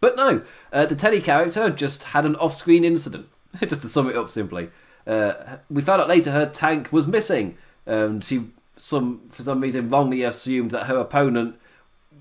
But 0.00 0.16
no, 0.16 0.42
uh, 0.72 0.86
the 0.86 0.96
Teddy 0.96 1.20
character 1.20 1.70
just 1.70 2.04
had 2.04 2.26
an 2.26 2.36
off 2.36 2.52
screen 2.52 2.84
incident. 2.84 3.28
just 3.60 3.82
to 3.82 3.88
sum 3.88 4.08
it 4.08 4.16
up 4.16 4.30
simply. 4.30 4.70
Uh, 5.06 5.56
we 5.70 5.82
found 5.82 6.00
out 6.00 6.08
later 6.08 6.30
her 6.30 6.46
tank 6.46 6.92
was 6.92 7.06
missing. 7.06 7.56
Um, 7.86 8.20
she 8.20 8.50
some 8.76 9.28
for 9.30 9.42
some 9.42 9.60
reason 9.60 9.88
wrongly 9.88 10.22
assumed 10.22 10.70
that 10.70 10.86
her 10.86 10.96
opponent 10.96 11.56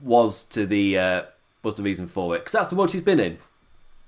was 0.02 0.44
to 0.44 0.66
the 0.66 0.98
uh, 0.98 1.22
was 1.64 1.76
the 1.76 1.84
reason 1.84 2.08
for 2.08 2.36
it 2.36 2.40
because 2.40 2.52
that's 2.52 2.70
the 2.70 2.76
world 2.76 2.90
she's 2.90 3.02
been 3.02 3.20
in. 3.20 3.38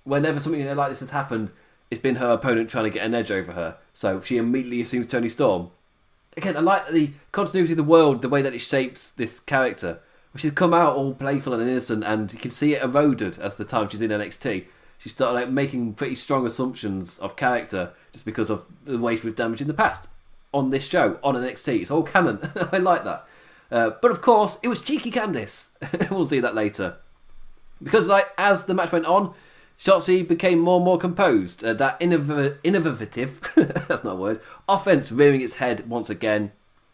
Whenever 0.03 0.39
something 0.39 0.75
like 0.75 0.89
this 0.89 0.99
has 0.99 1.11
happened, 1.11 1.51
it's 1.89 2.01
been 2.01 2.15
her 2.15 2.31
opponent 2.31 2.69
trying 2.69 2.85
to 2.85 2.89
get 2.89 3.05
an 3.05 3.15
edge 3.15 3.31
over 3.31 3.53
her. 3.53 3.77
So 3.93 4.19
she 4.21 4.37
immediately 4.37 4.81
assumes 4.81 5.07
Toni 5.07 5.29
Storm. 5.29 5.71
Again, 6.35 6.57
I 6.57 6.61
like 6.61 6.89
the 6.89 7.11
continuity 7.31 7.73
of 7.73 7.77
the 7.77 7.83
world, 7.83 8.21
the 8.21 8.29
way 8.29 8.41
that 8.41 8.53
it 8.53 8.59
shapes 8.59 9.11
this 9.11 9.39
character. 9.39 9.99
She's 10.35 10.51
come 10.51 10.73
out 10.73 10.95
all 10.95 11.13
playful 11.13 11.53
and 11.53 11.61
innocent, 11.61 12.03
and 12.03 12.33
you 12.33 12.39
can 12.39 12.49
see 12.49 12.73
it 12.73 12.81
eroded 12.81 13.37
as 13.37 13.55
the 13.55 13.63
time 13.63 13.87
she's 13.87 14.01
in 14.01 14.09
NXT. 14.09 14.65
she 14.97 15.09
started 15.09 15.35
like 15.35 15.49
making 15.49 15.93
pretty 15.93 16.15
strong 16.15 16.43
assumptions 16.45 17.19
of 17.19 17.35
character 17.35 17.91
just 18.11 18.25
because 18.25 18.49
of 18.49 18.65
the 18.83 18.97
way 18.97 19.15
she 19.15 19.27
was 19.27 19.35
damaged 19.35 19.61
in 19.61 19.67
the 19.67 19.75
past 19.75 20.07
on 20.53 20.69
this 20.69 20.87
show 20.87 21.19
on 21.23 21.35
NXT. 21.35 21.81
It's 21.81 21.91
all 21.91 22.03
canon. 22.03 22.39
I 22.71 22.77
like 22.77 23.03
that. 23.03 23.25
Uh, 23.71 23.91
but 24.01 24.11
of 24.11 24.21
course, 24.21 24.59
it 24.61 24.67
was 24.67 24.81
cheeky 24.81 25.11
Candice. 25.11 25.69
we'll 26.11 26.25
see 26.25 26.39
that 26.39 26.55
later. 26.55 26.97
Because 27.81 28.07
like 28.07 28.27
as 28.37 28.65
the 28.65 28.73
match 28.73 28.91
went 28.91 29.05
on, 29.05 29.33
Shotzi 29.79 30.25
became 30.25 30.59
more 30.59 30.77
and 30.77 30.85
more 30.85 30.97
composed. 30.97 31.63
Uh, 31.63 31.73
that 31.73 31.99
innov- 31.99 32.57
innovative, 32.63 33.41
that's 33.55 34.03
not 34.03 34.13
a 34.13 34.15
word, 34.15 34.41
offense 34.69 35.11
rearing 35.11 35.41
its 35.41 35.55
head 35.55 35.89
once 35.89 36.09
again. 36.09 36.51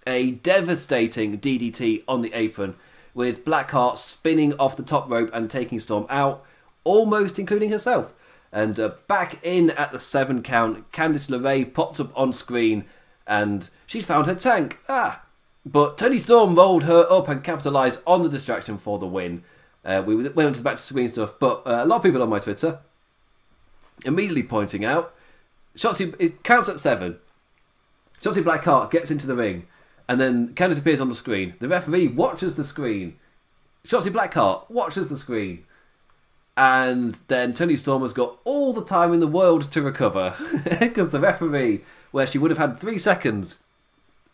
A 0.08 0.32
devastating 0.32 1.38
DDT 1.38 2.04
on 2.08 2.22
the 2.22 2.34
apron 2.34 2.76
with 3.14 3.46
Blackheart 3.46 3.98
spinning 3.98 4.54
off 4.58 4.78
the 4.78 4.84
top 4.84 5.10
rope 5.10 5.30
and 5.34 5.50
taking 5.50 5.78
Storm 5.78 6.08
out, 6.10 6.44
almost 6.84 7.38
including 7.38 7.70
herself. 7.70 8.14
And 8.52 8.80
uh, 8.80 8.94
back 9.08 9.44
in 9.46 9.70
at 9.72 9.92
the 9.92 10.00
seven 10.00 10.42
count, 10.42 10.92
Candice 10.92 11.30
LeRae 11.30 11.72
popped 11.72 12.00
up 12.00 12.18
on 12.18 12.34
screen 12.34 12.86
and 13.30 13.70
she'd 13.88 14.04
found 14.04 14.26
her 14.26 14.36
tank. 14.36 14.80
Ah! 14.90 15.24
But 15.66 15.98
Toni 15.98 16.18
Storm 16.18 16.56
rolled 16.56 16.84
her 16.84 17.06
up 17.10 17.30
and 17.30 17.44
capitalised 17.44 18.02
on 18.06 18.24
the 18.24 18.30
distraction 18.30 18.78
for 18.78 19.00
the 19.00 19.08
win. 19.08 19.44
Uh, 19.86 20.04
we 20.06 20.16
went 20.16 20.48
into 20.48 20.60
the 20.60 20.64
back 20.64 20.78
to 20.78 20.84
screen 20.84 21.08
stuff, 21.08 21.34
but 21.40 21.62
uh, 21.66 21.84
a 21.84 21.86
lot 21.86 21.98
of 21.98 22.04
people 22.04 22.22
on 22.22 22.30
my 22.30 22.40
Twitter 22.40 22.80
immediately 24.06 24.44
pointing 24.44 24.86
out 24.86 25.14
Shotzi, 25.78 26.14
it 26.20 26.44
counts 26.44 26.68
at 26.68 26.80
seven. 26.80 27.20
Shotzi 28.22 28.44
Blackheart 28.44 28.92
gets 28.92 29.12
into 29.12 29.28
the 29.28 29.36
ring, 29.36 29.68
and 30.10 30.20
then 30.20 30.50
Candice 30.50 30.80
appears 30.80 31.00
on 31.00 31.08
the 31.08 31.16
screen. 31.16 31.54
The 31.60 31.70
referee 31.70 32.08
watches 32.08 32.56
the 32.56 32.64
screen. 32.66 33.18
Shotzi 33.86 34.12
Blackheart 34.12 34.70
watches 34.70 35.08
the 35.08 35.18
screen. 35.18 35.66
And 36.58 37.14
then 37.30 37.54
Toni 37.54 37.78
Storm 37.78 38.02
has 38.02 38.12
got 38.12 38.40
all 38.44 38.74
the 38.74 38.84
time 38.84 39.14
in 39.14 39.22
the 39.22 39.28
world 39.28 39.72
to 39.72 39.82
recover 39.82 40.36
because 40.80 41.12
the 41.12 41.20
referee, 41.22 41.82
where 42.12 42.28
she 42.28 42.38
would 42.38 42.52
have 42.52 42.58
had 42.58 42.80
three 42.80 42.98
seconds, 42.98 43.60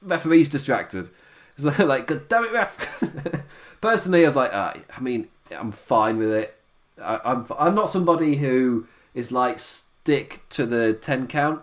referee's 0.02 0.50
distracted. 0.50 1.10
So 1.58 1.70
like, 1.86 2.08
God 2.08 2.28
damn 2.28 2.44
it, 2.44 2.52
ref. 2.52 3.02
Personally, 3.82 4.24
I 4.24 4.28
was 4.28 4.36
like, 4.36 4.54
uh, 4.54 4.74
I 4.94 5.00
mean, 5.00 5.30
I'm 5.52 5.72
fine 5.72 6.18
with 6.18 6.30
it. 6.30 6.58
I, 7.02 7.22
I'm 7.24 7.46
I'm 7.58 7.74
not 7.74 7.90
somebody 7.90 8.36
who 8.36 8.88
is 9.14 9.32
like 9.32 9.60
stick 9.60 10.42
to 10.50 10.66
the 10.66 10.92
ten 10.92 11.28
count. 11.28 11.62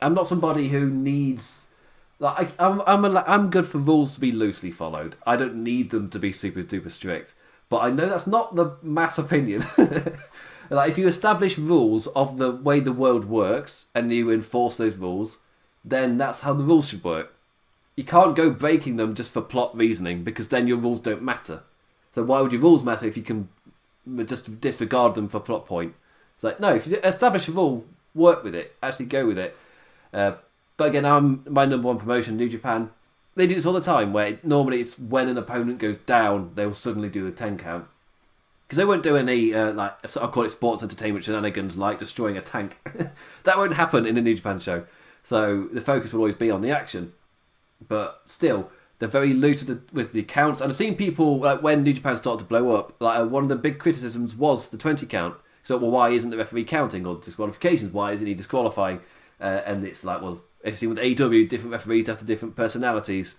I'm 0.00 0.14
not 0.14 0.28
somebody 0.28 0.68
who 0.68 0.88
needs 0.88 1.70
like 2.18 2.54
I, 2.60 2.66
I'm 2.68 2.82
I'm 2.86 3.04
a, 3.04 3.24
I'm 3.26 3.50
good 3.50 3.66
for 3.66 3.78
rules 3.78 4.14
to 4.14 4.20
be 4.20 4.32
loosely 4.32 4.70
followed. 4.70 5.16
I 5.26 5.36
don't 5.36 5.56
need 5.56 5.90
them 5.90 6.08
to 6.10 6.18
be 6.18 6.32
super 6.32 6.62
duper 6.62 6.90
strict. 6.90 7.34
But 7.68 7.78
I 7.78 7.90
know 7.90 8.08
that's 8.08 8.26
not 8.26 8.54
the 8.54 8.76
mass 8.82 9.18
opinion. 9.18 9.64
like 10.70 10.90
if 10.90 10.98
you 10.98 11.06
establish 11.06 11.58
rules 11.58 12.06
of 12.08 12.38
the 12.38 12.50
way 12.50 12.80
the 12.80 12.92
world 12.92 13.26
works 13.26 13.86
and 13.94 14.12
you 14.12 14.30
enforce 14.30 14.76
those 14.76 14.96
rules, 14.96 15.38
then 15.84 16.18
that's 16.18 16.40
how 16.40 16.52
the 16.52 16.64
rules 16.64 16.88
should 16.88 17.04
work. 17.04 17.34
You 17.94 18.04
can't 18.04 18.36
go 18.36 18.50
breaking 18.50 18.96
them 18.96 19.14
just 19.14 19.32
for 19.32 19.40
plot 19.40 19.76
reasoning 19.76 20.24
because 20.24 20.48
then 20.48 20.66
your 20.66 20.76
rules 20.76 21.00
don't 21.00 21.22
matter. 21.22 21.62
So 22.12 22.22
why 22.22 22.40
would 22.40 22.52
your 22.52 22.60
rules 22.60 22.82
matter 22.82 23.06
if 23.06 23.16
you 23.16 23.22
can 23.22 23.48
just 24.24 24.60
disregard 24.60 25.14
them 25.14 25.28
for 25.28 25.40
plot 25.40 25.66
point? 25.66 25.94
It's 26.34 26.44
like 26.44 26.60
no, 26.60 26.74
if 26.74 26.86
you 26.86 26.98
establish 26.98 27.48
a 27.48 27.52
rule, 27.52 27.84
work 28.14 28.42
with 28.42 28.54
it, 28.54 28.76
actually 28.82 29.06
go 29.06 29.26
with 29.26 29.38
it. 29.38 29.56
Uh, 30.12 30.32
but 30.76 30.88
again, 30.88 31.04
I'm 31.04 31.44
my 31.48 31.64
number 31.64 31.88
one 31.88 31.98
promotion, 31.98 32.36
New 32.36 32.48
Japan. 32.48 32.90
They 33.34 33.46
do 33.46 33.54
this 33.54 33.66
all 33.66 33.72
the 33.72 33.80
time, 33.80 34.12
where 34.12 34.38
normally 34.42 34.80
it's 34.80 34.98
when 34.98 35.28
an 35.28 35.36
opponent 35.36 35.78
goes 35.78 35.98
down, 35.98 36.52
they 36.54 36.66
will 36.66 36.74
suddenly 36.74 37.08
do 37.08 37.24
the 37.24 37.30
ten 37.30 37.58
count 37.58 37.86
because 38.66 38.78
they 38.78 38.84
won't 38.84 39.02
do 39.02 39.16
any 39.16 39.54
uh, 39.54 39.72
like 39.72 39.94
I'll 40.16 40.28
call 40.28 40.42
it 40.42 40.50
sports 40.50 40.82
entertainment 40.82 41.24
shenanigans 41.24 41.78
like 41.78 41.98
destroying 41.98 42.36
a 42.36 42.42
tank. 42.42 42.78
that 43.44 43.56
won't 43.56 43.74
happen 43.74 44.06
in 44.06 44.16
a 44.16 44.20
New 44.20 44.34
Japan 44.34 44.58
show. 44.58 44.84
So 45.22 45.68
the 45.72 45.80
focus 45.80 46.12
will 46.12 46.20
always 46.20 46.34
be 46.34 46.50
on 46.50 46.62
the 46.62 46.70
action. 46.70 47.12
But 47.86 48.22
still, 48.24 48.70
they're 48.98 49.08
very 49.08 49.32
loose 49.32 49.64
with 49.64 49.88
the, 49.88 49.94
with 49.94 50.12
the 50.12 50.22
counts. 50.22 50.60
And 50.60 50.70
I've 50.70 50.76
seen 50.76 50.96
people 50.96 51.38
like 51.38 51.62
when 51.62 51.84
New 51.84 51.92
Japan 51.92 52.16
started 52.16 52.44
to 52.44 52.48
blow 52.48 52.74
up. 52.76 53.00
Like 53.00 53.20
uh, 53.20 53.26
one 53.26 53.44
of 53.44 53.48
the 53.48 53.56
big 53.56 53.78
criticisms 53.78 54.34
was 54.34 54.68
the 54.68 54.78
twenty 54.78 55.06
count. 55.06 55.36
So 55.62 55.76
well, 55.76 55.90
why 55.90 56.10
isn't 56.10 56.30
the 56.30 56.36
referee 56.36 56.64
counting 56.64 57.06
or 57.06 57.16
disqualifications? 57.16 57.92
Why 57.92 58.12
isn't 58.12 58.26
he 58.26 58.34
disqualifying? 58.34 59.00
Uh, 59.40 59.62
and 59.64 59.84
it's 59.84 60.04
like, 60.04 60.22
well, 60.22 60.42
if 60.64 60.74
you 60.74 60.78
see 60.78 60.86
with 60.88 60.98
AEW, 60.98 61.48
different 61.48 61.72
referees 61.72 62.08
have 62.08 62.18
the 62.18 62.24
different 62.24 62.56
personalities. 62.56 63.36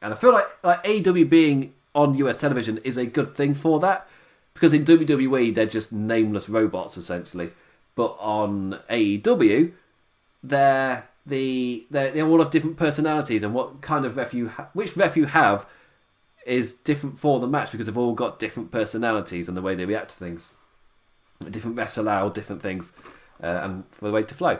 And 0.00 0.14
I 0.14 0.16
feel 0.16 0.32
like 0.32 0.46
like 0.64 0.82
AEW 0.84 1.28
being 1.28 1.74
on 1.94 2.14
US 2.14 2.38
television 2.38 2.78
is 2.78 2.96
a 2.96 3.04
good 3.04 3.36
thing 3.36 3.54
for 3.54 3.78
that 3.80 4.08
because 4.60 4.74
in 4.74 4.84
WWE 4.84 5.54
they're 5.54 5.64
just 5.64 5.90
nameless 5.90 6.50
robots 6.50 6.98
essentially, 6.98 7.50
but 7.94 8.14
on 8.20 8.78
AEW 8.90 9.72
they're 10.42 11.08
the 11.24 11.86
they 11.90 12.10
they 12.10 12.22
all 12.22 12.38
have 12.40 12.50
different 12.50 12.76
personalities 12.76 13.42
and 13.42 13.54
what 13.54 13.80
kind 13.80 14.04
of 14.04 14.18
ref 14.18 14.34
you 14.34 14.48
ha- 14.48 14.68
which 14.74 14.96
ref 14.96 15.16
you 15.16 15.26
have 15.26 15.66
is 16.44 16.74
different 16.74 17.18
for 17.18 17.40
the 17.40 17.46
match 17.46 17.72
because 17.72 17.86
they've 17.86 17.96
all 17.96 18.14
got 18.14 18.38
different 18.38 18.70
personalities 18.70 19.48
and 19.48 19.56
the 19.56 19.62
way 19.62 19.74
they 19.74 19.86
react 19.86 20.10
to 20.10 20.16
things. 20.16 20.52
Different 21.50 21.76
refs 21.76 21.96
allow 21.96 22.28
different 22.28 22.60
things 22.60 22.92
uh, 23.42 23.60
and 23.62 23.84
for 23.90 24.06
the 24.06 24.12
way 24.12 24.22
to 24.22 24.34
flow. 24.34 24.58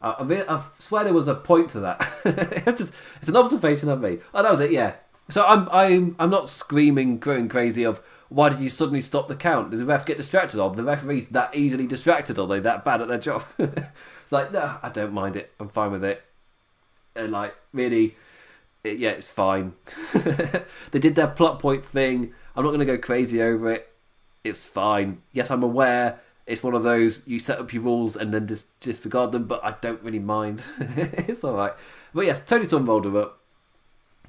I, 0.00 0.10
I, 0.10 0.56
I, 0.56 0.62
swear 0.78 1.04
there 1.04 1.12
was 1.12 1.28
a 1.28 1.34
point 1.34 1.70
to 1.70 1.80
that. 1.80 2.08
it's, 2.24 2.80
just, 2.80 2.92
it's 3.20 3.28
an 3.28 3.36
observation 3.36 3.88
I've 3.88 4.00
made. 4.00 4.20
Oh, 4.32 4.42
that 4.42 4.50
was 4.50 4.60
it. 4.60 4.70
Yeah. 4.70 4.94
So 5.28 5.44
I'm 5.44 5.68
I'm 5.70 6.16
I'm 6.18 6.30
not 6.30 6.48
screaming, 6.48 7.18
going 7.18 7.48
crazy 7.48 7.84
of 7.84 8.02
why 8.28 8.48
did 8.50 8.60
you 8.60 8.68
suddenly 8.68 9.00
stop 9.00 9.28
the 9.28 9.34
count? 9.34 9.70
Did 9.70 9.80
the 9.80 9.84
ref 9.84 10.04
get 10.04 10.16
distracted? 10.16 10.60
Or 10.60 10.74
the 10.74 10.82
referees 10.82 11.28
that 11.28 11.54
easily 11.54 11.86
distracted? 11.86 12.38
Are 12.38 12.46
they 12.46 12.60
that 12.60 12.84
bad 12.84 13.00
at 13.00 13.08
their 13.08 13.18
job? 13.18 13.44
it's 13.58 14.32
like 14.32 14.52
no, 14.52 14.78
I 14.82 14.88
don't 14.90 15.12
mind 15.12 15.36
it. 15.36 15.52
I'm 15.58 15.68
fine 15.68 15.92
with 15.92 16.04
it. 16.04 16.22
And 17.14 17.32
like 17.32 17.54
really, 17.72 18.16
it, 18.84 18.98
yeah, 18.98 19.10
it's 19.10 19.28
fine. 19.28 19.74
they 20.90 20.98
did 20.98 21.14
their 21.14 21.26
plot 21.26 21.58
point 21.58 21.84
thing. 21.84 22.32
I'm 22.56 22.64
not 22.64 22.70
going 22.70 22.80
to 22.80 22.86
go 22.86 22.98
crazy 22.98 23.40
over 23.40 23.72
it. 23.72 23.92
It's 24.44 24.66
fine. 24.66 25.22
Yes, 25.32 25.50
I'm 25.50 25.62
aware 25.62 26.20
it's 26.48 26.62
one 26.62 26.74
of 26.74 26.82
those 26.82 27.20
you 27.26 27.38
set 27.38 27.58
up 27.58 27.72
your 27.74 27.82
rules 27.82 28.16
and 28.16 28.32
then 28.32 28.46
just 28.46 28.66
disregard 28.80 29.32
them, 29.32 29.46
but 29.46 29.62
I 29.62 29.74
don't 29.82 30.02
really 30.02 30.18
mind. 30.18 30.64
it's 30.80 31.44
all 31.44 31.52
right. 31.52 31.72
But 32.14 32.24
yes, 32.24 32.40
Toni 32.40 32.64
Storm 32.64 32.86
rolled 32.86 33.04
her 33.04 33.16
up. 33.20 33.40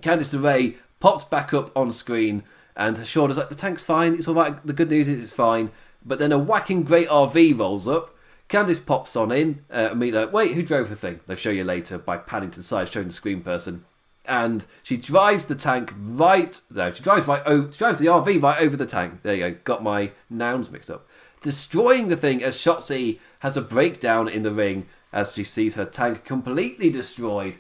Candice 0.01 0.35
LeRae 0.37 0.77
pops 0.99 1.23
back 1.23 1.53
up 1.53 1.75
on 1.75 1.91
screen 1.91 2.43
and 2.75 2.97
us 2.99 3.15
like 3.15 3.49
the 3.49 3.55
tank's 3.55 3.83
fine. 3.83 4.15
It's 4.15 4.27
all 4.27 4.35
right. 4.35 4.65
The 4.65 4.73
good 4.73 4.89
news 4.89 5.07
is 5.07 5.23
it's 5.23 5.33
fine. 5.33 5.71
But 6.05 6.19
then 6.19 6.31
a 6.31 6.39
whacking 6.39 6.83
great 6.83 7.09
RV 7.09 7.59
rolls 7.59 7.87
up. 7.87 8.15
Candice 8.47 8.83
pops 8.83 9.15
on 9.15 9.31
in 9.31 9.63
uh, 9.71 9.89
and 9.91 9.99
me 9.99 10.11
like, 10.11 10.33
wait, 10.33 10.53
who 10.53 10.63
drove 10.63 10.89
the 10.89 10.95
thing? 10.95 11.19
They'll 11.27 11.37
show 11.37 11.51
you 11.51 11.63
later 11.63 11.97
by 11.97 12.17
panning 12.17 12.51
to 12.51 12.59
the 12.59 12.63
side, 12.63 12.87
showing 12.87 13.07
the 13.07 13.13
screen 13.13 13.41
person. 13.41 13.85
And 14.25 14.65
she 14.83 14.97
drives 14.97 15.45
the 15.45 15.55
tank 15.55 15.93
right. 15.97 16.59
No, 16.71 16.89
she 16.91 17.03
drives 17.03 17.27
right. 17.27 17.43
Oh, 17.45 17.69
she 17.69 17.77
drives 17.77 17.99
the 17.99 18.07
RV 18.07 18.41
right 18.41 18.61
over 18.61 18.75
the 18.77 18.85
tank. 18.85 19.21
There 19.23 19.35
you 19.35 19.49
go. 19.51 19.57
Got 19.63 19.83
my 19.83 20.11
nouns 20.29 20.71
mixed 20.71 20.89
up 20.89 21.05
destroying 21.41 22.07
the 22.07 22.17
thing 22.17 22.43
as 22.43 22.57
Shotzi 22.57 23.19
has 23.39 23.55
a 23.55 23.61
breakdown 23.61 24.27
in 24.27 24.43
the 24.43 24.51
ring 24.51 24.87
as 25.11 25.33
she 25.33 25.43
sees 25.43 25.75
her 25.75 25.85
tank 25.85 26.25
completely 26.25 26.89
destroyed. 26.89 27.57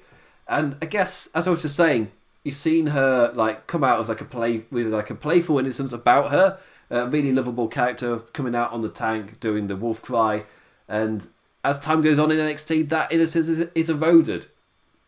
And 0.47 0.77
I 0.81 0.85
guess, 0.85 1.29
as 1.33 1.47
I 1.47 1.51
was 1.51 1.61
just 1.61 1.75
saying, 1.75 2.11
you've 2.49 2.57
seen 2.57 2.87
her 2.87 3.31
like 3.35 3.67
come 3.67 3.83
out 3.83 3.99
as 3.99 4.09
like 4.09 4.21
a 4.21 4.25
play 4.25 4.63
with 4.71 4.87
like 4.87 5.11
a 5.11 5.15
playful 5.15 5.59
innocence 5.59 5.93
about 5.93 6.31
her, 6.31 6.57
a 6.89 7.05
really 7.07 7.31
lovable 7.31 7.67
character 7.67 8.17
coming 8.33 8.55
out 8.55 8.71
on 8.71 8.81
the 8.81 8.89
tank 8.89 9.39
doing 9.39 9.67
the 9.67 9.75
wolf 9.75 10.01
cry, 10.01 10.45
and 10.87 11.27
as 11.63 11.77
time 11.77 12.01
goes 12.01 12.17
on 12.17 12.31
in 12.31 12.37
NXT, 12.37 12.89
that 12.89 13.11
innocence 13.11 13.47
is, 13.47 13.67
is 13.75 13.89
eroded, 13.89 14.47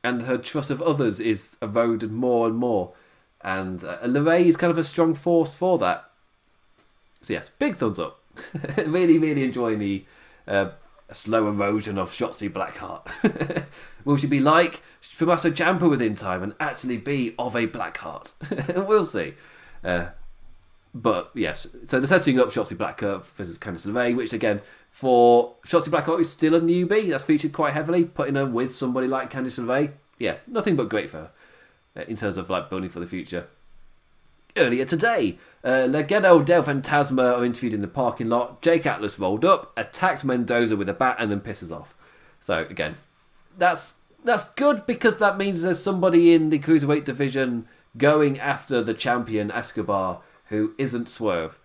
and 0.03 0.23
her 0.23 0.37
trust 0.37 0.69
of 0.69 0.83
others 0.83 1.19
is 1.19 1.57
eroded 1.63 2.11
more 2.11 2.45
and 2.47 2.55
more. 2.55 2.93
And 3.43 3.83
uh, 3.83 3.97
LeRae 4.03 4.45
is 4.45 4.55
kind 4.55 4.69
of 4.69 4.77
a 4.77 4.83
strong 4.83 5.15
force 5.15 5.55
for 5.55 5.79
that. 5.79 6.11
So 7.23 7.33
yes, 7.33 7.49
big 7.57 7.77
thumbs 7.77 7.97
up. 7.97 8.21
really, 8.85 9.17
really 9.17 9.43
enjoying 9.43 9.79
the 9.79 10.05
uh, 10.47 10.69
slow 11.13 11.47
erosion 11.47 11.97
of 11.97 12.11
Shotzi 12.11 12.49
Blackheart. 12.49 13.65
Will 14.05 14.17
she 14.17 14.27
be 14.27 14.39
like 14.39 14.81
Tommaso 15.17 15.51
Ciampa 15.51 15.89
within 15.89 16.15
time 16.15 16.43
and 16.43 16.53
actually 16.59 16.97
be 16.97 17.35
of 17.37 17.55
a 17.55 17.67
Blackheart? 17.67 18.33
we'll 18.87 19.05
see. 19.05 19.33
Uh, 19.83 20.07
but 20.93 21.31
yes, 21.33 21.67
so 21.87 21.99
they're 21.99 22.07
setting 22.07 22.39
up 22.39 22.49
Shotzi 22.49 22.75
Blackheart 22.75 23.25
versus 23.25 23.57
Candice 23.57 23.87
LeRae, 23.87 24.15
which 24.15 24.33
again, 24.33 24.61
for 24.91 25.55
Shotzi 25.65 25.87
Blackheart 25.87 26.19
is 26.19 26.29
still 26.29 26.55
a 26.55 26.61
newbie. 26.61 27.09
That's 27.09 27.23
featured 27.23 27.53
quite 27.53 27.73
heavily, 27.73 28.03
putting 28.03 28.35
her 28.35 28.45
with 28.45 28.73
somebody 28.73 29.07
like 29.07 29.31
Candice 29.31 29.59
LeRae. 29.59 29.91
Yeah, 30.19 30.37
nothing 30.47 30.75
but 30.75 30.89
great 30.89 31.09
for 31.09 31.17
her 31.17 31.31
uh, 31.95 32.03
in 32.07 32.15
terms 32.15 32.37
of 32.37 32.49
like 32.49 32.69
building 32.69 32.89
for 32.89 32.99
the 32.99 33.07
future. 33.07 33.47
Earlier 34.57 34.85
today, 34.85 35.37
uh, 35.63 35.87
Legado 35.87 36.43
del 36.43 36.63
Fantasma 36.63 37.37
are 37.37 37.45
interviewed 37.45 37.73
in 37.73 37.81
the 37.81 37.87
parking 37.87 38.27
lot. 38.27 38.61
Jake 38.61 38.85
Atlas 38.85 39.17
rolled 39.17 39.45
up, 39.45 39.71
attacked 39.77 40.25
Mendoza 40.25 40.75
with 40.75 40.89
a 40.89 40.93
bat, 40.93 41.15
and 41.19 41.31
then 41.31 41.39
pisses 41.39 41.71
off. 41.71 41.93
So 42.39 42.65
again, 42.69 42.97
that's 43.57 43.95
that's 44.23 44.51
good 44.51 44.85
because 44.85 45.17
that 45.17 45.37
means 45.37 45.61
there's 45.61 45.81
somebody 45.81 46.33
in 46.33 46.49
the 46.49 46.59
cruiserweight 46.59 47.05
division 47.05 47.67
going 47.97 48.39
after 48.39 48.81
the 48.81 48.93
champion 48.93 49.51
Escobar 49.51 50.21
who 50.49 50.73
isn't 50.77 51.07
Swerve. 51.07 51.59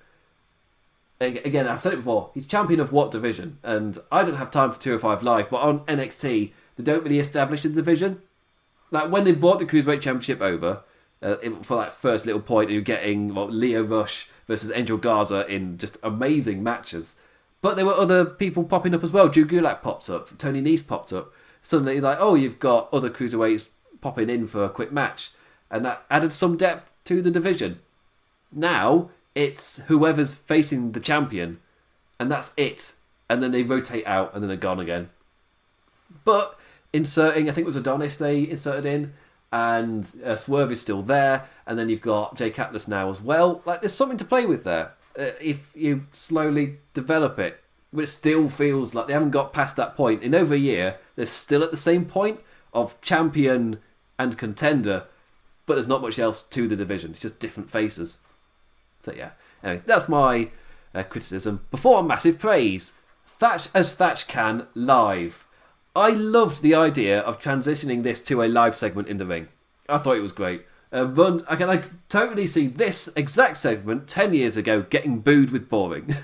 again, 1.20 1.66
I've 1.66 1.82
said 1.82 1.94
it 1.94 1.96
before. 1.96 2.30
He's 2.34 2.46
champion 2.46 2.78
of 2.78 2.92
what 2.92 3.10
division? 3.10 3.58
And 3.62 3.98
I 4.12 4.22
don't 4.22 4.36
have 4.36 4.50
time 4.50 4.70
for 4.70 4.80
two 4.80 4.94
or 4.94 4.98
five 4.98 5.22
live, 5.22 5.50
but 5.50 5.60
on 5.60 5.80
NXT 5.80 6.52
they 6.76 6.84
don't 6.84 7.02
really 7.02 7.18
establish 7.18 7.62
the 7.62 7.68
division. 7.68 8.22
Like 8.90 9.10
when 9.10 9.24
they 9.24 9.32
brought 9.32 9.58
the 9.58 9.66
cruiserweight 9.66 10.02
championship 10.02 10.40
over 10.40 10.82
uh, 11.22 11.36
for 11.62 11.76
that 11.76 11.92
first 11.92 12.26
little 12.26 12.40
point, 12.40 12.70
you're 12.70 12.80
getting 12.80 13.34
well, 13.34 13.48
Lio 13.48 13.82
Rush 13.82 14.28
versus 14.46 14.70
Angel 14.74 14.96
Garza 14.96 15.46
in 15.46 15.78
just 15.78 15.98
amazing 16.02 16.62
matches. 16.62 17.14
But 17.62 17.76
there 17.76 17.86
were 17.86 17.94
other 17.94 18.24
people 18.24 18.64
popping 18.64 18.94
up 18.94 19.02
as 19.02 19.10
well. 19.10 19.28
Drew 19.28 19.46
Gulak 19.46 19.82
pops 19.82 20.08
up, 20.08 20.36
Tony 20.38 20.60
Nese 20.60 20.86
popped 20.86 21.12
up. 21.12 21.32
Suddenly, 21.62 22.00
like, 22.00 22.18
oh, 22.20 22.34
you've 22.34 22.60
got 22.60 22.92
other 22.92 23.10
cruiserweights 23.10 23.70
popping 24.00 24.30
in 24.30 24.46
for 24.46 24.64
a 24.64 24.68
quick 24.70 24.92
match, 24.92 25.30
and 25.70 25.84
that 25.84 26.04
added 26.10 26.32
some 26.32 26.56
depth 26.56 26.94
to 27.04 27.20
the 27.22 27.30
division. 27.30 27.80
Now 28.52 29.10
it's 29.34 29.78
whoever's 29.86 30.34
facing 30.34 30.92
the 30.92 31.00
champion, 31.00 31.60
and 32.18 32.30
that's 32.30 32.52
it. 32.56 32.94
And 33.28 33.42
then 33.42 33.50
they 33.50 33.62
rotate 33.62 34.06
out, 34.06 34.32
and 34.32 34.42
then 34.42 34.48
they're 34.48 34.56
gone 34.56 34.78
again. 34.78 35.10
But 36.24 36.58
inserting, 36.92 37.48
I 37.48 37.52
think 37.52 37.64
it 37.64 37.66
was 37.66 37.76
Adonis 37.76 38.16
they 38.16 38.48
inserted 38.48 38.86
in, 38.86 39.12
and 39.52 40.08
uh, 40.24 40.36
Swerve 40.36 40.72
is 40.72 40.80
still 40.80 41.02
there, 41.02 41.46
and 41.66 41.78
then 41.78 41.88
you've 41.88 42.00
got 42.00 42.36
Jake 42.36 42.58
Atlas 42.58 42.88
now 42.88 43.10
as 43.10 43.20
well. 43.20 43.62
Like 43.64 43.80
there's 43.80 43.94
something 43.94 44.18
to 44.18 44.24
play 44.24 44.46
with 44.46 44.64
there 44.64 44.92
uh, 45.18 45.30
if 45.40 45.70
you 45.74 46.06
slowly 46.12 46.78
develop 46.94 47.38
it. 47.38 47.62
But 47.92 48.02
it 48.02 48.08
still 48.08 48.48
feels 48.48 48.94
like 48.94 49.06
they 49.06 49.12
haven't 49.12 49.30
got 49.30 49.52
past 49.52 49.76
that 49.76 49.96
point. 49.96 50.22
In 50.22 50.34
over 50.34 50.54
a 50.54 50.58
year, 50.58 50.98
they're 51.14 51.24
still 51.24 51.62
at 51.62 51.70
the 51.70 51.76
same 51.76 52.04
point 52.04 52.40
of 52.74 53.00
champion 53.00 53.78
and 54.18 54.36
contender, 54.36 55.04
but 55.64 55.74
there's 55.74 55.88
not 55.88 56.02
much 56.02 56.18
else 56.18 56.42
to 56.42 56.68
the 56.68 56.76
division. 56.76 57.12
It's 57.12 57.20
just 57.20 57.38
different 57.38 57.70
faces. 57.70 58.18
So 59.00 59.12
yeah, 59.12 59.30
anyway, 59.62 59.82
that's 59.86 60.08
my 60.08 60.50
uh, 60.94 61.04
criticism. 61.04 61.64
Before 61.70 62.02
massive 62.02 62.38
praise, 62.38 62.92
Thatch 63.26 63.68
as 63.74 63.94
Thatch 63.94 64.26
can 64.26 64.66
live. 64.74 65.45
I 65.96 66.10
loved 66.10 66.62
the 66.62 66.74
idea 66.74 67.20
of 67.20 67.38
transitioning 67.38 68.02
this 68.02 68.22
to 68.24 68.42
a 68.42 68.46
live 68.48 68.76
segment 68.76 69.08
in 69.08 69.16
the 69.16 69.24
ring. 69.24 69.48
I 69.88 69.96
thought 69.96 70.16
it 70.16 70.20
was 70.20 70.32
great. 70.32 70.66
Uh, 70.92 71.06
run, 71.06 71.44
I 71.48 71.56
can 71.56 71.70
I 71.70 71.82
totally 72.08 72.46
see 72.46 72.66
this 72.66 73.08
exact 73.16 73.56
segment 73.56 74.06
ten 74.06 74.34
years 74.34 74.56
ago 74.56 74.82
getting 74.82 75.20
booed 75.20 75.50
with 75.50 75.68
boring. 75.68 76.14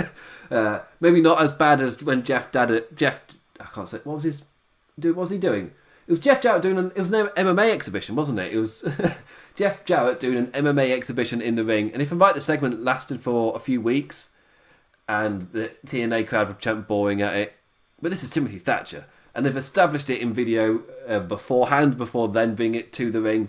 uh, 0.50 0.80
maybe 1.00 1.20
not 1.20 1.40
as 1.40 1.52
bad 1.52 1.80
as 1.80 2.02
when 2.02 2.22
Jeff 2.24 2.52
Dad 2.52 2.84
Jeff 2.94 3.22
I 3.58 3.64
can't 3.64 3.88
say 3.88 3.98
what 4.04 4.14
was 4.14 4.24
his 4.24 4.44
what 4.96 5.16
was 5.16 5.30
he 5.30 5.38
doing? 5.38 5.72
It 6.06 6.10
was 6.10 6.20
Jeff 6.20 6.42
Jarrett 6.42 6.62
doing 6.62 6.78
an 6.78 6.92
it 6.94 6.98
was 6.98 7.12
an 7.12 7.28
MMA 7.28 7.70
exhibition, 7.70 8.14
wasn't 8.14 8.38
it? 8.38 8.52
It 8.52 8.58
was 8.58 8.84
Jeff 9.56 9.84
Jarrett 9.84 10.20
doing 10.20 10.36
an 10.36 10.46
MMA 10.48 10.90
exhibition 10.90 11.40
in 11.40 11.56
the 11.56 11.64
ring, 11.64 11.90
and 11.92 12.02
if 12.02 12.12
I'm 12.12 12.18
right, 12.18 12.34
the 12.34 12.40
segment 12.40 12.82
lasted 12.82 13.20
for 13.20 13.56
a 13.56 13.60
few 13.60 13.80
weeks, 13.80 14.30
and 15.08 15.50
the 15.52 15.70
TNA 15.86 16.28
crowd 16.28 16.48
were 16.48 16.54
champ 16.54 16.86
boring 16.86 17.22
at 17.22 17.34
it. 17.34 17.54
But 18.00 18.10
this 18.10 18.22
is 18.22 18.30
Timothy 18.30 18.58
Thatcher, 18.58 19.06
and 19.34 19.44
they've 19.44 19.56
established 19.56 20.10
it 20.10 20.20
in 20.20 20.32
video 20.32 20.82
uh, 21.08 21.20
beforehand, 21.20 21.96
before 21.96 22.28
then 22.28 22.54
bringing 22.54 22.80
it 22.80 22.92
to 22.94 23.10
the 23.10 23.20
ring, 23.20 23.48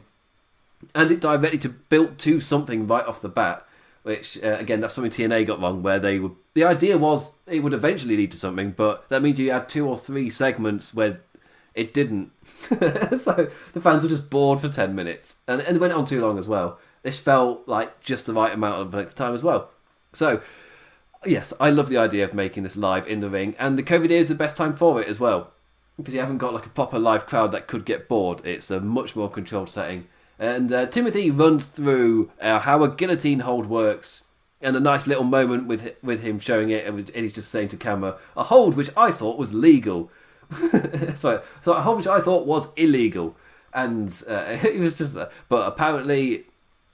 and 0.93 1.11
it 1.11 1.21
directly 1.21 1.59
to 1.59 1.69
built 1.69 2.17
to 2.19 2.39
something 2.39 2.88
right 2.88 3.05
off 3.05 3.21
the 3.21 3.29
bat. 3.29 3.65
Which 4.03 4.43
uh, 4.43 4.57
again, 4.59 4.81
that's 4.81 4.93
something 4.93 5.11
TNA 5.11 5.47
got 5.47 5.61
wrong, 5.61 5.81
where 5.81 5.99
they 5.99 6.19
would. 6.19 6.36
The 6.55 6.65
idea 6.65 6.97
was 6.97 7.38
it 7.47 7.59
would 7.59 7.73
eventually 7.73 8.17
lead 8.17 8.31
to 8.31 8.38
something, 8.38 8.71
but 8.71 9.07
that 9.09 9.21
means 9.21 9.39
you 9.39 9.51
had 9.51 9.69
two 9.69 9.88
or 9.88 9.97
three 9.97 10.29
segments 10.29 10.93
where 10.93 11.21
it 11.73 11.93
didn't. 11.93 12.31
so 12.69 13.49
the 13.73 13.81
fans 13.81 14.03
were 14.03 14.09
just 14.09 14.29
bored 14.29 14.61
for 14.61 14.69
10 14.69 14.93
minutes. 14.93 15.38
And, 15.47 15.61
and 15.61 15.77
it 15.77 15.79
went 15.79 15.93
on 15.93 16.05
too 16.05 16.21
long 16.21 16.38
as 16.38 16.47
well. 16.47 16.79
This 17.01 17.19
felt 17.19 17.67
like 17.67 17.99
just 18.01 18.25
the 18.25 18.34
right 18.34 18.53
amount 18.53 18.93
of 18.93 19.15
time 19.15 19.34
as 19.34 19.43
well. 19.43 19.69
So, 20.13 20.41
yes, 21.25 21.53
I 21.59 21.69
love 21.69 21.89
the 21.89 21.97
idea 21.97 22.23
of 22.23 22.34
making 22.34 22.63
this 22.63 22.77
live 22.77 23.07
in 23.07 23.19
the 23.19 23.29
ring. 23.29 23.55
And 23.57 23.77
the 23.77 23.84
COVID 23.84 24.11
is 24.11 24.27
the 24.27 24.36
best 24.36 24.55
time 24.55 24.75
for 24.75 25.01
it 25.01 25.07
as 25.07 25.19
well. 25.19 25.51
Because 25.97 26.13
you 26.13 26.19
haven't 26.19 26.39
got 26.39 26.53
like 26.53 26.65
a 26.65 26.69
proper 26.69 26.97
live 26.97 27.27
crowd 27.27 27.51
that 27.51 27.67
could 27.67 27.85
get 27.85 28.07
bored. 28.07 28.41
It's 28.45 28.71
a 28.71 28.79
much 28.79 29.15
more 29.15 29.29
controlled 29.29 29.69
setting. 29.69 30.07
And 30.39 30.73
uh, 30.73 30.87
Timothy 30.87 31.29
runs 31.29 31.67
through 31.67 32.31
uh, 32.41 32.59
how 32.59 32.83
a 32.83 32.89
guillotine 32.89 33.41
hold 33.41 33.67
works 33.67 34.23
and 34.63 34.75
a 34.75 34.79
nice 34.79 35.05
little 35.05 35.25
moment 35.25 35.67
with 35.67 35.95
with 36.01 36.21
him 36.21 36.39
showing 36.39 36.69
it, 36.69 36.87
and 36.87 37.09
he's 37.09 37.33
just 37.33 37.51
saying 37.51 37.67
to 37.67 37.77
camera, 37.77 38.17
a 38.35 38.45
hold 38.45 38.75
which 38.75 38.89
I 38.97 39.11
thought 39.11 39.37
was 39.37 39.53
legal. 39.53 40.09
so, 41.15 41.43
so 41.61 41.73
a 41.73 41.81
hold 41.81 41.97
which 41.97 42.07
I 42.07 42.21
thought 42.21 42.47
was 42.47 42.73
illegal, 42.75 43.35
and 43.73 44.09
uh, 44.27 44.45
it 44.63 44.79
was 44.79 44.97
just. 44.97 45.15
But 45.49 45.67
apparently, 45.67 46.45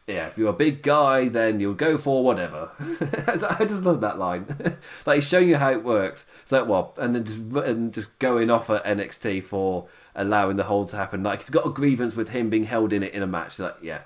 yeah, 0.10 0.28
if 0.28 0.38
you're 0.38 0.50
a 0.50 0.54
big 0.54 0.82
guy, 0.82 1.28
then 1.28 1.60
you'll 1.60 1.76
go 1.76 1.98
for 1.98 2.24
whatever. 2.24 2.72
I 3.28 3.66
just 3.66 3.84
love 3.84 4.02
that 4.02 4.18
line. 4.18 4.48
like 5.06 5.16
he's 5.16 5.28
showing 5.28 5.50
you 5.50 5.58
how 5.58 5.72
it 5.72 5.84
works. 5.84 6.26
So 6.46 6.64
what? 6.66 6.96
And 6.98 7.14
then 7.14 7.24
just 7.24 7.38
and 7.38 7.94
just 7.94 8.18
going 8.18 8.50
off 8.50 8.70
at 8.70 8.84
NXT 8.86 9.44
for 9.44 9.88
allowing 10.16 10.58
the 10.58 10.64
hold 10.64 10.90
to 10.90 10.98
happen. 10.98 11.22
Like 11.22 11.42
he's 11.42 11.52
got 11.52 11.68
a 11.68 11.70
grievance 11.70 12.16
with 12.16 12.30
him 12.30 12.50
being 12.50 12.64
held 12.64 12.92
in 12.92 13.04
it 13.04 13.14
in 13.14 13.22
a 13.22 13.28
match. 13.28 13.60
Like 13.60 13.76
yeah, 13.84 14.02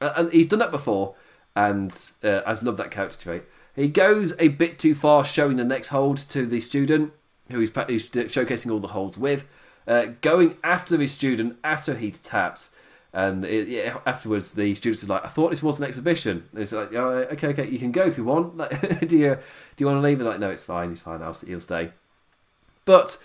and 0.00 0.32
he's 0.32 0.46
done 0.46 0.60
that 0.60 0.70
before, 0.70 1.16
and 1.56 1.92
uh, 2.22 2.42
I 2.46 2.52
just 2.52 2.62
love 2.62 2.76
that 2.76 2.92
character 2.92 3.20
trait. 3.20 3.42
He 3.74 3.88
goes 3.88 4.34
a 4.38 4.48
bit 4.48 4.78
too 4.78 4.94
far, 4.94 5.24
showing 5.24 5.56
the 5.56 5.64
next 5.64 5.88
hold 5.88 6.18
to 6.18 6.46
the 6.46 6.60
student, 6.60 7.12
who 7.50 7.60
he's, 7.60 7.70
he's 7.88 8.08
showcasing 8.10 8.70
all 8.70 8.80
the 8.80 8.88
holds 8.88 9.16
with, 9.16 9.46
uh, 9.86 10.06
going 10.20 10.56
after 10.62 10.98
his 10.98 11.12
student 11.12 11.56
after 11.64 11.96
he 11.96 12.10
taps. 12.10 12.72
And 13.12 13.44
it, 13.44 13.68
yeah, 13.68 13.98
afterwards, 14.06 14.52
the 14.52 14.74
students 14.74 15.02
is 15.02 15.08
like, 15.08 15.24
"I 15.24 15.28
thought 15.28 15.50
this 15.50 15.62
was 15.62 15.80
an 15.80 15.86
exhibition." 15.86 16.48
And 16.52 16.62
it's 16.62 16.72
like, 16.72 16.92
oh, 16.94 17.26
"Okay, 17.32 17.48
okay, 17.48 17.68
you 17.68 17.78
can 17.78 17.90
go 17.90 18.04
if 18.04 18.16
you 18.16 18.24
want. 18.24 18.56
Like, 18.56 19.08
do 19.08 19.18
you 19.18 19.34
do 19.34 19.84
you 19.84 19.86
want 19.86 19.96
to 19.98 20.00
leave?" 20.00 20.20
like, 20.20 20.38
"No, 20.38 20.50
it's 20.50 20.62
fine. 20.62 20.92
It's 20.92 21.00
fine. 21.00 21.22
I'll 21.22 21.34
he'll 21.34 21.60
stay." 21.60 21.90
But 22.84 23.18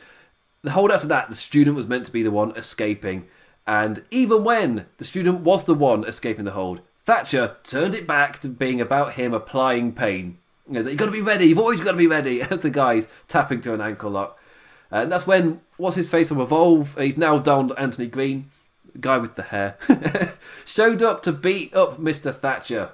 the 0.64 0.72
hold 0.72 0.92
after 0.92 1.08
that, 1.08 1.30
the 1.30 1.36
student 1.36 1.76
was 1.76 1.88
meant 1.88 2.06
to 2.08 2.12
be 2.12 2.24
the 2.24 2.32
one 2.32 2.56
escaping, 2.56 3.28
and 3.68 4.04
even 4.10 4.44
when 4.44 4.88
the 4.98 5.06
student 5.06 5.42
was 5.42 5.66
the 5.66 5.76
one 5.76 6.04
escaping 6.04 6.46
the 6.46 6.52
hold, 6.52 6.82
Thatcher 7.04 7.58
turned 7.64 7.94
it 7.94 8.08
back 8.08 8.40
to 8.40 8.50
being 8.50 8.82
about 8.82 9.14
him 9.14 9.34
applying 9.34 9.94
pain. 9.94 10.40
You've 10.70 10.98
got 10.98 11.06
to 11.06 11.12
be 11.12 11.22
ready. 11.22 11.46
You've 11.46 11.60
always 11.60 11.82
got 11.82 11.92
to 11.92 11.98
be 11.98 12.08
ready. 12.08 12.42
As 12.50 12.60
the 12.60 12.72
guy's 12.72 13.08
tapping 13.28 13.62
to 13.62 13.74
an 13.74 13.82
ankle 13.82 14.10
lock. 14.10 14.40
And 14.90 15.12
that's 15.12 15.28
when, 15.28 15.62
what's 15.78 15.96
his 15.96 16.10
face 16.10 16.30
from 16.30 16.40
Evolve? 16.40 16.98
He's 16.98 17.18
now 17.18 17.38
donned 17.38 17.74
Anthony 17.78 18.08
Greene, 18.08 18.50
guy 19.00 19.18
with 19.18 19.36
the 19.36 19.44
hair, 19.44 19.78
showed 20.66 21.02
up 21.02 21.24
to 21.24 21.32
beat 21.32 21.74
up 21.76 22.00
Mr. 22.00 22.36
Thatcher 22.36 22.92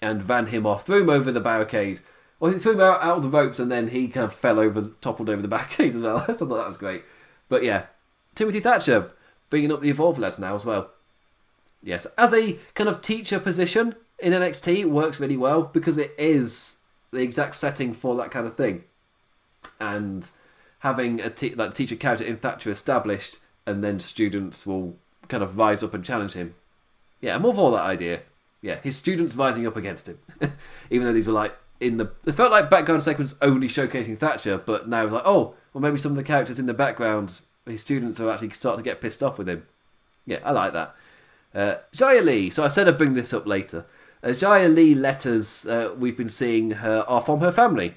and 0.00 0.22
van 0.22 0.46
him 0.46 0.66
off, 0.66 0.86
threw 0.86 1.02
him 1.02 1.10
over 1.10 1.30
the 1.32 1.40
barricade. 1.40 2.00
Well, 2.38 2.52
he 2.52 2.58
threw 2.58 2.72
him 2.72 2.80
out, 2.80 3.02
out 3.02 3.18
of 3.18 3.22
the 3.22 3.28
ropes 3.28 3.58
and 3.58 3.70
then 3.70 3.88
he 3.88 4.08
kind 4.08 4.24
of 4.24 4.34
fell 4.34 4.60
over, 4.60 4.90
toppled 5.00 5.30
over 5.30 5.42
the 5.42 5.48
barricade 5.56 5.94
as 5.94 6.02
well. 6.02 6.18
I 6.28 6.32
thought 6.32 6.48
that 6.48 6.68
was 6.68 6.76
great. 6.76 7.04
But 7.48 7.62
yeah, 7.64 7.86
Timothy 8.34 8.60
Thatcher 8.60 9.10
bringing 9.50 9.72
up 9.72 9.80
the 9.80 9.90
Evolve 9.90 10.18
lads 10.18 10.38
now 10.38 10.54
as 10.54 10.64
well. 10.64 10.90
Yes, 11.82 12.06
as 12.18 12.32
a 12.34 12.58
kind 12.74 12.88
of 12.90 13.00
teacher 13.00 13.38
position, 13.38 13.94
in 14.18 14.32
NXT 14.32 14.86
works 14.86 15.20
really 15.20 15.36
well 15.36 15.62
because 15.62 15.98
it 15.98 16.14
is 16.18 16.78
the 17.10 17.20
exact 17.20 17.54
setting 17.54 17.94
for 17.94 18.16
that 18.16 18.30
kind 18.30 18.46
of 18.46 18.56
thing. 18.56 18.84
And 19.78 20.28
having 20.80 21.20
a 21.20 21.30
te- 21.30 21.54
like 21.54 21.74
teacher 21.74 21.96
character 21.96 22.24
in 22.24 22.36
Thatcher 22.38 22.70
established, 22.70 23.38
and 23.66 23.82
then 23.82 24.00
students 24.00 24.66
will 24.66 24.96
kind 25.28 25.42
of 25.42 25.58
rise 25.58 25.82
up 25.82 25.94
and 25.94 26.04
challenge 26.04 26.34
him. 26.34 26.54
Yeah, 27.20 27.34
I'm 27.34 27.44
all 27.44 27.54
for 27.54 27.70
that 27.72 27.82
idea. 27.82 28.20
Yeah, 28.62 28.80
his 28.82 28.96
students 28.96 29.34
rising 29.34 29.66
up 29.66 29.76
against 29.76 30.08
him, 30.08 30.18
even 30.90 31.06
though 31.06 31.12
these 31.12 31.26
were 31.26 31.32
like 31.32 31.56
in 31.80 31.98
the. 31.98 32.10
It 32.24 32.32
felt 32.32 32.52
like 32.52 32.70
background 32.70 33.02
segments 33.02 33.34
only 33.42 33.68
showcasing 33.68 34.18
Thatcher, 34.18 34.58
but 34.58 34.88
now 34.88 35.04
it's 35.04 35.12
like, 35.12 35.26
oh, 35.26 35.54
well, 35.72 35.82
maybe 35.82 35.98
some 35.98 36.12
of 36.12 36.16
the 36.16 36.24
characters 36.24 36.58
in 36.58 36.66
the 36.66 36.74
background, 36.74 37.40
his 37.66 37.82
students 37.82 38.18
are 38.20 38.30
actually 38.30 38.50
starting 38.50 38.82
to 38.82 38.90
get 38.90 39.00
pissed 39.00 39.22
off 39.22 39.38
with 39.38 39.48
him. 39.48 39.66
Yeah, 40.24 40.38
I 40.44 40.52
like 40.52 40.72
that. 40.72 40.94
Uh, 41.54 41.76
Xia 41.92 42.22
Li. 42.24 42.50
So 42.50 42.64
I 42.64 42.68
said 42.68 42.88
I'd 42.88 42.98
bring 42.98 43.14
this 43.14 43.32
up 43.32 43.46
later. 43.46 43.86
Uh, 44.22 44.28
Xia 44.28 44.72
Li 44.72 44.94
letters 44.94 45.66
uh, 45.66 45.94
we've 45.96 46.16
been 46.16 46.28
seeing 46.28 46.72
her 46.72 47.04
are 47.08 47.22
from 47.22 47.40
her 47.40 47.52
family. 47.52 47.94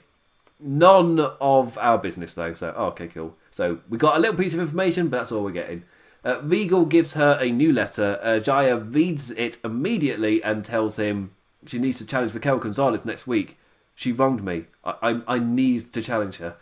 None 0.60 1.20
of 1.42 1.78
our 1.78 1.98
business 1.98 2.34
though. 2.34 2.54
So 2.54 2.74
oh, 2.76 2.88
okay, 2.88 3.08
cool. 3.08 3.36
So 3.52 3.80
we 3.90 3.98
got 3.98 4.16
a 4.16 4.20
little 4.20 4.36
piece 4.36 4.54
of 4.54 4.60
information, 4.60 5.10
but 5.10 5.18
that's 5.18 5.32
all 5.32 5.44
we're 5.44 5.52
getting. 5.52 5.84
Uh, 6.24 6.42
Regal 6.42 6.86
gives 6.86 7.14
her 7.14 7.38
a 7.42 7.52
new 7.52 7.72
letter. 7.72 8.20
Uh, 8.22 8.40
Xia 8.40 8.94
reads 8.94 9.32
it 9.32 9.58
immediately 9.64 10.44
and 10.44 10.66
tells 10.66 10.98
him 10.98 11.32
she 11.66 11.80
needs 11.80 11.98
to 12.00 12.06
challenge 12.06 12.34
Raquel 12.34 12.58
Gonzalez 12.58 13.06
next 13.06 13.26
week. 13.26 13.58
She 13.96 14.12
wronged 14.12 14.44
me. 14.44 14.66
I 14.84 14.96
I, 15.02 15.36
I 15.36 15.40
need 15.40 15.94
to 15.94 16.02
challenge 16.02 16.38
her. 16.38 16.56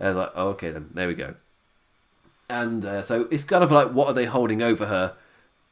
Uh, 0.00 0.12
like 0.12 0.32
oh, 0.34 0.48
okay 0.48 0.70
then, 0.70 0.90
there 0.92 1.08
we 1.08 1.14
go. 1.14 1.34
And 2.48 2.84
uh, 2.84 3.02
so 3.02 3.28
it's 3.30 3.44
kind 3.44 3.64
of 3.64 3.70
like 3.70 3.92
what 3.92 4.08
are 4.08 4.14
they 4.14 4.26
holding 4.26 4.62
over 4.62 4.86
her? 4.86 5.14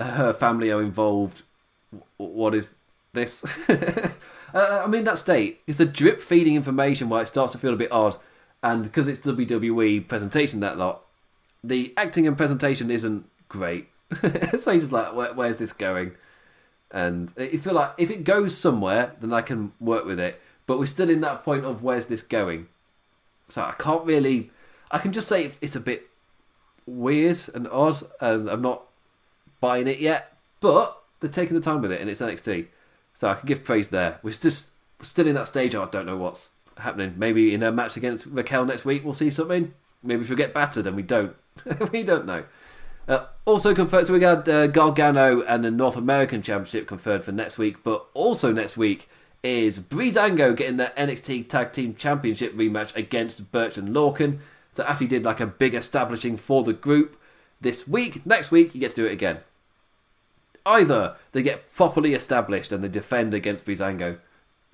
Her 0.00 0.32
family 0.32 0.70
are 0.70 0.82
involved. 0.82 1.42
What 2.16 2.54
is 2.54 2.74
this. 3.14 3.44
uh, 3.68 4.82
I 4.84 4.86
mean, 4.86 5.04
that 5.04 5.18
state 5.18 5.60
is 5.66 5.78
the 5.78 5.86
drip 5.86 6.20
feeding 6.20 6.54
information 6.54 7.08
why 7.08 7.22
it 7.22 7.28
starts 7.28 7.52
to 7.52 7.58
feel 7.58 7.72
a 7.72 7.76
bit 7.76 7.90
odd, 7.90 8.16
and 8.64 8.82
because 8.82 9.08
it's 9.08 9.20
WWE 9.20 10.08
presentation 10.08 10.60
that 10.60 10.78
lot, 10.78 11.04
the 11.62 11.92
acting 11.98 12.26
and 12.26 12.34
presentation 12.34 12.90
isn't 12.90 13.28
great. 13.46 13.88
so 14.56 14.70
you're 14.70 14.80
just 14.80 14.90
like, 14.90 15.14
Where, 15.14 15.34
where's 15.34 15.58
this 15.58 15.74
going? 15.74 16.12
And 16.90 17.30
you 17.36 17.58
feel 17.58 17.74
like 17.74 17.92
if 17.98 18.10
it 18.10 18.24
goes 18.24 18.56
somewhere, 18.56 19.12
then 19.20 19.34
I 19.34 19.42
can 19.42 19.72
work 19.80 20.06
with 20.06 20.18
it. 20.18 20.40
but 20.66 20.78
we're 20.78 20.86
still 20.86 21.10
in 21.10 21.20
that 21.20 21.44
point 21.44 21.66
of 21.66 21.82
where's 21.82 22.06
this 22.06 22.22
going. 22.22 22.68
So 23.48 23.62
I 23.62 23.72
can't 23.72 24.06
really. 24.06 24.50
I 24.90 24.98
can 24.98 25.12
just 25.12 25.28
say 25.28 25.52
it's 25.60 25.76
a 25.76 25.80
bit 25.80 26.08
weird 26.86 27.38
and 27.54 27.68
odd, 27.68 27.96
and 28.18 28.48
I'm 28.48 28.62
not 28.62 28.84
buying 29.60 29.88
it 29.88 29.98
yet. 29.98 30.38
But 30.60 31.02
they're 31.20 31.28
taking 31.28 31.54
the 31.54 31.60
time 31.60 31.82
with 31.82 31.92
it, 31.92 32.00
and 32.00 32.08
it's 32.08 32.22
NXT, 32.22 32.68
so 33.12 33.28
I 33.28 33.34
can 33.34 33.46
give 33.46 33.62
praise 33.62 33.90
there. 33.90 34.20
We're 34.22 34.30
just 34.30 34.70
still 35.02 35.26
in 35.26 35.34
that 35.34 35.48
stage. 35.48 35.74
I 35.74 35.84
don't 35.84 36.06
know 36.06 36.16
what's 36.16 36.52
happening. 36.78 37.14
Maybe 37.16 37.54
in 37.54 37.62
a 37.62 37.72
match 37.72 37.96
against 37.96 38.26
Raquel 38.26 38.64
next 38.64 38.84
week, 38.84 39.04
we'll 39.04 39.14
see 39.14 39.30
something. 39.30 39.74
Maybe 40.02 40.24
she'll 40.24 40.36
get 40.36 40.54
battered, 40.54 40.86
and 40.86 40.96
we 40.96 41.02
don't. 41.02 41.34
we 41.92 42.02
don't 42.02 42.26
know. 42.26 42.44
Uh, 43.06 43.26
also 43.44 43.74
confirmed, 43.74 44.06
so 44.06 44.12
we 44.12 44.18
got 44.18 44.48
uh, 44.48 44.66
Gargano 44.66 45.42
and 45.42 45.62
the 45.62 45.70
North 45.70 45.96
American 45.96 46.42
Championship 46.42 46.88
confirmed 46.88 47.24
for 47.24 47.32
next 47.32 47.58
week, 47.58 47.82
but 47.82 48.06
also 48.14 48.52
next 48.52 48.76
week 48.76 49.08
is 49.42 49.78
Breezango 49.78 50.56
getting 50.56 50.78
the 50.78 50.90
NXT 50.96 51.48
Tag 51.50 51.72
Team 51.72 51.94
Championship 51.94 52.54
rematch 52.54 52.96
against 52.96 53.52
Burch 53.52 53.76
and 53.76 53.90
Lorcan. 53.90 54.38
So 54.72 54.82
after 54.84 55.04
he 55.04 55.08
did 55.08 55.24
like 55.24 55.38
a 55.38 55.46
big 55.46 55.74
establishing 55.74 56.38
for 56.38 56.64
the 56.64 56.72
group 56.72 57.20
this 57.60 57.86
week, 57.86 58.24
next 58.24 58.50
week 58.50 58.72
he 58.72 58.78
gets 58.78 58.94
to 58.94 59.02
do 59.02 59.06
it 59.06 59.12
again. 59.12 59.38
Either 60.64 61.16
they 61.32 61.42
get 61.42 61.70
properly 61.74 62.14
established 62.14 62.72
and 62.72 62.82
they 62.82 62.88
defend 62.88 63.34
against 63.34 63.66
Breezango, 63.66 64.18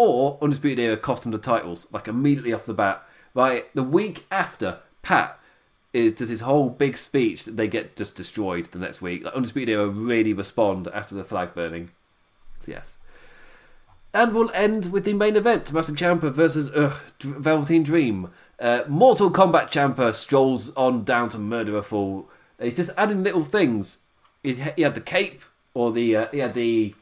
or 0.00 0.38
Undisputed 0.40 0.78
Era 0.78 0.96
cost 0.96 1.24
them 1.24 1.32
the 1.32 1.36
titles, 1.36 1.86
like 1.92 2.08
immediately 2.08 2.54
off 2.54 2.64
the 2.64 2.72
bat. 2.72 3.06
Right, 3.34 3.66
the 3.74 3.82
week 3.82 4.24
after, 4.30 4.78
Pat 5.02 5.38
is 5.92 6.14
does 6.14 6.30
his 6.30 6.40
whole 6.40 6.70
big 6.70 6.96
speech 6.96 7.44
that 7.44 7.58
they 7.58 7.68
get 7.68 7.96
just 7.96 8.16
destroyed 8.16 8.64
the 8.66 8.78
next 8.78 9.02
week. 9.02 9.22
Like 9.22 9.34
Undisputed 9.34 9.74
Era 9.74 9.88
really 9.88 10.32
respond 10.32 10.88
after 10.88 11.14
the 11.14 11.22
flag 11.22 11.54
burning. 11.54 11.90
So 12.60 12.72
yes. 12.72 12.96
And 14.14 14.34
we'll 14.34 14.50
end 14.52 14.90
with 14.90 15.04
the 15.04 15.12
main 15.12 15.36
event: 15.36 15.66
Tommaso 15.66 15.92
Ciampa 15.92 16.32
versus 16.32 16.70
uh, 16.70 16.96
Velveteen 17.20 17.82
Dream. 17.82 18.30
Uh, 18.58 18.82
Mortal 18.88 19.30
Kombat 19.30 19.70
Ciampa 19.70 20.14
strolls 20.14 20.74
on 20.76 21.04
down 21.04 21.28
to 21.28 21.38
Murderer 21.38 21.82
Fall. 21.82 22.26
He's 22.58 22.76
just 22.76 22.90
adding 22.96 23.22
little 23.22 23.44
things. 23.44 23.98
He, 24.42 24.54
he 24.54 24.82
had 24.82 24.94
the 24.94 25.02
cape, 25.02 25.42
or 25.74 25.92
the 25.92 26.16
uh, 26.16 26.26
he 26.32 26.38
had 26.38 26.54
the 26.54 26.94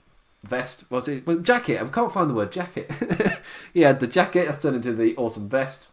vest. 0.49 0.85
Was 0.91 1.09
it 1.09 1.27
well, 1.27 1.39
jacket? 1.39 1.81
I 1.81 1.87
can't 1.89 2.13
find 2.13 2.31
the 2.31 2.35
word 2.35 2.53
jacket. 2.53 2.91
he 3.75 3.83
had 3.83 4.01
the 4.01 4.07
jacket 4.07 4.47
that's 4.47 4.63
turned 4.63 4.77
into 4.77 4.93
the 4.93 5.17
awesome 5.17 5.49
vest. 5.49 5.89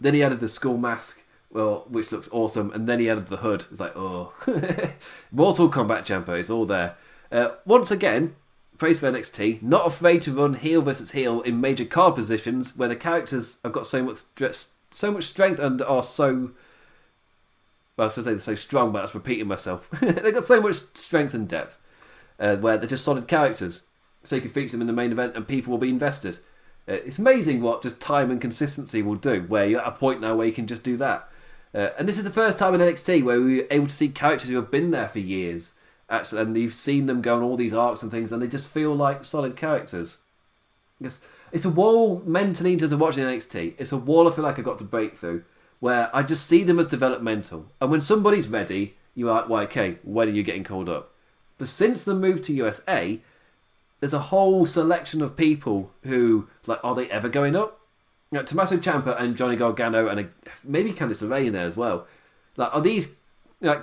Then 0.00 0.14
he 0.14 0.22
added 0.22 0.40
the 0.40 0.48
skull 0.48 0.76
mask, 0.76 1.22
well, 1.50 1.84
which 1.88 2.10
looks 2.10 2.28
awesome, 2.32 2.72
and 2.72 2.88
then 2.88 2.98
he 2.98 3.08
added 3.08 3.28
the 3.28 3.38
hood. 3.38 3.66
It's 3.70 3.80
like, 3.80 3.96
oh, 3.96 4.32
Mortal 5.30 5.70
Kombat 5.70 6.04
Ciampa 6.04 6.38
is 6.38 6.50
all 6.50 6.66
there. 6.66 6.96
Uh, 7.30 7.50
once 7.64 7.90
again, 7.90 8.34
praise 8.78 9.00
for 9.00 9.10
NXT. 9.10 9.62
Not 9.62 9.86
afraid 9.86 10.22
to 10.22 10.32
run 10.32 10.54
heel 10.54 10.82
versus 10.82 11.12
heel 11.12 11.42
in 11.42 11.60
major 11.60 11.84
card 11.84 12.14
positions 12.14 12.76
where 12.76 12.88
the 12.88 12.96
characters 12.96 13.58
have 13.62 13.72
got 13.72 13.86
so 13.86 14.02
much 14.02 14.22
so 14.90 15.10
much 15.10 15.24
strength 15.24 15.58
and 15.58 15.80
are 15.82 16.02
so. 16.02 16.52
Well, 17.96 18.06
I 18.06 18.14
was 18.14 18.14
going 18.16 18.22
to 18.22 18.22
say 18.22 18.30
they're 18.30 18.40
so 18.40 18.54
strong, 18.56 18.90
but 18.90 19.00
that's 19.00 19.14
repeating 19.14 19.46
myself. 19.46 19.88
They've 20.00 20.34
got 20.34 20.44
so 20.44 20.60
much 20.60 20.82
strength 20.94 21.32
and 21.32 21.46
depth 21.46 21.78
uh, 22.38 22.56
where 22.56 22.78
they're 22.78 22.88
just 22.88 23.04
solid 23.04 23.28
characters. 23.28 23.82
So 24.22 24.36
you 24.36 24.42
can 24.42 24.50
feature 24.50 24.72
them 24.72 24.80
in 24.80 24.86
the 24.86 24.92
main 24.92 25.12
event 25.12 25.36
and 25.36 25.46
people 25.46 25.70
will 25.70 25.78
be 25.78 25.88
invested. 25.88 26.38
Uh, 26.88 26.92
it's 26.92 27.18
amazing 27.18 27.62
what 27.62 27.82
just 27.82 28.00
time 28.00 28.30
and 28.30 28.40
consistency 28.40 29.02
will 29.02 29.14
do, 29.14 29.42
where 29.42 29.66
you're 29.66 29.80
at 29.80 29.88
a 29.88 29.92
point 29.92 30.20
now 30.20 30.36
where 30.36 30.46
you 30.46 30.52
can 30.52 30.66
just 30.66 30.84
do 30.84 30.96
that. 30.96 31.28
Uh, 31.74 31.90
and 31.98 32.08
this 32.08 32.18
is 32.18 32.24
the 32.24 32.30
first 32.30 32.58
time 32.58 32.74
in 32.74 32.80
NXT 32.80 33.24
where 33.24 33.40
we 33.40 33.56
were 33.56 33.66
able 33.70 33.86
to 33.86 33.96
see 33.96 34.08
characters 34.08 34.48
who 34.48 34.56
have 34.56 34.70
been 34.70 34.90
there 34.90 35.08
for 35.08 35.18
years 35.18 35.74
actually, 36.08 36.42
and 36.42 36.56
you've 36.56 36.74
seen 36.74 37.06
them 37.06 37.22
go 37.22 37.36
on 37.36 37.42
all 37.42 37.56
these 37.56 37.72
arcs 37.72 38.02
and 38.02 38.10
things, 38.10 38.32
and 38.32 38.40
they 38.40 38.46
just 38.46 38.68
feel 38.68 38.94
like 38.94 39.24
solid 39.24 39.56
characters. 39.56 40.18
It's, 41.00 41.20
it's 41.52 41.64
a 41.64 41.70
wall 41.70 42.22
mentally 42.24 42.74
in 42.74 42.78
terms 42.78 42.92
of 42.92 43.00
watching 43.00 43.24
NXT. 43.24 43.74
It's 43.78 43.92
a 43.92 43.96
wall 43.96 44.28
I 44.28 44.34
feel 44.34 44.44
like 44.44 44.58
I've 44.58 44.64
got 44.64 44.78
to 44.78 44.84
break 44.84 45.16
through, 45.16 45.44
where 45.80 46.14
I 46.14 46.22
just 46.22 46.46
see 46.46 46.62
them 46.62 46.78
as 46.78 46.86
developmental. 46.86 47.66
And 47.80 47.90
when 47.90 48.00
somebody's 48.00 48.48
ready, 48.48 48.96
you're 49.14 49.32
like, 49.32 49.48
well, 49.48 49.62
okay, 49.62 49.98
when 50.02 50.28
are 50.28 50.32
you 50.32 50.42
getting 50.42 50.64
called 50.64 50.88
up? 50.88 51.13
But 51.58 51.68
since 51.68 52.02
the 52.02 52.14
move 52.14 52.42
to 52.42 52.52
USA, 52.52 53.20
there's 54.00 54.14
a 54.14 54.18
whole 54.18 54.66
selection 54.66 55.22
of 55.22 55.36
people 55.36 55.90
who, 56.02 56.48
like, 56.66 56.80
are 56.82 56.94
they 56.94 57.08
ever 57.10 57.28
going 57.28 57.56
up? 57.56 57.80
You 58.30 58.38
know, 58.38 58.44
Tommaso 58.44 58.76
Ciampa 58.76 59.20
and 59.20 59.36
Johnny 59.36 59.56
Gargano 59.56 60.08
and 60.08 60.20
a, 60.20 60.28
maybe 60.64 60.92
Candice 60.92 61.22
LeRae 61.22 61.46
in 61.46 61.52
there 61.52 61.66
as 61.66 61.76
well. 61.76 62.06
Like, 62.56 62.74
are 62.74 62.80
these 62.80 63.16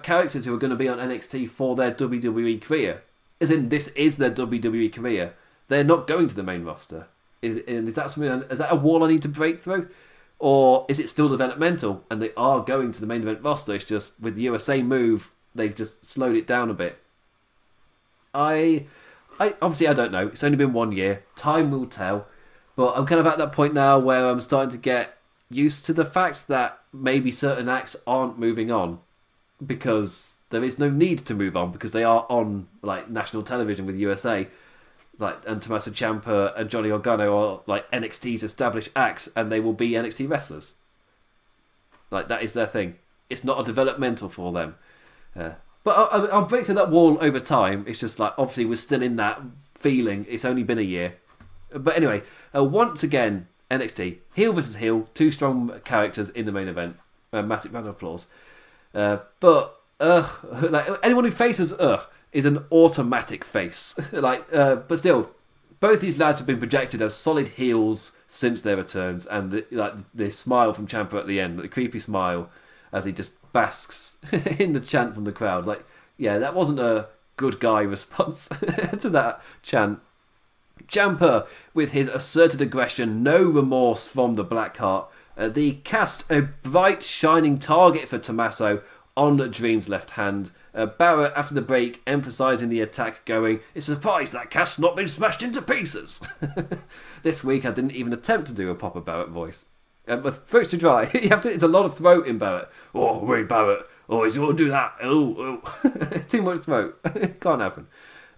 characters 0.03 0.45
who 0.45 0.53
are 0.53 0.59
going 0.59 0.71
to 0.71 0.75
be 0.75 0.87
on 0.87 0.99
NXT 0.99 1.49
for 1.49 1.75
their 1.75 1.91
WWE 1.91 2.61
career. 2.61 3.03
As 3.39 3.49
in, 3.49 3.69
this 3.69 3.87
is 3.89 4.17
their 4.17 4.31
WWE 4.31 4.93
career. 4.93 5.33
They're 5.67 5.83
not 5.83 6.07
going 6.07 6.27
to 6.27 6.35
the 6.35 6.43
main 6.43 6.63
roster. 6.63 7.07
Is, 7.41 7.57
is 7.57 7.95
that 7.95 8.11
something? 8.11 8.43
Is 8.49 8.59
that 8.59 8.71
a 8.71 8.75
wall 8.75 9.03
I 9.03 9.07
need 9.07 9.23
to 9.23 9.29
break 9.29 9.59
through, 9.59 9.89
or 10.37 10.85
is 10.87 10.99
it 10.99 11.09
still 11.09 11.29
developmental 11.29 12.03
and 12.11 12.21
they 12.21 12.31
are 12.37 12.61
going 12.61 12.91
to 12.91 13.01
the 13.01 13.07
main 13.07 13.23
event 13.23 13.41
roster? 13.41 13.73
It's 13.73 13.85
just 13.85 14.13
with 14.19 14.35
the 14.35 14.43
USA 14.43 14.83
move, 14.83 15.31
they've 15.55 15.75
just 15.75 16.05
slowed 16.05 16.35
it 16.35 16.45
down 16.45 16.69
a 16.69 16.75
bit. 16.75 16.99
I, 18.33 18.85
I 19.39 19.55
obviously 19.61 19.87
I 19.87 19.93
don't 19.93 20.11
know. 20.11 20.27
It's 20.27 20.43
only 20.43 20.57
been 20.57 20.73
one 20.73 20.91
year. 20.91 21.23
Time 21.35 21.71
will 21.71 21.85
tell. 21.85 22.27
But 22.75 22.93
I'm 22.97 23.05
kind 23.05 23.19
of 23.19 23.27
at 23.27 23.37
that 23.37 23.51
point 23.51 23.73
now 23.73 23.99
where 23.99 24.29
I'm 24.29 24.39
starting 24.39 24.71
to 24.71 24.77
get 24.77 25.17
used 25.49 25.85
to 25.85 25.93
the 25.93 26.05
fact 26.05 26.47
that 26.47 26.79
maybe 26.93 27.31
certain 27.31 27.67
acts 27.69 27.95
aren't 28.07 28.39
moving 28.39 28.71
on 28.71 28.99
because 29.65 30.37
there 30.49 30.63
is 30.63 30.79
no 30.79 30.89
need 30.89 31.19
to 31.19 31.33
move 31.33 31.55
on 31.55 31.71
because 31.71 31.91
they 31.91 32.03
are 32.03 32.25
on 32.29 32.67
like 32.81 33.09
national 33.09 33.43
television 33.43 33.85
with 33.85 33.95
USA. 33.95 34.47
Like 35.19 35.37
and 35.47 35.61
Tommaso 35.61 35.91
Ciampa 35.91 36.57
and 36.57 36.69
Johnny 36.69 36.89
Gargano 36.89 37.37
are 37.37 37.61
like 37.67 37.89
NXT's 37.91 38.43
established 38.43 38.89
acts, 38.95 39.29
and 39.35 39.51
they 39.51 39.59
will 39.59 39.73
be 39.73 39.91
NXT 39.91 40.29
wrestlers. 40.29 40.75
Like 42.09 42.27
that 42.29 42.41
is 42.41 42.53
their 42.53 42.65
thing. 42.65 42.95
It's 43.29 43.43
not 43.43 43.59
a 43.59 43.63
developmental 43.63 44.29
for 44.29 44.51
them. 44.51 44.75
Uh, 45.35 45.51
but 45.83 45.91
I'll, 46.11 46.31
I'll 46.31 46.45
break 46.45 46.65
through 46.65 46.75
that 46.75 46.89
wall 46.89 47.17
over 47.21 47.39
time. 47.39 47.85
It's 47.87 47.99
just 47.99 48.19
like 48.19 48.33
obviously 48.37 48.65
we're 48.65 48.75
still 48.75 49.01
in 49.01 49.15
that 49.17 49.41
feeling. 49.75 50.25
It's 50.29 50.45
only 50.45 50.63
been 50.63 50.77
a 50.77 50.83
year, 50.83 51.15
but 51.73 51.95
anyway, 51.95 52.23
uh, 52.55 52.63
once 52.63 53.03
again 53.03 53.47
NXT 53.69 54.17
heel 54.33 54.53
versus 54.53 54.75
heel, 54.77 55.07
two 55.13 55.31
strong 55.31 55.79
characters 55.83 56.29
in 56.29 56.45
the 56.45 56.51
main 56.51 56.67
event. 56.67 56.97
Uh, 57.33 57.41
massive 57.41 57.73
round 57.73 57.87
of 57.87 57.95
applause. 57.95 58.27
Uh, 58.93 59.19
but 59.39 59.79
uh, 59.99 60.27
like 60.69 60.87
anyone 61.01 61.23
who 61.23 61.31
faces 61.31 61.71
uh 61.73 62.03
is 62.31 62.45
an 62.45 62.65
automatic 62.71 63.43
face. 63.43 63.95
like, 64.11 64.45
uh, 64.53 64.75
but 64.75 64.99
still, 64.99 65.31
both 65.79 66.01
these 66.01 66.19
lads 66.19 66.37
have 66.37 66.47
been 66.47 66.59
projected 66.59 67.01
as 67.01 67.13
solid 67.13 67.49
heels 67.49 68.15
since 68.27 68.61
their 68.61 68.77
returns, 68.77 69.25
and 69.25 69.51
the, 69.51 69.65
like 69.71 69.93
the 70.13 70.31
smile 70.31 70.73
from 70.73 70.87
Ciampa 70.87 71.15
at 71.15 71.27
the 71.27 71.39
end, 71.39 71.59
the 71.59 71.67
creepy 71.67 71.99
smile 71.99 72.49
as 72.91 73.05
he 73.05 73.11
just 73.11 73.51
basks 73.53 74.17
in 74.59 74.73
the 74.73 74.79
chant 74.79 75.15
from 75.15 75.23
the 75.23 75.31
crowd. 75.31 75.65
Like, 75.65 75.83
yeah, 76.17 76.37
that 76.37 76.53
wasn't 76.53 76.79
a 76.79 77.07
good 77.37 77.59
guy 77.59 77.81
response 77.95 78.47
to 78.99 79.09
that 79.09 79.41
chant. 79.61 79.99
Ciampa, 80.87 81.47
with 81.73 81.91
his 81.91 82.07
asserted 82.07 82.61
aggression, 82.61 83.23
no 83.23 83.43
remorse 83.43 84.07
from 84.07 84.33
the 84.35 84.43
Blackheart, 84.43 85.05
uh, 85.37 85.47
they 85.47 85.71
cast 85.71 86.29
a 86.29 86.41
bright, 86.41 87.01
shining 87.01 87.57
target 87.57 88.09
for 88.09 88.17
Tommaso 88.17 88.81
on 89.15 89.37
Dream's 89.51 89.87
left 89.89 90.11
hand. 90.11 90.51
Uh, 90.73 90.85
Barrett, 90.85 91.33
after 91.35 91.53
the 91.53 91.61
break, 91.61 92.01
emphasising 92.07 92.69
the 92.69 92.81
attack, 92.81 93.25
going, 93.25 93.59
It's 93.73 93.87
a 93.87 93.95
surprise 93.95 94.31
that 94.31 94.49
cast's 94.49 94.79
not 94.79 94.95
been 94.95 95.07
smashed 95.07 95.43
into 95.43 95.61
pieces. 95.61 96.21
this 97.23 97.43
week, 97.43 97.65
I 97.65 97.71
didn't 97.71 97.91
even 97.91 98.13
attempt 98.13 98.47
to 98.47 98.53
do 98.53 98.69
a 98.69 98.75
proper 98.75 99.01
Barrett 99.01 99.29
voice. 99.29 99.65
Uh, 100.11 100.17
but 100.17 100.47
throat's 100.47 100.69
too 100.69 100.77
dry. 100.77 101.09
you 101.13 101.29
have 101.29 101.41
to, 101.41 101.51
it's 101.51 101.63
a 101.63 101.67
lot 101.67 101.85
of 101.85 101.97
throat 101.97 102.27
in 102.27 102.37
Barrett. 102.37 102.69
Oh, 102.93 103.21
Ray 103.21 103.43
Barrett. 103.43 103.87
Oh, 104.09 104.23
he's 104.23 104.35
to 104.35 104.53
do 104.53 104.69
that. 104.69 104.93
Oh, 105.01 105.61
oh. 105.63 106.17
too 106.29 106.41
much 106.41 106.61
throat. 106.61 106.99
Can't 107.39 107.61
happen. 107.61 107.87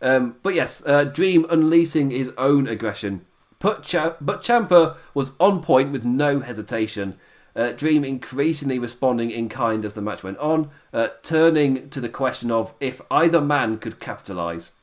Um, 0.02 0.36
but 0.44 0.54
yes, 0.54 0.84
uh, 0.86 1.06
Dream 1.06 1.46
unleashing 1.50 2.12
his 2.12 2.32
own 2.38 2.68
aggression 2.68 3.26
but, 3.64 3.82
Ch- 3.82 4.20
but 4.20 4.44
Ciampa 4.44 4.98
was 5.14 5.38
on 5.40 5.64
point 5.64 5.94
with 5.94 6.04
no 6.04 6.42
hesitation. 6.42 7.16
Uh, 7.56 7.72
Dream 7.72 8.04
increasingly 8.04 8.78
responding 8.78 9.32
in 9.32 9.48
kind 9.48 9.86
as 9.86 9.94
the 9.94 10.02
match 10.02 10.22
went 10.22 10.38
on, 10.40 10.70
uh, 10.92 11.08
turning 11.24 11.90
to 11.90 12.02
the 12.02 12.10
question 12.10 12.52
of 12.52 12.74
if 12.82 13.02
either 13.10 13.40
man 13.40 13.78
could 13.78 14.02
capitalise. 14.02 14.74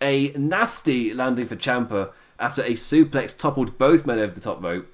A 0.00 0.28
nasty 0.32 1.12
landing 1.12 1.46
for 1.46 1.56
Ciampa 1.56 2.12
after 2.38 2.62
a 2.62 2.70
suplex 2.70 3.36
toppled 3.36 3.76
both 3.76 4.06
men 4.06 4.18
over 4.18 4.32
the 4.32 4.40
top 4.40 4.62
rope, 4.62 4.90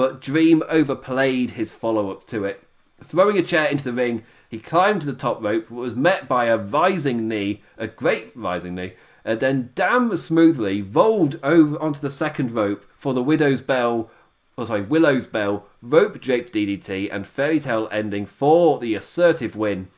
but 0.00 0.22
Dream 0.22 0.62
overplayed 0.70 1.50
his 1.50 1.74
follow 1.74 2.10
up 2.10 2.26
to 2.28 2.46
it. 2.46 2.66
Throwing 3.04 3.36
a 3.36 3.42
chair 3.42 3.66
into 3.66 3.84
the 3.84 3.92
ring, 3.92 4.24
he 4.48 4.58
climbed 4.58 5.02
to 5.02 5.06
the 5.06 5.12
top 5.12 5.42
rope, 5.42 5.66
but 5.68 5.74
was 5.74 5.94
met 5.94 6.26
by 6.26 6.46
a 6.46 6.56
rising 6.56 7.28
knee, 7.28 7.60
a 7.76 7.86
great 7.86 8.34
rising 8.34 8.74
knee, 8.74 8.94
and 9.26 9.40
then 9.40 9.72
damn 9.74 10.16
smoothly 10.16 10.80
rolled 10.80 11.38
over 11.42 11.78
onto 11.78 12.00
the 12.00 12.08
second 12.08 12.52
rope 12.52 12.86
for 12.96 13.12
the 13.12 13.22
Widow's 13.22 13.60
Bell, 13.60 14.10
or 14.56 14.64
sorry, 14.64 14.80
Willow's 14.80 15.26
Bell, 15.26 15.66
rope 15.82 16.18
draped 16.18 16.54
DDT, 16.54 17.10
and 17.12 17.26
fairy 17.26 17.60
tale 17.60 17.86
ending 17.92 18.24
for 18.24 18.78
the 18.78 18.94
assertive 18.94 19.54
win. 19.54 19.88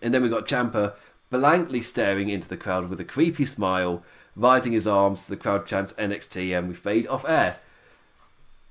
And 0.00 0.14
then 0.14 0.22
we 0.22 0.30
got 0.30 0.46
Ciampa 0.46 0.94
blankly 1.28 1.82
staring 1.82 2.30
into 2.30 2.48
the 2.48 2.56
crowd 2.56 2.88
with 2.88 3.00
a 3.00 3.04
creepy 3.04 3.44
smile, 3.44 4.02
rising 4.34 4.72
his 4.72 4.86
arms 4.86 5.24
to 5.24 5.28
the 5.28 5.36
crowd 5.36 5.66
chants 5.66 5.92
NXT, 5.98 6.58
and 6.58 6.68
we 6.68 6.74
fade 6.74 7.06
off 7.08 7.28
air. 7.28 7.58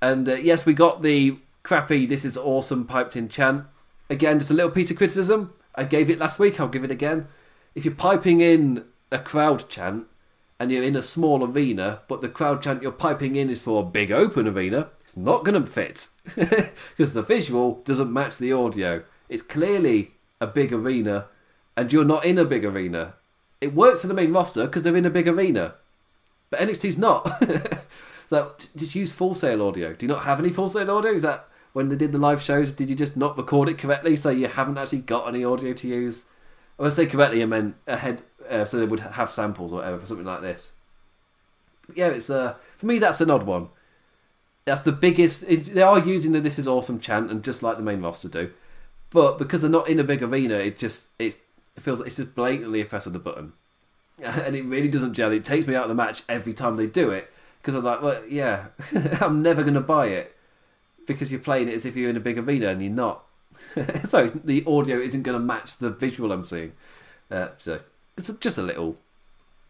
And 0.00 0.28
uh, 0.28 0.34
yes, 0.34 0.66
we 0.66 0.74
got 0.74 1.02
the 1.02 1.38
crappy 1.62 2.06
"This 2.06 2.24
is 2.24 2.36
awesome" 2.36 2.86
piped 2.86 3.16
in 3.16 3.28
chant. 3.28 3.64
Again, 4.08 4.38
just 4.38 4.50
a 4.50 4.54
little 4.54 4.70
piece 4.70 4.90
of 4.90 4.96
criticism. 4.96 5.52
I 5.74 5.84
gave 5.84 6.08
it 6.10 6.18
last 6.18 6.38
week. 6.38 6.60
I'll 6.60 6.68
give 6.68 6.84
it 6.84 6.90
again. 6.90 7.28
If 7.74 7.84
you're 7.84 7.94
piping 7.94 8.40
in 8.40 8.84
a 9.10 9.18
crowd 9.18 9.68
chant 9.68 10.06
and 10.58 10.70
you're 10.70 10.82
in 10.82 10.96
a 10.96 11.02
small 11.02 11.44
arena, 11.44 12.00
but 12.08 12.20
the 12.20 12.28
crowd 12.28 12.62
chant 12.62 12.82
you're 12.82 12.92
piping 12.92 13.36
in 13.36 13.50
is 13.50 13.60
for 13.60 13.82
a 13.82 13.86
big 13.86 14.10
open 14.10 14.48
arena, 14.48 14.88
it's 15.04 15.16
not 15.16 15.44
going 15.44 15.60
to 15.60 15.70
fit 15.70 16.08
because 16.34 17.12
the 17.12 17.22
visual 17.22 17.82
doesn't 17.84 18.12
match 18.12 18.38
the 18.38 18.52
audio. 18.52 19.02
It's 19.28 19.42
clearly 19.42 20.12
a 20.40 20.46
big 20.46 20.72
arena, 20.72 21.26
and 21.76 21.92
you're 21.92 22.04
not 22.04 22.24
in 22.24 22.38
a 22.38 22.44
big 22.44 22.64
arena. 22.64 23.14
It 23.60 23.74
works 23.74 24.00
for 24.00 24.06
the 24.06 24.14
main 24.14 24.32
roster 24.32 24.66
because 24.66 24.82
they're 24.82 24.96
in 24.96 25.06
a 25.06 25.10
big 25.10 25.28
arena, 25.28 25.74
but 26.50 26.60
NXT's 26.60 26.98
not. 26.98 27.42
so 28.28 28.52
just 28.74 28.94
use 28.94 29.12
Full 29.12 29.34
Sail 29.34 29.62
audio. 29.62 29.92
Do 29.92 30.06
you 30.06 30.12
not 30.12 30.24
have 30.24 30.40
any 30.40 30.50
Full 30.50 30.68
Sail 30.68 30.90
audio? 30.90 31.12
Is 31.12 31.22
that 31.22 31.48
when 31.72 31.88
they 31.88 31.96
did 31.96 32.12
the 32.12 32.18
live 32.18 32.42
shows? 32.42 32.72
Did 32.72 32.90
you 32.90 32.96
just 32.96 33.16
not 33.16 33.36
record 33.36 33.68
it 33.68 33.78
correctly, 33.78 34.16
so 34.16 34.30
you 34.30 34.48
haven't 34.48 34.78
actually 34.78 35.00
got 35.00 35.28
any 35.28 35.44
audio 35.44 35.72
to 35.72 35.88
use? 35.88 36.24
When 36.76 36.88
I 36.88 36.90
say 36.90 37.06
correctly, 37.06 37.42
I 37.42 37.46
meant 37.46 37.76
ahead, 37.86 38.22
uh, 38.50 38.64
so 38.64 38.78
they 38.78 38.84
would 38.84 39.00
have 39.00 39.32
samples 39.32 39.72
or 39.72 39.76
whatever 39.76 39.98
for 39.98 40.06
something 40.06 40.26
like 40.26 40.42
this. 40.42 40.72
Yeah, 41.94 42.08
it's 42.08 42.28
uh, 42.28 42.54
for 42.76 42.86
me 42.86 42.98
that's 42.98 43.20
an 43.20 43.30
odd 43.30 43.44
one. 43.44 43.68
That's 44.64 44.82
the 44.82 44.92
biggest. 44.92 45.44
It, 45.44 45.74
they 45.74 45.82
are 45.82 46.00
using 46.00 46.32
the 46.32 46.40
"This 46.40 46.58
is 46.58 46.66
awesome" 46.66 46.98
chant, 46.98 47.30
and 47.30 47.44
just 47.44 47.62
like 47.62 47.76
the 47.76 47.82
main 47.84 48.02
roster 48.02 48.28
do, 48.28 48.50
but 49.10 49.38
because 49.38 49.62
they're 49.62 49.70
not 49.70 49.88
in 49.88 50.00
a 50.00 50.04
big 50.04 50.22
arena, 50.22 50.54
it 50.54 50.78
just 50.78 51.10
it, 51.20 51.38
it 51.76 51.82
feels 51.82 52.00
like 52.00 52.08
it's 52.08 52.16
just 52.16 52.34
blatantly 52.34 52.80
a 52.80 52.84
press 52.84 53.06
of 53.06 53.12
the 53.12 53.20
button, 53.20 53.52
and 54.22 54.56
it 54.56 54.64
really 54.64 54.88
doesn't 54.88 55.14
gel. 55.14 55.30
It 55.30 55.44
takes 55.44 55.68
me 55.68 55.76
out 55.76 55.84
of 55.84 55.88
the 55.90 55.94
match 55.94 56.24
every 56.28 56.52
time 56.52 56.76
they 56.76 56.88
do 56.88 57.12
it 57.12 57.30
because 57.66 57.74
I'm 57.74 57.82
like, 57.82 58.00
well, 58.00 58.22
yeah, 58.28 58.66
I'm 59.20 59.42
never 59.42 59.62
going 59.62 59.74
to 59.74 59.80
buy 59.80 60.06
it 60.06 60.36
because 61.04 61.32
you're 61.32 61.40
playing 61.40 61.66
it 61.66 61.74
as 61.74 61.84
if 61.84 61.96
you're 61.96 62.08
in 62.08 62.16
a 62.16 62.20
big 62.20 62.38
arena 62.38 62.68
and 62.68 62.80
you're 62.80 62.92
not. 62.92 63.24
so 64.04 64.28
the 64.28 64.62
audio 64.68 64.98
isn't 64.98 65.24
going 65.24 65.36
to 65.36 65.44
match 65.44 65.78
the 65.78 65.90
visual 65.90 66.30
I'm 66.30 66.44
seeing. 66.44 66.74
Uh, 67.28 67.48
so 67.58 67.80
it's 68.16 68.32
just 68.34 68.56
a 68.56 68.62
little 68.62 68.98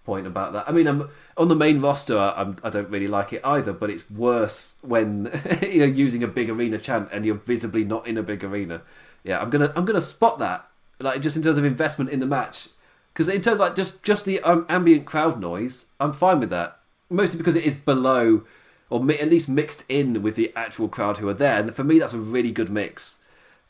point 0.04 0.26
about 0.26 0.52
that. 0.52 0.68
I 0.68 0.72
mean, 0.72 0.86
I'm 0.86 1.08
on 1.38 1.48
the 1.48 1.56
main 1.56 1.80
roster. 1.80 2.18
I'm, 2.18 2.58
I 2.62 2.68
don't 2.68 2.90
really 2.90 3.06
like 3.06 3.32
it 3.32 3.40
either, 3.42 3.72
but 3.72 3.88
it's 3.88 4.10
worse 4.10 4.76
when 4.82 5.30
you're 5.62 5.86
using 5.86 6.22
a 6.22 6.28
big 6.28 6.50
arena 6.50 6.76
chant 6.76 7.08
and 7.12 7.24
you're 7.24 7.36
visibly 7.36 7.82
not 7.82 8.06
in 8.06 8.18
a 8.18 8.22
big 8.22 8.44
arena. 8.44 8.82
Yeah, 9.24 9.40
I'm 9.40 9.48
gonna 9.48 9.72
I'm 9.74 9.86
gonna 9.86 10.02
spot 10.02 10.38
that, 10.38 10.68
like 11.00 11.22
just 11.22 11.34
in 11.34 11.42
terms 11.42 11.56
of 11.56 11.64
investment 11.64 12.10
in 12.10 12.20
the 12.20 12.26
match, 12.26 12.68
because 13.12 13.28
in 13.28 13.40
terms 13.40 13.54
of 13.54 13.60
like 13.60 13.74
just 13.74 14.02
just 14.02 14.26
the 14.26 14.40
um, 14.42 14.66
ambient 14.68 15.06
crowd 15.06 15.40
noise, 15.40 15.86
I'm 15.98 16.12
fine 16.12 16.38
with 16.38 16.50
that. 16.50 16.78
Mostly 17.08 17.38
because 17.38 17.56
it 17.56 17.64
is 17.64 17.74
below, 17.74 18.44
or 18.90 19.02
mi- 19.02 19.18
at 19.18 19.30
least 19.30 19.48
mixed 19.48 19.84
in 19.88 20.22
with 20.22 20.36
the 20.36 20.52
actual 20.56 20.88
crowd 20.88 21.18
who 21.18 21.28
are 21.28 21.34
there, 21.34 21.60
and 21.60 21.74
for 21.74 21.84
me 21.84 21.98
that's 21.98 22.14
a 22.14 22.18
really 22.18 22.50
good 22.50 22.70
mix. 22.70 23.18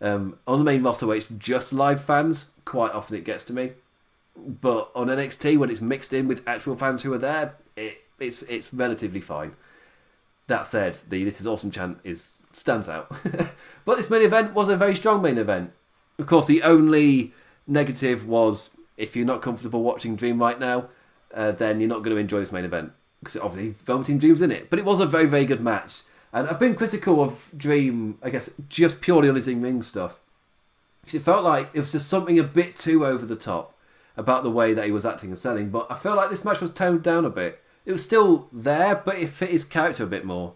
Um, 0.00 0.38
on 0.46 0.58
the 0.58 0.64
main 0.64 0.82
roster 0.82 1.06
where 1.06 1.16
it's 1.16 1.28
just 1.28 1.72
live 1.72 2.04
fans, 2.04 2.52
quite 2.64 2.92
often 2.92 3.16
it 3.16 3.24
gets 3.24 3.44
to 3.46 3.52
me 3.52 3.72
but 4.36 4.90
on 4.94 5.08
NXT 5.08 5.58
when 5.58 5.70
it's 5.70 5.80
mixed 5.80 6.12
in 6.12 6.28
with 6.28 6.46
actual 6.46 6.76
fans 6.76 7.02
who 7.02 7.12
are 7.12 7.18
there, 7.18 7.54
it, 7.76 8.04
it's 8.18 8.42
it's 8.42 8.72
relatively 8.72 9.20
fine. 9.20 9.54
That 10.46 10.66
said, 10.66 10.98
the 11.08 11.24
"This 11.24 11.40
is 11.40 11.46
awesome" 11.46 11.70
chant 11.70 11.98
is 12.04 12.34
stands 12.52 12.88
out. 12.88 13.14
but 13.84 13.96
this 13.96 14.10
main 14.10 14.22
event 14.22 14.54
was 14.54 14.68
a 14.68 14.76
very 14.76 14.94
strong 14.94 15.22
main 15.22 15.38
event. 15.38 15.72
Of 16.18 16.26
course, 16.26 16.46
the 16.46 16.62
only 16.62 17.32
negative 17.66 18.26
was 18.26 18.70
if 18.96 19.16
you're 19.16 19.26
not 19.26 19.42
comfortable 19.42 19.82
watching 19.82 20.16
Dream 20.16 20.40
right 20.40 20.58
now, 20.58 20.88
uh, 21.34 21.52
then 21.52 21.80
you're 21.80 21.88
not 21.88 22.02
going 22.02 22.14
to 22.14 22.20
enjoy 22.20 22.40
this 22.40 22.52
main 22.52 22.64
event 22.64 22.92
because 23.20 23.36
obviously 23.36 23.74
Velveteen 23.84 24.18
Dream's 24.18 24.42
in 24.42 24.50
it. 24.50 24.70
But 24.70 24.78
it 24.78 24.84
was 24.84 25.00
a 25.00 25.06
very 25.06 25.26
very 25.26 25.46
good 25.46 25.60
match, 25.60 26.02
and 26.32 26.48
I've 26.48 26.58
been 26.58 26.74
critical 26.74 27.22
of 27.22 27.50
Dream, 27.56 28.18
I 28.22 28.30
guess, 28.30 28.50
just 28.68 29.00
purely 29.00 29.28
on 29.28 29.34
his 29.34 29.48
in 29.48 29.62
ring 29.62 29.82
stuff 29.82 30.18
because 31.06 31.20
it 31.20 31.24
felt 31.24 31.44
like 31.44 31.70
it 31.72 31.78
was 31.78 31.92
just 31.92 32.08
something 32.08 32.36
a 32.36 32.42
bit 32.42 32.76
too 32.76 33.06
over 33.06 33.24
the 33.24 33.36
top 33.36 33.78
about 34.16 34.42
the 34.42 34.50
way 34.50 34.74
that 34.74 34.86
he 34.86 34.90
was 34.90 35.06
acting 35.06 35.30
and 35.30 35.38
selling, 35.38 35.70
but 35.70 35.86
I 35.88 35.94
felt 35.94 36.16
like 36.16 36.30
this 36.30 36.44
match 36.44 36.60
was 36.60 36.72
toned 36.72 37.04
down 37.04 37.24
a 37.24 37.30
bit. 37.30 37.62
It 37.84 37.92
was 37.92 38.02
still 38.02 38.48
there, 38.52 38.96
but 38.96 39.16
it 39.16 39.28
fit 39.28 39.50
his 39.50 39.64
character 39.64 40.02
a 40.02 40.08
bit 40.08 40.24
more. 40.24 40.54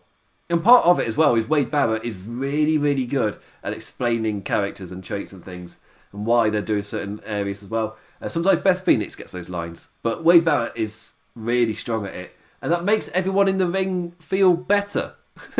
And 0.49 0.65
part 0.65 0.85
of 0.85 0.99
it 0.99 1.07
as 1.07 1.17
well 1.17 1.37
is 1.37 1.49
Wade 1.49 1.71
Barrett 1.71 2.03
is 2.03 2.17
really, 2.17 2.77
really 2.77 3.07
good 3.07 3.39
at 3.63 3.73
explaining 3.73 4.43
characters 4.43 4.91
and 4.91 5.05
traits 5.05 5.33
and 5.33 5.45
things 5.45 5.79
and 6.13 6.27
why 6.27 6.51
they're 6.51 6.63
doing 6.63 6.83
certain 6.83 7.21
areas 7.25 7.63
as 7.63 7.69
well. 7.69 7.97
Uh, 8.21 8.29
sometimes 8.29 8.59
Beth 8.59 8.85
Phoenix 8.85 9.15
gets 9.15 9.31
those 9.31 9.49
lines, 9.49 9.91
but 10.03 10.25
Wade 10.25 10.45
Barrett 10.45 10.77
is 10.77 11.13
really 11.37 11.75
strong 11.75 12.07
at 12.07 12.15
it, 12.15 12.35
and 12.63 12.73
that 12.73 12.85
makes 12.85 13.09
everyone 13.09 13.49
in 13.49 13.59
the 13.59 13.67
ring 13.67 14.13
feel 14.21 14.55
better. 14.55 15.15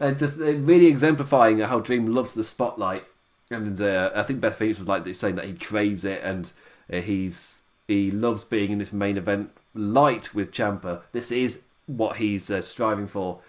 and 0.00 0.18
just 0.18 0.40
uh, 0.40 0.54
really 0.56 0.86
exemplifying 0.86 1.58
how 1.60 1.78
Dream 1.80 2.06
loves 2.06 2.34
the 2.34 2.44
spotlight. 2.44 3.04
And 3.50 3.80
uh, 3.80 4.10
I 4.14 4.22
think 4.22 4.40
Beth 4.40 4.56
Phoenix 4.56 4.78
was 4.78 4.88
like 4.88 5.12
saying 5.14 5.36
that 5.36 5.44
he 5.44 5.54
craves 5.54 6.04
it 6.04 6.22
and 6.22 6.52
uh, 6.92 7.00
he's 7.00 7.62
he 7.88 8.10
loves 8.10 8.44
being 8.44 8.70
in 8.70 8.78
this 8.78 8.92
main 8.92 9.16
event 9.16 9.50
light 9.74 10.34
with 10.34 10.52
Ciampa. 10.52 11.02
This 11.12 11.32
is 11.32 11.62
what 11.86 12.16
he's 12.16 12.50
uh, 12.50 12.62
striving 12.62 13.08
for. 13.08 13.40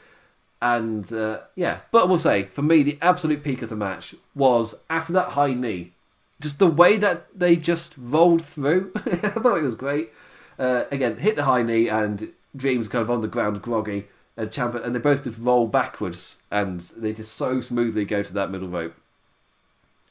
And 0.61 1.11
uh, 1.13 1.41
yeah, 1.55 1.79
but 1.91 2.03
I 2.03 2.05
will 2.05 2.17
say, 2.17 2.43
for 2.45 2.61
me, 2.61 2.83
the 2.83 2.97
absolute 3.01 3.43
peak 3.43 3.61
of 3.61 3.69
the 3.69 3.75
match 3.75 4.15
was 4.35 4.83
after 4.89 5.13
that 5.13 5.29
high 5.29 5.53
knee. 5.53 5.93
Just 6.39 6.57
the 6.57 6.67
way 6.67 6.97
that 6.97 7.27
they 7.37 7.55
just 7.55 7.95
rolled 7.97 8.43
through. 8.43 8.91
I 8.95 9.29
thought 9.29 9.57
it 9.57 9.63
was 9.63 9.75
great. 9.75 10.09
Uh, 10.57 10.85
again, 10.91 11.17
hit 11.17 11.35
the 11.35 11.43
high 11.43 11.63
knee, 11.63 11.87
and 11.87 12.33
Dreams 12.55 12.87
kind 12.87 13.01
of 13.01 13.11
on 13.11 13.21
the 13.21 13.27
ground, 13.27 13.61
groggy, 13.61 14.07
and 14.37 14.49
Ciampa, 14.49 14.83
and 14.83 14.93
they 14.93 14.99
both 14.99 15.23
just 15.23 15.39
roll 15.39 15.67
backwards, 15.67 16.43
and 16.51 16.79
they 16.79 17.13
just 17.13 17.35
so 17.35 17.61
smoothly 17.61 18.05
go 18.05 18.23
to 18.23 18.33
that 18.33 18.51
middle 18.51 18.67
rope. 18.67 18.95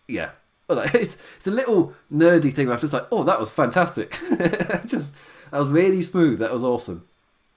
Yeah, 0.08 0.30
like, 0.68 0.94
it's 0.94 1.18
it's 1.36 1.46
a 1.46 1.50
little 1.50 1.94
nerdy 2.12 2.52
thing. 2.52 2.66
Where 2.66 2.74
I 2.74 2.76
was 2.76 2.82
just 2.82 2.92
like, 2.92 3.06
oh, 3.10 3.24
that 3.24 3.40
was 3.40 3.50
fantastic. 3.50 4.12
just 4.86 5.14
that 5.50 5.58
was 5.58 5.68
really 5.68 6.02
smooth. 6.02 6.38
That 6.38 6.52
was 6.52 6.64
awesome. 6.64 7.06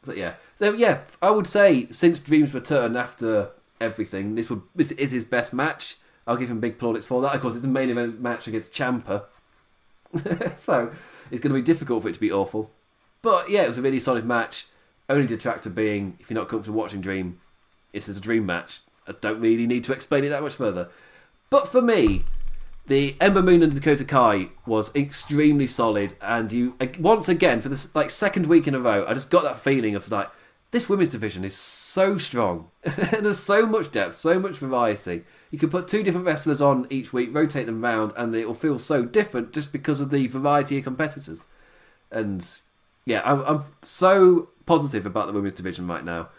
So 0.03 0.13
yeah, 0.13 0.33
so 0.55 0.73
yeah, 0.73 1.01
I 1.21 1.31
would 1.31 1.47
say 1.47 1.87
since 1.91 2.19
Dreams 2.19 2.53
return 2.53 2.95
after 2.95 3.49
everything, 3.79 4.35
this 4.35 4.49
would 4.49 4.61
this 4.75 4.91
is 4.91 5.11
his 5.11 5.23
best 5.23 5.53
match. 5.53 5.97
I'll 6.25 6.37
give 6.37 6.49
him 6.49 6.59
big 6.59 6.79
plaudits 6.79 7.05
for 7.05 7.21
that. 7.21 7.35
Of 7.35 7.41
course, 7.41 7.53
it's 7.53 7.63
the 7.63 7.67
main 7.67 7.89
event 7.89 8.21
match 8.21 8.47
against 8.47 8.71
Ciampa, 8.71 9.25
so 10.57 10.91
it's 11.31 11.41
going 11.41 11.53
to 11.53 11.59
be 11.59 11.61
difficult 11.61 12.03
for 12.03 12.09
it 12.09 12.13
to 12.13 12.19
be 12.19 12.31
awful. 12.31 12.71
But 13.21 13.49
yeah, 13.49 13.63
it 13.63 13.67
was 13.67 13.77
a 13.77 13.81
really 13.81 13.99
solid 13.99 14.25
match. 14.25 14.67
Only 15.13 15.27
detractor 15.27 15.69
being, 15.69 16.17
if 16.19 16.31
you're 16.31 16.39
not 16.39 16.49
comfortable 16.49 16.79
watching 16.79 16.99
Dream, 16.99 17.39
this 17.91 18.09
is 18.09 18.17
a 18.17 18.21
Dream 18.21 18.47
match. 18.47 18.79
I 19.07 19.11
don't 19.21 19.39
really 19.39 19.67
need 19.67 19.83
to 19.83 19.93
explain 19.93 20.23
it 20.23 20.29
that 20.29 20.41
much 20.41 20.55
further. 20.55 20.89
But 21.51 21.67
for 21.67 21.83
me, 21.83 22.25
the 22.87 23.15
Ember 23.21 23.43
Moon 23.43 23.61
and 23.61 23.71
Dakota 23.71 24.05
Kai 24.05 24.49
was 24.65 24.95
extremely 24.95 25.67
solid, 25.67 26.15
and 26.19 26.51
you 26.51 26.73
once 26.97 27.29
again 27.29 27.61
for 27.61 27.69
this 27.69 27.93
like 27.93 28.09
second 28.09 28.47
week 28.47 28.67
in 28.67 28.73
a 28.73 28.79
row, 28.79 29.05
I 29.07 29.13
just 29.13 29.29
got 29.29 29.43
that 29.43 29.59
feeling 29.59 29.93
of 29.93 30.09
like 30.09 30.31
this 30.71 30.89
women's 30.89 31.09
division 31.09 31.45
is 31.45 31.55
so 31.55 32.17
strong. 32.17 32.71
There's 32.83 33.37
so 33.37 33.67
much 33.67 33.91
depth, 33.91 34.15
so 34.15 34.39
much 34.39 34.57
variety. 34.57 35.25
You 35.51 35.59
can 35.59 35.69
put 35.69 35.87
two 35.87 36.01
different 36.01 36.25
wrestlers 36.25 36.59
on 36.59 36.87
each 36.89 37.13
week, 37.13 37.29
rotate 37.31 37.67
them 37.67 37.85
around, 37.85 38.13
and 38.17 38.33
it 38.33 38.47
will 38.47 38.55
feel 38.55 38.79
so 38.79 39.05
different 39.05 39.53
just 39.53 39.71
because 39.71 40.01
of 40.01 40.09
the 40.09 40.25
variety 40.25 40.79
of 40.79 40.83
competitors. 40.83 41.45
And 42.09 42.43
yeah, 43.05 43.21
I'm, 43.23 43.41
I'm 43.41 43.65
so 43.83 44.49
positive 44.65 45.05
about 45.05 45.27
the 45.27 45.33
women's 45.33 45.53
division 45.53 45.87
right 45.87 46.03
now, 46.03 46.29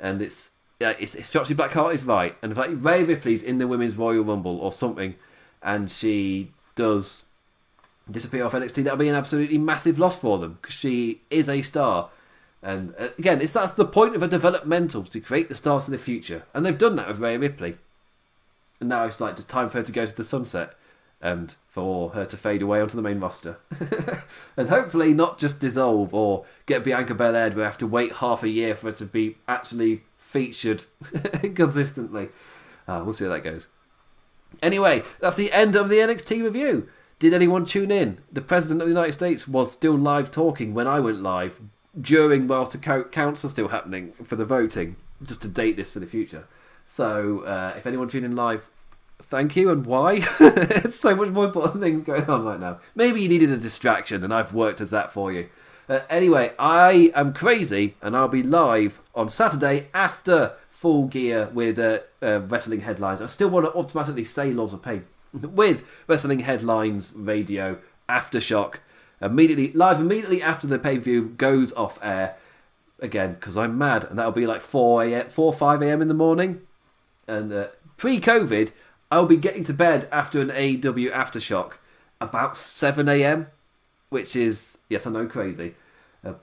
and 0.00 0.20
it's 0.22 0.50
yeah, 0.80 0.94
it's, 0.98 1.14
it's 1.14 1.32
Shotzi 1.32 1.54
Blackheart 1.54 1.94
is 1.94 2.04
right, 2.04 2.36
and 2.42 2.52
if 2.52 2.58
like 2.58 2.70
Rhea 2.72 3.04
Ripley's 3.04 3.42
in 3.42 3.58
the 3.58 3.68
women's 3.68 3.96
Royal 3.96 4.24
Rumble 4.24 4.58
or 4.58 4.72
something 4.72 5.14
and 5.62 5.90
she 5.90 6.52
does 6.74 7.26
disappear 8.10 8.44
off 8.44 8.52
NXT, 8.52 8.84
that'll 8.84 8.98
be 8.98 9.08
an 9.08 9.14
absolutely 9.14 9.58
massive 9.58 9.98
loss 9.98 10.18
for 10.18 10.38
them 10.38 10.58
because 10.60 10.74
she 10.74 11.20
is 11.30 11.48
a 11.48 11.62
star. 11.62 12.10
And 12.62 12.94
uh, 12.98 13.08
again, 13.18 13.40
it's 13.40 13.52
that's 13.52 13.72
the 13.72 13.84
point 13.84 14.14
of 14.16 14.22
a 14.22 14.28
developmental 14.28 15.04
to 15.04 15.20
create 15.20 15.48
the 15.48 15.54
stars 15.54 15.84
for 15.84 15.90
the 15.90 15.98
future, 15.98 16.44
and 16.52 16.64
they've 16.64 16.76
done 16.76 16.96
that 16.96 17.08
with 17.08 17.20
Rhea 17.20 17.38
Ripley. 17.38 17.76
And 18.80 18.88
now 18.88 19.04
it's 19.04 19.20
like 19.20 19.36
just 19.36 19.48
time 19.48 19.70
for 19.70 19.78
her 19.78 19.84
to 19.84 19.92
go 19.92 20.06
to 20.06 20.16
the 20.16 20.24
sunset, 20.24 20.74
and 21.22 21.54
for 21.68 22.10
her 22.10 22.26
to 22.26 22.36
fade 22.36 22.60
away 22.60 22.80
onto 22.80 22.96
the 22.96 23.02
main 23.02 23.20
roster, 23.20 23.58
and 24.56 24.68
hopefully 24.68 25.14
not 25.14 25.38
just 25.38 25.60
dissolve 25.60 26.12
or 26.12 26.44
get 26.66 26.84
Bianca 26.84 27.14
Belair. 27.14 27.50
We 27.50 27.62
have 27.62 27.78
to 27.78 27.86
wait 27.86 28.14
half 28.14 28.42
a 28.42 28.48
year 28.48 28.74
for 28.74 28.90
her 28.90 28.96
to 28.96 29.06
be 29.06 29.38
actually 29.46 30.02
featured 30.18 30.84
consistently. 31.54 32.28
Uh, 32.88 33.02
we'll 33.04 33.14
see 33.14 33.24
how 33.24 33.30
that 33.30 33.44
goes. 33.44 33.68
Anyway, 34.60 35.02
that's 35.20 35.36
the 35.36 35.52
end 35.52 35.76
of 35.76 35.88
the 35.88 35.96
NXT 35.96 36.42
review. 36.42 36.88
Did 37.18 37.32
anyone 37.32 37.64
tune 37.64 37.92
in? 37.92 38.18
The 38.32 38.40
President 38.40 38.82
of 38.82 38.88
the 38.88 38.94
United 38.94 39.12
States 39.12 39.46
was 39.46 39.70
still 39.70 39.96
live 39.96 40.30
talking 40.30 40.74
when 40.74 40.88
I 40.88 40.98
went 40.98 41.22
live 41.22 41.60
during 41.98 42.48
whilst 42.48 42.72
the 42.72 43.04
counts 43.04 43.44
are 43.44 43.48
still 43.48 43.68
happening 43.68 44.12
for 44.24 44.36
the 44.36 44.44
voting, 44.44 44.96
just 45.22 45.42
to 45.42 45.48
date 45.48 45.76
this 45.76 45.92
for 45.92 46.00
the 46.00 46.06
future. 46.06 46.48
So, 46.84 47.40
uh, 47.40 47.74
if 47.76 47.86
anyone 47.86 48.08
tuned 48.08 48.24
in 48.24 48.34
live, 48.34 48.68
thank 49.22 49.56
you 49.56 49.70
and 49.70 49.86
why? 49.86 50.20
it's 50.40 51.00
so 51.00 51.14
much 51.14 51.28
more 51.28 51.46
important 51.46 51.82
things 51.82 52.02
going 52.02 52.28
on 52.28 52.44
right 52.44 52.60
now. 52.60 52.80
Maybe 52.94 53.22
you 53.22 53.28
needed 53.28 53.50
a 53.50 53.56
distraction 53.56 54.22
and 54.24 54.32
I've 54.32 54.52
worked 54.52 54.80
as 54.80 54.90
that 54.90 55.12
for 55.12 55.32
you. 55.32 55.48
Uh, 55.88 56.00
anyway, 56.08 56.52
I 56.58 57.12
am 57.14 57.32
crazy 57.32 57.96
and 58.00 58.16
I'll 58.16 58.28
be 58.28 58.42
live 58.42 59.00
on 59.14 59.28
Saturday 59.28 59.88
after 59.92 60.54
full 60.70 61.06
gear 61.06 61.48
with 61.52 61.78
uh, 61.78 62.00
uh, 62.22 62.40
wrestling 62.40 62.80
headlines. 62.80 63.20
I 63.20 63.26
still 63.26 63.48
want 63.50 63.66
to 63.66 63.72
automatically 63.74 64.24
say 64.24 64.52
Lords 64.52 64.72
of 64.72 64.82
Pain 64.82 65.04
with 65.32 65.84
wrestling 66.06 66.40
headlines, 66.40 67.12
radio, 67.14 67.78
aftershock, 68.08 68.76
immediately 69.20 69.72
live 69.72 70.00
immediately 70.00 70.42
after 70.42 70.66
the 70.66 70.78
pay 70.78 70.98
per 70.98 71.04
view 71.04 71.34
goes 71.36 71.72
off 71.74 71.98
air. 72.02 72.36
Again, 72.98 73.34
because 73.34 73.56
I'm 73.56 73.76
mad, 73.78 74.04
and 74.04 74.18
that'll 74.18 74.32
be 74.32 74.46
like 74.46 74.60
four 74.60 75.02
a.m., 75.02 75.28
four 75.28 75.52
five 75.52 75.82
a.m. 75.82 76.02
in 76.02 76.08
the 76.08 76.14
morning. 76.14 76.62
And 77.26 77.52
uh, 77.52 77.66
pre-COVID, 77.96 78.72
I'll 79.12 79.26
be 79.26 79.36
getting 79.36 79.62
to 79.64 79.74
bed 79.74 80.08
after 80.10 80.40
an 80.40 80.48
AEW 80.48 81.12
aftershock 81.12 81.74
about 82.18 82.56
seven 82.56 83.10
a.m., 83.10 83.48
which 84.08 84.34
is 84.34 84.78
yes, 84.88 85.06
I 85.06 85.10
know 85.10 85.26
crazy. 85.26 85.74
Uh, 86.24 86.34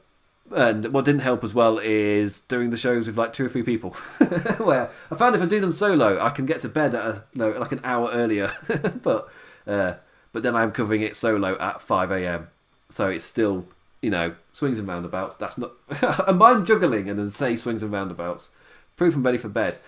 and 0.51 0.93
what 0.93 1.03
didn't 1.03 1.21
help 1.21 1.43
as 1.43 1.55
well 1.55 1.79
is 1.79 2.41
doing 2.41 2.69
the 2.69 2.77
shows 2.77 3.07
with 3.07 3.17
like 3.17 3.33
two 3.33 3.45
or 3.45 3.49
three 3.49 3.63
people, 3.63 3.89
where 4.59 4.91
I 5.09 5.15
found 5.15 5.35
if 5.35 5.41
I 5.41 5.47
do 5.47 5.59
them 5.59 5.71
solo, 5.71 6.23
I 6.23 6.29
can 6.29 6.45
get 6.45 6.61
to 6.61 6.69
bed 6.69 6.93
at 6.93 7.05
a, 7.05 7.23
like 7.35 7.71
an 7.71 7.81
hour 7.83 8.11
earlier. 8.11 8.51
but 9.01 9.29
uh, 9.65 9.95
but 10.31 10.43
then 10.43 10.55
I'm 10.55 10.71
covering 10.71 11.01
it 11.01 11.15
solo 11.15 11.57
at 11.57 11.81
five 11.81 12.11
a.m. 12.11 12.49
So 12.89 13.09
it's 13.09 13.25
still 13.25 13.65
you 13.99 14.11
know 14.11 14.35
swings 14.53 14.77
and 14.77 14.87
roundabouts. 14.87 15.37
That's 15.37 15.57
not. 15.57 15.71
and 16.27 16.43
I'm 16.43 16.67
juggling 16.67 17.09
and 17.09 17.17
then 17.17 17.31
say 17.31 17.55
swings 17.55 17.81
and 17.81 17.91
roundabouts. 17.91 18.51
Proof 18.95 19.15
I'm 19.15 19.23
ready 19.23 19.39
for 19.39 19.49
bed. 19.49 19.79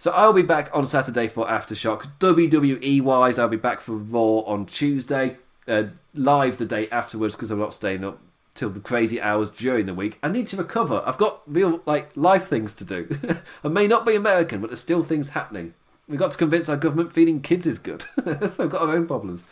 So 0.00 0.12
I'll 0.12 0.32
be 0.32 0.40
back 0.40 0.70
on 0.72 0.86
Saturday 0.86 1.28
for 1.28 1.46
Aftershock. 1.46 2.12
WWE 2.20 3.02
wise, 3.02 3.38
I'll 3.38 3.48
be 3.48 3.58
back 3.58 3.82
for 3.82 3.92
Raw 3.92 4.38
on 4.46 4.64
Tuesday. 4.64 5.36
Uh, 5.68 5.88
live 6.14 6.56
the 6.56 6.64
day 6.64 6.88
afterwards 6.88 7.36
because 7.36 7.50
I'm 7.50 7.58
not 7.58 7.74
staying 7.74 8.02
up 8.02 8.18
till 8.54 8.70
the 8.70 8.80
crazy 8.80 9.20
hours 9.20 9.50
during 9.50 9.84
the 9.84 9.92
week. 9.92 10.18
I 10.22 10.28
need 10.28 10.46
to 10.48 10.56
recover. 10.56 11.02
I've 11.04 11.18
got 11.18 11.42
real 11.46 11.82
like 11.84 12.16
life 12.16 12.48
things 12.48 12.74
to 12.76 12.84
do. 12.86 13.14
I 13.62 13.68
may 13.68 13.86
not 13.86 14.06
be 14.06 14.14
American, 14.14 14.62
but 14.62 14.70
there's 14.70 14.80
still 14.80 15.02
things 15.02 15.28
happening. 15.28 15.74
We've 16.08 16.18
got 16.18 16.30
to 16.30 16.38
convince 16.38 16.70
our 16.70 16.78
government 16.78 17.12
feeding 17.12 17.42
kids 17.42 17.66
is 17.66 17.78
good. 17.78 18.06
so 18.24 18.54
we've 18.60 18.70
got 18.70 18.80
our 18.80 18.96
own 18.96 19.06
problems. 19.06 19.44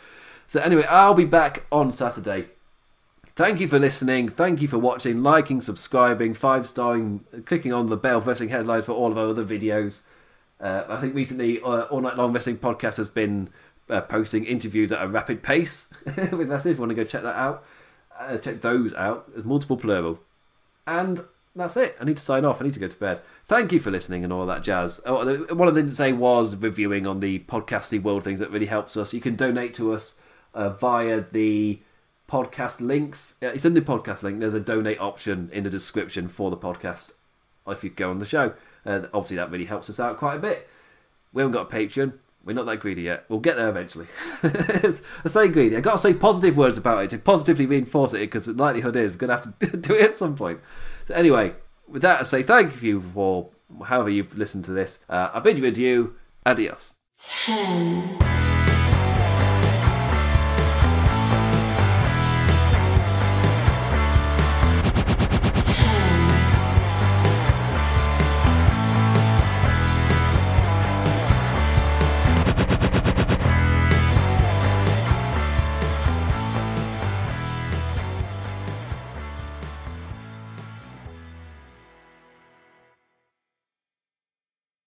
So 0.47 0.59
anyway, 0.61 0.85
I'll 0.85 1.13
be 1.13 1.25
back 1.25 1.67
on 1.71 1.91
Saturday. 1.91 2.47
Thank 3.35 3.59
you 3.59 3.67
for 3.67 3.77
listening. 3.77 4.29
Thank 4.29 4.63
you 4.63 4.67
for 4.67 4.79
watching, 4.79 5.21
liking, 5.21 5.61
subscribing, 5.61 6.33
five 6.33 6.67
starring, 6.67 7.23
clicking 7.45 7.71
on 7.71 7.85
the 7.85 7.97
bell 7.97 8.19
for 8.19 8.33
headlines 8.33 8.85
for 8.85 8.93
all 8.93 9.11
of 9.11 9.17
our 9.19 9.27
other 9.27 9.45
videos. 9.45 10.05
Uh, 10.59 10.83
I 10.89 10.97
think 10.97 11.15
recently, 11.15 11.61
uh, 11.61 11.83
All 11.83 12.01
Night 12.01 12.17
Long 12.17 12.33
Wrestling 12.33 12.57
Podcast 12.57 12.97
has 12.97 13.09
been 13.09 13.49
uh, 13.89 14.01
posting 14.01 14.45
interviews 14.45 14.91
at 14.91 15.01
a 15.01 15.07
rapid 15.07 15.41
pace 15.41 15.89
with 16.05 16.49
wrestling. 16.49 16.73
If 16.73 16.77
you 16.77 16.81
want 16.81 16.89
to 16.89 16.95
go 16.95 17.03
check 17.03 17.23
that 17.23 17.35
out, 17.35 17.65
uh, 18.19 18.37
check 18.37 18.61
those 18.61 18.93
out. 18.93 19.31
There's 19.31 19.45
multiple 19.45 19.77
plural. 19.77 20.19
And 20.85 21.21
that's 21.55 21.77
it. 21.77 21.95
I 21.99 22.05
need 22.05 22.17
to 22.17 22.23
sign 22.23 22.45
off. 22.45 22.61
I 22.61 22.65
need 22.65 22.73
to 22.73 22.79
go 22.79 22.87
to 22.87 22.99
bed. 22.99 23.21
Thank 23.47 23.71
you 23.71 23.79
for 23.79 23.91
listening 23.91 24.23
and 24.23 24.33
all 24.33 24.45
that 24.45 24.63
jazz. 24.63 24.99
Oh, 25.05 25.25
one 25.53 25.67
of 25.67 25.75
the 25.75 25.81
things 25.81 25.93
to 25.93 25.97
say 25.97 26.13
was 26.13 26.55
reviewing 26.55 27.07
on 27.07 27.19
the 27.19 27.39
podcasty 27.39 28.01
world 28.01 28.23
things 28.23 28.39
that 28.39 28.51
really 28.51 28.65
helps 28.65 28.97
us. 28.97 29.13
You 29.13 29.21
can 29.21 29.35
donate 29.35 29.73
to 29.75 29.93
us 29.93 30.15
uh, 30.53 30.69
via 30.69 31.21
the 31.21 31.79
podcast 32.29 32.81
links. 32.81 33.35
It's 33.41 33.65
in 33.65 33.73
the 33.73 33.81
podcast 33.81 34.23
link. 34.23 34.39
There's 34.39 34.53
a 34.53 34.59
donate 34.59 34.99
option 34.99 35.49
in 35.51 35.63
the 35.63 35.69
description 35.69 36.27
for 36.27 36.49
the 36.49 36.57
podcast 36.57 37.13
if 37.67 37.83
you 37.83 37.89
go 37.89 38.09
on 38.09 38.19
the 38.19 38.25
show. 38.25 38.53
Uh, 38.89 39.07
obviously, 39.13 39.37
that 39.37 39.51
really 39.51 39.65
helps 39.65 39.89
us 39.89 39.99
out 39.99 40.17
quite 40.17 40.35
a 40.35 40.39
bit. 40.39 40.67
We 41.31 41.41
haven't 41.41 41.53
got 41.53 41.71
a 41.71 41.75
Patreon. 41.75 42.13
We're 42.43 42.53
not 42.53 42.65
that 42.65 42.79
greedy 42.79 43.03
yet. 43.03 43.25
We'll 43.29 43.39
get 43.39 43.57
there 43.57 43.69
eventually. 43.69 44.07
I 44.43 45.27
say 45.27 45.49
greedy. 45.49 45.75
I've 45.75 45.83
got 45.83 45.91
to 45.91 45.97
say 45.99 46.13
positive 46.13 46.57
words 46.57 46.77
about 46.77 47.03
it 47.03 47.09
to 47.11 47.19
positively 47.19 47.65
reinforce 47.67 48.13
it 48.13 48.21
because 48.21 48.45
the 48.47 48.53
likelihood 48.53 48.95
is 48.95 49.11
we're 49.11 49.17
going 49.17 49.29
to 49.29 49.35
have 49.35 49.59
to 49.59 49.77
do 49.77 49.93
it 49.93 50.01
at 50.01 50.17
some 50.17 50.35
point. 50.35 50.59
So, 51.05 51.13
anyway, 51.13 51.53
with 51.87 52.01
that, 52.01 52.21
I 52.21 52.23
say 52.23 52.41
thank 52.41 52.81
you 52.81 53.01
for 53.01 53.49
however 53.85 54.09
you've 54.09 54.35
listened 54.37 54.65
to 54.65 54.71
this. 54.71 55.03
Uh, 55.07 55.29
I 55.33 55.39
bid 55.39 55.59
you 55.59 55.65
adieu. 55.65 56.15
Adios. 56.45 56.95
10. 57.17 58.48